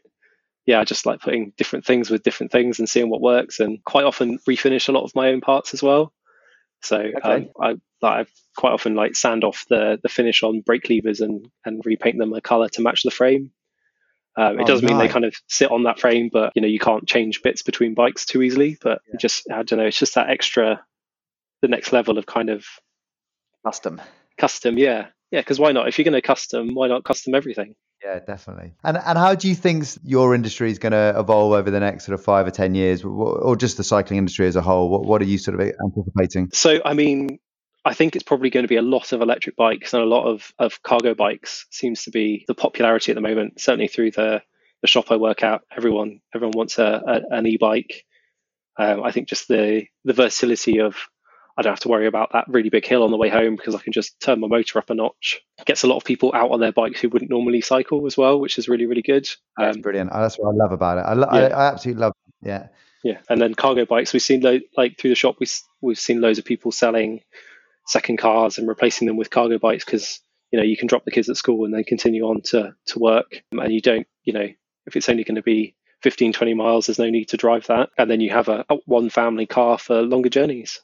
yeah, 0.65 0.79
I 0.79 0.83
just 0.83 1.05
like 1.05 1.21
putting 1.21 1.53
different 1.57 1.85
things 1.85 2.11
with 2.11 2.21
different 2.21 2.51
things 2.51 2.77
and 2.77 2.87
seeing 2.87 3.09
what 3.09 3.21
works. 3.21 3.59
And 3.59 3.83
quite 3.83 4.05
often 4.05 4.37
refinish 4.47 4.87
a 4.87 4.91
lot 4.91 5.03
of 5.03 5.15
my 5.15 5.29
own 5.29 5.41
parts 5.41 5.73
as 5.73 5.81
well. 5.81 6.13
So 6.81 6.97
okay. 6.97 7.21
um, 7.23 7.49
I 7.59 7.75
I 8.01 8.25
quite 8.55 8.71
often 8.71 8.95
like 8.95 9.15
sand 9.15 9.43
off 9.43 9.65
the 9.69 9.99
the 10.01 10.09
finish 10.09 10.43
on 10.43 10.61
brake 10.61 10.89
levers 10.89 11.21
and 11.21 11.47
and 11.65 11.81
repaint 11.85 12.17
them 12.17 12.33
a 12.33 12.41
color 12.41 12.69
to 12.69 12.81
match 12.81 13.03
the 13.03 13.11
frame. 13.11 13.51
Um, 14.35 14.59
it 14.59 14.63
oh, 14.63 14.65
does 14.65 14.81
mean 14.81 14.97
they 14.97 15.09
kind 15.09 15.25
of 15.25 15.35
sit 15.47 15.71
on 15.71 15.83
that 15.83 15.99
frame, 15.99 16.29
but 16.31 16.53
you 16.55 16.61
know 16.61 16.67
you 16.67 16.79
can't 16.79 17.07
change 17.07 17.41
bits 17.41 17.61
between 17.61 17.93
bikes 17.93 18.25
too 18.25 18.41
easily. 18.41 18.77
But 18.81 19.01
yeah. 19.07 19.17
just 19.19 19.51
I 19.51 19.63
don't 19.63 19.79
know, 19.79 19.85
it's 19.85 19.99
just 19.99 20.15
that 20.15 20.29
extra, 20.29 20.83
the 21.61 21.67
next 21.67 21.91
level 21.91 22.17
of 22.17 22.25
kind 22.25 22.49
of 22.49 22.65
custom. 23.65 24.01
Custom, 24.37 24.77
yeah, 24.77 25.07
yeah. 25.31 25.41
Because 25.41 25.59
why 25.59 25.73
not? 25.73 25.89
If 25.89 25.97
you're 25.97 26.05
going 26.05 26.13
to 26.13 26.21
custom, 26.21 26.73
why 26.73 26.87
not 26.87 27.03
custom 27.03 27.35
everything? 27.35 27.75
Yeah, 28.03 28.19
definitely. 28.19 28.73
And 28.83 28.97
and 28.97 29.17
how 29.17 29.35
do 29.35 29.49
you 29.49 29.55
think 29.55 29.85
your 30.03 30.33
industry 30.33 30.71
is 30.71 30.79
going 30.79 30.93
to 30.93 31.13
evolve 31.17 31.53
over 31.53 31.69
the 31.69 31.79
next 31.79 32.05
sort 32.05 32.17
of 32.17 32.23
five 32.23 32.47
or 32.47 32.51
ten 32.51 32.73
years, 32.73 33.03
or 33.03 33.55
just 33.55 33.77
the 33.77 33.83
cycling 33.83 34.17
industry 34.17 34.47
as 34.47 34.55
a 34.55 34.61
whole? 34.61 34.89
What 34.89 35.05
what 35.05 35.21
are 35.21 35.25
you 35.25 35.37
sort 35.37 35.59
of 35.59 35.71
anticipating? 35.83 36.49
So, 36.53 36.79
I 36.85 36.93
mean, 36.93 37.39
I 37.83 37.93
think 37.93 38.15
it's 38.15 38.23
probably 38.23 38.49
going 38.49 38.63
to 38.63 38.69
be 38.69 38.77
a 38.77 38.81
lot 38.81 39.11
of 39.11 39.21
electric 39.21 39.55
bikes 39.55 39.93
and 39.93 40.01
a 40.03 40.05
lot 40.05 40.25
of, 40.25 40.53
of 40.59 40.81
cargo 40.83 41.13
bikes 41.13 41.65
seems 41.71 42.03
to 42.03 42.11
be 42.11 42.45
the 42.47 42.55
popularity 42.55 43.11
at 43.11 43.15
the 43.15 43.21
moment. 43.21 43.59
Certainly 43.59 43.87
through 43.87 44.11
the 44.11 44.41
the 44.81 44.87
shop 44.87 45.11
I 45.11 45.17
work 45.17 45.43
at, 45.43 45.61
everyone 45.75 46.21
everyone 46.33 46.53
wants 46.55 46.79
a, 46.79 47.01
a 47.05 47.35
an 47.35 47.47
e-bike. 47.47 48.05
Um, 48.77 49.03
I 49.03 49.11
think 49.11 49.27
just 49.27 49.49
the 49.49 49.87
the 50.05 50.13
versatility 50.13 50.79
of 50.79 50.95
I 51.59 51.61
don't 51.61 51.73
have 51.73 51.81
to 51.81 51.89
worry 51.89 52.07
about 52.07 52.31
that 52.31 52.45
really 52.47 52.69
big 52.69 52.87
hill 52.87 53.03
on 53.03 53.11
the 53.11 53.17
way 53.17 53.27
home 53.27 53.57
because 53.57 53.75
I 53.75 53.79
can 53.79 53.91
just 53.91 54.17
turn 54.21 54.39
my 54.39 54.47
motor 54.47 54.79
up 54.79 54.89
a 54.89 54.93
notch. 54.93 55.41
It 55.57 55.65
gets 55.65 55.83
a 55.83 55.87
lot 55.87 55.97
of 55.97 56.05
people 56.05 56.31
out 56.33 56.51
on 56.51 56.61
their 56.61 56.71
bikes 56.71 57.01
who 57.01 57.09
wouldn't 57.09 57.29
normally 57.29 57.59
cycle 57.59 58.07
as 58.07 58.15
well, 58.15 58.39
which 58.39 58.57
is 58.57 58.69
really, 58.69 58.85
really 58.85 59.01
good. 59.01 59.27
Um, 59.57 59.65
That's 59.65 59.77
brilliant. 59.79 60.09
That's 60.13 60.37
what 60.37 60.53
I 60.53 60.55
love 60.55 60.71
about 60.71 60.99
it. 60.99 61.01
I, 61.01 61.13
lo- 61.15 61.27
yeah. 61.33 61.39
I, 61.39 61.47
I, 61.47 61.67
absolutely 61.67 61.99
love 61.99 62.13
it. 62.27 62.47
Yeah. 62.47 62.67
Yeah. 63.03 63.17
And 63.27 63.41
then 63.41 63.55
cargo 63.55 63.85
bikes, 63.85 64.13
we've 64.13 64.21
seen 64.21 64.39
lo- 64.39 64.61
like 64.77 64.97
through 64.97 65.09
the 65.09 65.17
shop, 65.17 65.35
we, 65.41 65.47
we've 65.81 65.99
seen 65.99 66.21
loads 66.21 66.39
of 66.39 66.45
people 66.45 66.71
selling 66.71 67.23
second 67.87 68.19
cars 68.19 68.57
and 68.57 68.65
replacing 68.65 69.07
them 69.07 69.17
with 69.17 69.29
cargo 69.29 69.59
bikes 69.59 69.83
because, 69.83 70.21
you 70.51 70.59
know, 70.59 70.65
you 70.65 70.77
can 70.77 70.87
drop 70.87 71.03
the 71.03 71.11
kids 71.11 71.27
at 71.27 71.35
school 71.35 71.65
and 71.65 71.73
then 71.73 71.83
continue 71.83 72.23
on 72.23 72.39
to, 72.43 72.73
to 72.85 72.99
work. 72.99 73.43
And 73.51 73.73
you 73.73 73.81
don't, 73.81 74.07
you 74.23 74.31
know, 74.31 74.47
if 74.85 74.95
it's 74.95 75.09
only 75.09 75.25
going 75.25 75.35
to 75.35 75.43
be 75.43 75.75
15, 76.03 76.31
20 76.31 76.53
miles, 76.53 76.85
there's 76.85 76.99
no 76.99 77.09
need 77.09 77.25
to 77.29 77.37
drive 77.37 77.67
that. 77.67 77.89
And 77.97 78.09
then 78.09 78.21
you 78.21 78.29
have 78.29 78.47
a, 78.47 78.63
a 78.69 78.77
one 78.85 79.09
family 79.09 79.45
car 79.45 79.77
for 79.77 80.01
longer 80.01 80.29
journeys. 80.29 80.79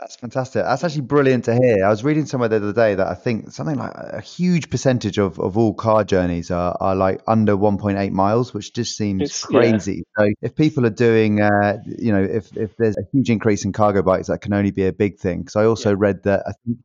That's 0.00 0.14
fantastic. 0.14 0.62
That's 0.62 0.84
actually 0.84 1.02
brilliant 1.02 1.46
to 1.46 1.54
hear. 1.54 1.84
I 1.84 1.88
was 1.88 2.04
reading 2.04 2.26
somewhere 2.26 2.48
the 2.48 2.56
other 2.56 2.72
day 2.72 2.94
that 2.94 3.08
I 3.08 3.14
think 3.14 3.50
something 3.50 3.76
like 3.76 3.92
a 3.94 4.20
huge 4.20 4.70
percentage 4.70 5.18
of, 5.18 5.40
of 5.40 5.58
all 5.58 5.74
car 5.74 6.04
journeys 6.04 6.52
are, 6.52 6.76
are 6.78 6.94
like 6.94 7.20
under 7.26 7.56
1.8 7.56 8.12
miles, 8.12 8.54
which 8.54 8.72
just 8.72 8.96
seems 8.96 9.22
it's, 9.22 9.44
crazy. 9.44 10.04
Yeah. 10.18 10.24
So 10.24 10.32
if 10.40 10.54
people 10.54 10.86
are 10.86 10.90
doing, 10.90 11.40
uh, 11.40 11.78
you 11.84 12.12
know, 12.12 12.22
if, 12.22 12.56
if 12.56 12.76
there's 12.76 12.96
a 12.96 13.02
huge 13.12 13.28
increase 13.28 13.64
in 13.64 13.72
cargo 13.72 14.02
bikes, 14.02 14.28
that 14.28 14.40
can 14.40 14.52
only 14.52 14.70
be 14.70 14.86
a 14.86 14.92
big 14.92 15.18
thing. 15.18 15.40
Because 15.40 15.56
I 15.56 15.64
also 15.64 15.90
yeah. 15.90 15.96
read 15.98 16.22
that 16.22 16.44
I 16.46 16.52
think 16.64 16.78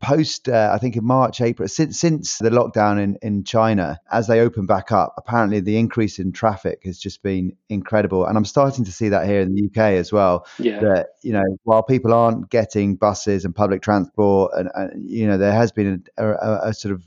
post 0.00 0.48
uh, 0.48 0.70
I 0.72 0.78
think 0.78 0.96
in 0.96 1.04
March, 1.04 1.40
April, 1.40 1.68
since 1.68 1.98
since 1.98 2.38
the 2.38 2.50
lockdown 2.50 3.00
in 3.02 3.18
in 3.22 3.44
China, 3.44 3.98
as 4.10 4.26
they 4.26 4.40
open 4.40 4.66
back 4.66 4.92
up, 4.92 5.14
apparently 5.16 5.60
the 5.60 5.76
increase 5.76 6.18
in 6.18 6.32
traffic 6.32 6.82
has 6.84 6.98
just 6.98 7.22
been 7.22 7.56
incredible, 7.68 8.24
and 8.24 8.36
I'm 8.36 8.44
starting 8.44 8.84
to 8.84 8.92
see 8.92 9.08
that 9.08 9.26
here 9.26 9.40
in 9.40 9.54
the 9.54 9.66
UK 9.66 9.94
as 9.94 10.12
well. 10.12 10.46
Yeah. 10.58 10.80
That 10.80 11.08
you 11.22 11.32
know, 11.32 11.42
while 11.64 11.82
people 11.82 12.14
aren't 12.14 12.50
getting 12.50 12.96
buses 12.96 13.44
and 13.44 13.54
public 13.54 13.82
transport, 13.82 14.52
and, 14.56 14.70
and 14.74 15.10
you 15.10 15.26
know, 15.26 15.38
there 15.38 15.52
has 15.52 15.72
been 15.72 16.04
a, 16.16 16.28
a, 16.28 16.68
a 16.68 16.74
sort 16.74 16.94
of 16.94 17.02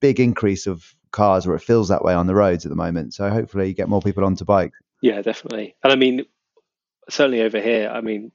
big 0.00 0.20
increase 0.20 0.66
of 0.66 0.94
cars, 1.12 1.46
or 1.46 1.54
it 1.54 1.60
feels 1.60 1.88
that 1.88 2.04
way 2.04 2.14
on 2.14 2.26
the 2.26 2.34
roads 2.34 2.66
at 2.66 2.70
the 2.70 2.76
moment. 2.76 3.14
So 3.14 3.30
hopefully, 3.30 3.68
you 3.68 3.74
get 3.74 3.88
more 3.88 4.02
people 4.02 4.24
onto 4.24 4.44
bikes. 4.44 4.78
Yeah, 5.00 5.22
definitely. 5.22 5.76
And 5.82 5.92
I 5.92 5.96
mean, 5.96 6.24
certainly 7.08 7.42
over 7.42 7.60
here, 7.60 7.88
I 7.88 8.00
mean, 8.00 8.32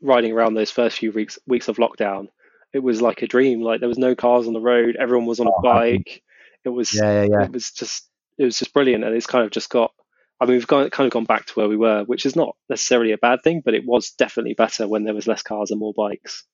riding 0.00 0.32
around 0.32 0.54
those 0.54 0.70
first 0.70 0.98
few 0.98 1.12
weeks 1.12 1.38
weeks 1.46 1.68
of 1.68 1.76
lockdown 1.76 2.28
it 2.72 2.80
was 2.80 3.02
like 3.02 3.22
a 3.22 3.26
dream. 3.26 3.62
Like 3.62 3.80
there 3.80 3.88
was 3.88 3.98
no 3.98 4.14
cars 4.14 4.46
on 4.46 4.52
the 4.52 4.60
road, 4.60 4.96
everyone 4.98 5.26
was 5.26 5.40
on 5.40 5.46
a 5.46 5.52
oh, 5.52 5.60
bike. 5.62 6.22
It 6.64 6.70
was 6.70 6.94
yeah, 6.94 7.22
yeah, 7.22 7.28
yeah. 7.30 7.44
it 7.44 7.52
was 7.52 7.70
just 7.72 8.08
it 8.38 8.44
was 8.44 8.58
just 8.58 8.72
brilliant, 8.72 9.04
and 9.04 9.14
it's 9.14 9.26
kind 9.26 9.44
of 9.44 9.50
just 9.50 9.70
got. 9.70 9.92
I 10.40 10.44
mean, 10.44 10.54
we've 10.54 10.66
gone, 10.66 10.90
kind 10.90 11.06
of 11.06 11.12
gone 11.12 11.24
back 11.24 11.46
to 11.46 11.52
where 11.54 11.68
we 11.68 11.76
were, 11.76 12.02
which 12.02 12.26
is 12.26 12.34
not 12.34 12.56
necessarily 12.68 13.12
a 13.12 13.18
bad 13.18 13.42
thing, 13.44 13.62
but 13.64 13.74
it 13.74 13.84
was 13.86 14.10
definitely 14.10 14.54
better 14.54 14.88
when 14.88 15.04
there 15.04 15.14
was 15.14 15.28
less 15.28 15.42
cars 15.42 15.70
and 15.70 15.78
more 15.78 15.92
bikes. 15.96 16.44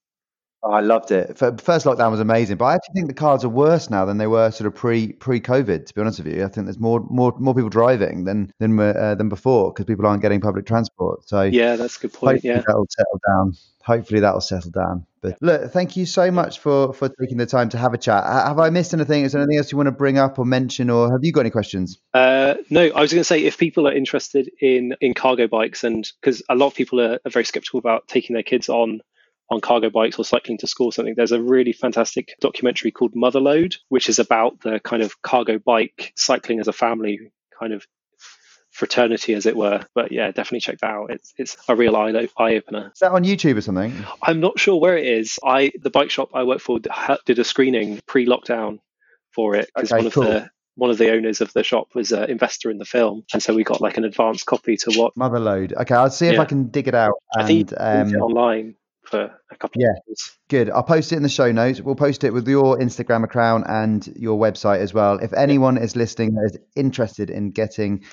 Oh, 0.63 0.73
I 0.73 0.81
loved 0.81 1.13
it. 1.13 1.39
First 1.39 1.87
lockdown 1.87 2.11
was 2.11 2.19
amazing, 2.19 2.57
but 2.57 2.65
I 2.65 2.75
actually 2.75 2.95
think 2.95 3.07
the 3.07 3.15
cars 3.15 3.45
are 3.45 3.49
worse 3.49 3.91
now 3.91 4.05
than 4.05 4.19
they 4.19 4.27
were 4.27 4.51
sort 4.51 4.67
of 4.67 4.75
pre 4.75 5.13
pre 5.13 5.41
COVID. 5.41 5.87
To 5.87 5.95
be 5.95 6.01
honest 6.01 6.19
with 6.19 6.35
you, 6.35 6.45
I 6.45 6.49
think 6.49 6.67
there's 6.67 6.81
more 6.81 7.07
more 7.09 7.33
more 7.39 7.55
people 7.55 7.71
driving 7.71 8.25
than 8.25 8.53
than 8.59 8.79
uh, 8.79 9.15
than 9.15 9.29
before 9.29 9.73
because 9.73 9.85
people 9.85 10.05
aren't 10.05 10.21
getting 10.21 10.41
public 10.41 10.67
transport. 10.67 11.29
So 11.29 11.43
yeah, 11.43 11.77
that's 11.77 11.97
a 11.97 12.01
good 12.01 12.13
point. 12.13 12.43
Yeah, 12.43 12.63
that'll 12.67 12.89
settle 12.91 13.21
down. 13.29 13.57
Hopefully 13.89 14.21
that'll 14.21 14.43
settle 14.43 14.71
down. 14.71 15.07
But 15.23 15.39
look, 15.41 15.73
thank 15.73 15.97
you 15.97 16.05
so 16.05 16.31
much 16.31 16.59
for 16.59 16.93
for 16.93 17.09
taking 17.09 17.39
the 17.39 17.47
time 17.47 17.71
to 17.71 17.79
have 17.79 17.95
a 17.95 17.99
chat. 17.99 18.23
Have 18.23 18.59
I 18.59 18.69
missed 18.69 18.93
anything? 18.93 19.25
Is 19.25 19.33
there 19.33 19.41
anything 19.41 19.57
else 19.57 19.73
you 19.73 19.79
want 19.79 19.87
to 19.87 19.93
bring 19.93 20.19
up 20.19 20.39
or 20.39 20.45
mention, 20.45 20.91
or 20.91 21.11
have 21.11 21.21
you 21.23 21.33
got 21.33 21.41
any 21.41 21.51
questions? 21.51 21.99
Uh, 22.13 22.57
no, 22.69 22.83
I 22.83 23.01
was 23.01 23.15
going 23.15 23.23
to 23.23 23.25
say 23.25 23.45
if 23.45 23.57
people 23.57 23.89
are 23.89 23.95
interested 23.95 24.51
in 24.61 24.95
in 25.01 25.15
cargo 25.15 25.49
bikes, 25.49 25.85
and 25.85 26.07
because 26.21 26.43
a 26.51 26.55
lot 26.55 26.67
of 26.67 26.75
people 26.75 27.01
are, 27.01 27.19
are 27.25 27.31
very 27.31 27.47
skeptical 27.47 27.79
about 27.79 28.07
taking 28.09 28.35
their 28.35 28.43
kids 28.43 28.69
on 28.69 29.01
on 29.51 29.63
cargo 29.63 29.89
bikes 29.89 30.19
or 30.19 30.25
cycling 30.27 30.59
to 30.59 30.67
school 30.67 30.89
or 30.89 30.93
something, 30.93 31.15
there's 31.17 31.33
a 31.33 31.41
really 31.41 31.73
fantastic 31.73 32.35
documentary 32.43 32.91
called 32.91 33.15
Motherload, 33.15 33.77
which 33.89 34.11
is 34.11 34.19
about 34.19 34.61
the 34.61 34.81
kind 34.81 35.03
of 35.03 35.23
cargo 35.23 35.59
bike 35.59 36.13
cycling 36.15 36.61
as 36.61 36.69
a 36.69 36.75
family 36.75 37.33
kind 37.59 37.73
of 37.73 37.87
fraternity, 38.79 39.35
as 39.35 39.45
it 39.45 39.57
were. 39.57 39.85
But 39.95 40.13
yeah, 40.13 40.29
definitely 40.29 40.61
check 40.61 40.79
that 40.79 40.91
out. 40.91 41.11
It's 41.11 41.35
it's 41.37 41.57
a 41.69 41.77
real 41.77 41.97
eye 41.97 42.29
eye 42.39 42.55
opener. 42.55 42.93
Is 42.95 43.01
that 43.01 43.13
on 43.13 43.25
YouTube 43.25 43.57
or 43.57 43.61
something? 43.61 43.93
I'm 44.23 44.41
not 44.41 44.59
sure 44.59 44.81
where 44.81 44.97
it 44.97 45.07
is. 45.07 45.39
I 45.45 45.73
the 45.81 45.91
bike 45.91 46.11
shop 46.11 46.31
I 46.33 46.45
work 46.45 46.61
for 46.61 46.79
did 46.79 47.39
a 47.39 47.45
screening 47.45 48.01
pre 48.07 48.25
lockdown 48.27 48.79
for 49.35 49.57
it 49.57 49.69
because 49.75 49.93
okay, 49.93 49.99
one 49.99 50.07
of 50.07 50.13
cool. 50.15 50.25
the 50.25 50.51
one 50.77 50.91
of 50.91 50.99
the 50.99 51.11
owners 51.11 51.41
of 51.41 51.53
the 51.53 51.65
shop 51.65 51.89
was 51.95 52.13
an 52.13 52.31
investor 52.31 52.71
in 52.71 52.79
the 52.79 52.85
film, 52.85 53.25
and 53.33 53.43
so 53.43 53.55
we 53.55 53.65
got 53.65 53.81
like 53.81 53.97
an 53.97 54.05
advanced 54.05 54.47
copy 54.47 54.77
to 54.77 54.93
what 54.93 55.15
Motherload. 55.17 55.75
Okay, 55.75 55.95
I'll 55.95 56.11
see 56.11 56.29
if 56.29 56.35
yeah. 56.35 56.43
I 56.43 56.45
can 56.45 56.69
dig 56.69 56.87
it 56.87 56.95
out. 56.95 57.15
And, 57.35 57.43
I 57.43 57.47
think 57.47 57.73
um, 57.77 58.15
online 58.15 58.77
for 59.03 59.41
a 59.51 59.57
couple 59.57 59.81
yeah, 59.81 59.89
of 59.91 60.03
years. 60.07 60.39
Good. 60.49 60.71
I'll 60.71 60.83
post 60.85 61.13
it 61.13 61.17
in 61.17 61.23
the 61.23 61.29
show 61.29 61.51
notes. 61.51 61.81
We'll 61.81 61.97
post 61.97 62.25
it 62.25 62.33
with 62.33 62.47
your 62.47 62.79
Instagram 62.79 63.25
account 63.25 63.65
and 63.67 64.07
your 64.17 64.39
website 64.39 64.81
as 64.81 64.95
well. 64.95 65.19
If 65.19 65.33
anyone 65.33 65.79
is 65.79 65.97
listening 65.97 66.35
that 66.35 66.53
is 66.53 66.59
interested 66.77 67.31
in 67.31 67.51
getting 67.51 68.05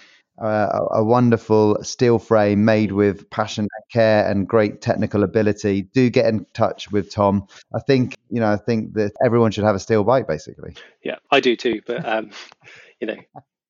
uh, 0.41 0.85
a 0.91 1.03
wonderful 1.03 1.77
steel 1.83 2.19
frame 2.19 2.65
made 2.65 2.91
with 2.91 3.29
passion 3.29 3.63
and 3.63 3.83
care 3.91 4.29
and 4.29 4.47
great 4.47 4.81
technical 4.81 5.23
ability, 5.23 5.83
do 5.93 6.09
get 6.09 6.25
in 6.25 6.45
touch 6.53 6.91
with 6.91 7.11
Tom. 7.11 7.47
I 7.73 7.79
think, 7.79 8.15
you 8.29 8.39
know, 8.39 8.51
I 8.51 8.57
think 8.57 8.93
that 8.93 9.13
everyone 9.23 9.51
should 9.51 9.63
have 9.63 9.75
a 9.75 9.79
steel 9.79 10.03
bike 10.03 10.27
basically. 10.27 10.75
Yeah, 11.03 11.17
I 11.31 11.39
do 11.39 11.55
too. 11.55 11.81
But, 11.85 12.05
um, 12.05 12.31
you 12.99 13.07
know, 13.07 13.17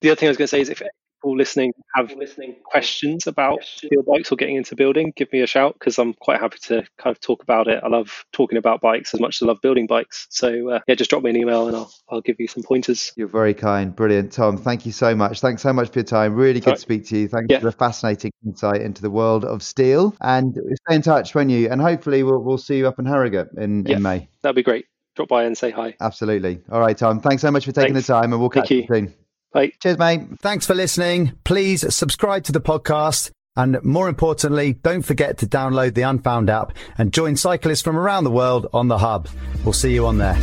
the 0.00 0.10
other 0.10 0.16
thing 0.16 0.28
I 0.28 0.30
was 0.30 0.38
going 0.38 0.46
to 0.46 0.48
say 0.48 0.60
is 0.60 0.68
if 0.68 0.82
people 1.26 1.36
listening 1.36 1.72
have 1.94 2.12
listening 2.12 2.54
questions 2.64 3.26
about 3.26 3.64
steel 3.64 4.02
bikes 4.06 4.30
or 4.30 4.36
getting 4.36 4.56
into 4.56 4.76
building, 4.76 5.12
give 5.16 5.32
me 5.32 5.40
a 5.40 5.46
shout 5.46 5.74
because 5.74 5.98
I'm 5.98 6.14
quite 6.14 6.40
happy 6.40 6.58
to 6.64 6.84
kind 6.98 7.14
of 7.14 7.20
talk 7.20 7.42
about 7.42 7.66
it. 7.66 7.82
I 7.82 7.88
love 7.88 8.24
talking 8.32 8.58
about 8.58 8.80
bikes 8.80 9.12
as 9.12 9.20
much 9.20 9.36
as 9.36 9.42
I 9.42 9.46
love 9.46 9.60
building 9.60 9.86
bikes. 9.86 10.26
So 10.30 10.70
uh, 10.70 10.80
yeah, 10.86 10.94
just 10.94 11.10
drop 11.10 11.22
me 11.22 11.30
an 11.30 11.36
email 11.36 11.66
and 11.66 11.76
I'll 11.76 11.92
I'll 12.08 12.20
give 12.20 12.36
you 12.38 12.46
some 12.46 12.62
pointers. 12.62 13.12
You're 13.16 13.28
very 13.28 13.54
kind, 13.54 13.94
brilliant, 13.94 14.32
Tom. 14.32 14.56
Thank 14.56 14.86
you 14.86 14.92
so 14.92 15.14
much. 15.14 15.40
Thanks 15.40 15.62
so 15.62 15.72
much 15.72 15.90
for 15.90 15.98
your 15.98 16.04
time. 16.04 16.34
Really 16.34 16.60
good 16.60 16.70
right. 16.70 16.76
to 16.76 16.80
speak 16.80 17.06
to 17.06 17.18
you. 17.18 17.28
Thanks 17.28 17.46
yeah. 17.50 17.58
for 17.58 17.66
the 17.66 17.72
fascinating 17.72 18.30
insight 18.44 18.82
into 18.82 19.02
the 19.02 19.10
world 19.10 19.44
of 19.44 19.62
steel. 19.62 20.14
And 20.20 20.54
stay 20.86 20.94
in 20.94 21.02
touch, 21.02 21.34
when 21.34 21.48
you? 21.48 21.68
And 21.70 21.80
hopefully 21.80 22.22
we'll 22.22 22.42
we'll 22.42 22.58
see 22.58 22.78
you 22.78 22.86
up 22.86 22.98
in 22.98 23.06
Harrogate 23.06 23.48
in, 23.56 23.84
yeah, 23.84 23.96
in 23.96 24.02
May. 24.02 24.28
That'd 24.42 24.56
be 24.56 24.62
great. 24.62 24.86
Drop 25.16 25.28
by 25.28 25.44
and 25.44 25.56
say 25.56 25.70
hi. 25.70 25.96
Absolutely. 26.00 26.60
All 26.70 26.78
right, 26.78 26.96
Tom. 26.96 27.20
Thanks 27.20 27.42
so 27.42 27.50
much 27.50 27.64
for 27.64 27.72
taking 27.72 27.94
Thanks. 27.94 28.06
the 28.06 28.12
time, 28.12 28.32
and 28.32 28.40
we'll 28.40 28.50
catch 28.50 28.70
you 28.70 28.86
soon. 28.86 29.14
Bye. 29.52 29.72
Cheers, 29.80 29.98
mate. 29.98 30.22
Thanks 30.40 30.66
for 30.66 30.74
listening. 30.74 31.32
Please 31.44 31.94
subscribe 31.94 32.44
to 32.44 32.52
the 32.52 32.60
podcast. 32.60 33.30
And 33.56 33.82
more 33.82 34.08
importantly, 34.08 34.74
don't 34.74 35.00
forget 35.00 35.38
to 35.38 35.46
download 35.46 35.94
the 35.94 36.02
Unfound 36.02 36.50
app 36.50 36.72
and 36.98 37.12
join 37.12 37.36
cyclists 37.36 37.80
from 37.80 37.96
around 37.96 38.24
the 38.24 38.30
world 38.30 38.66
on 38.74 38.88
the 38.88 38.98
hub. 38.98 39.28
We'll 39.64 39.72
see 39.72 39.94
you 39.94 40.06
on 40.06 40.18
there. 40.18 40.38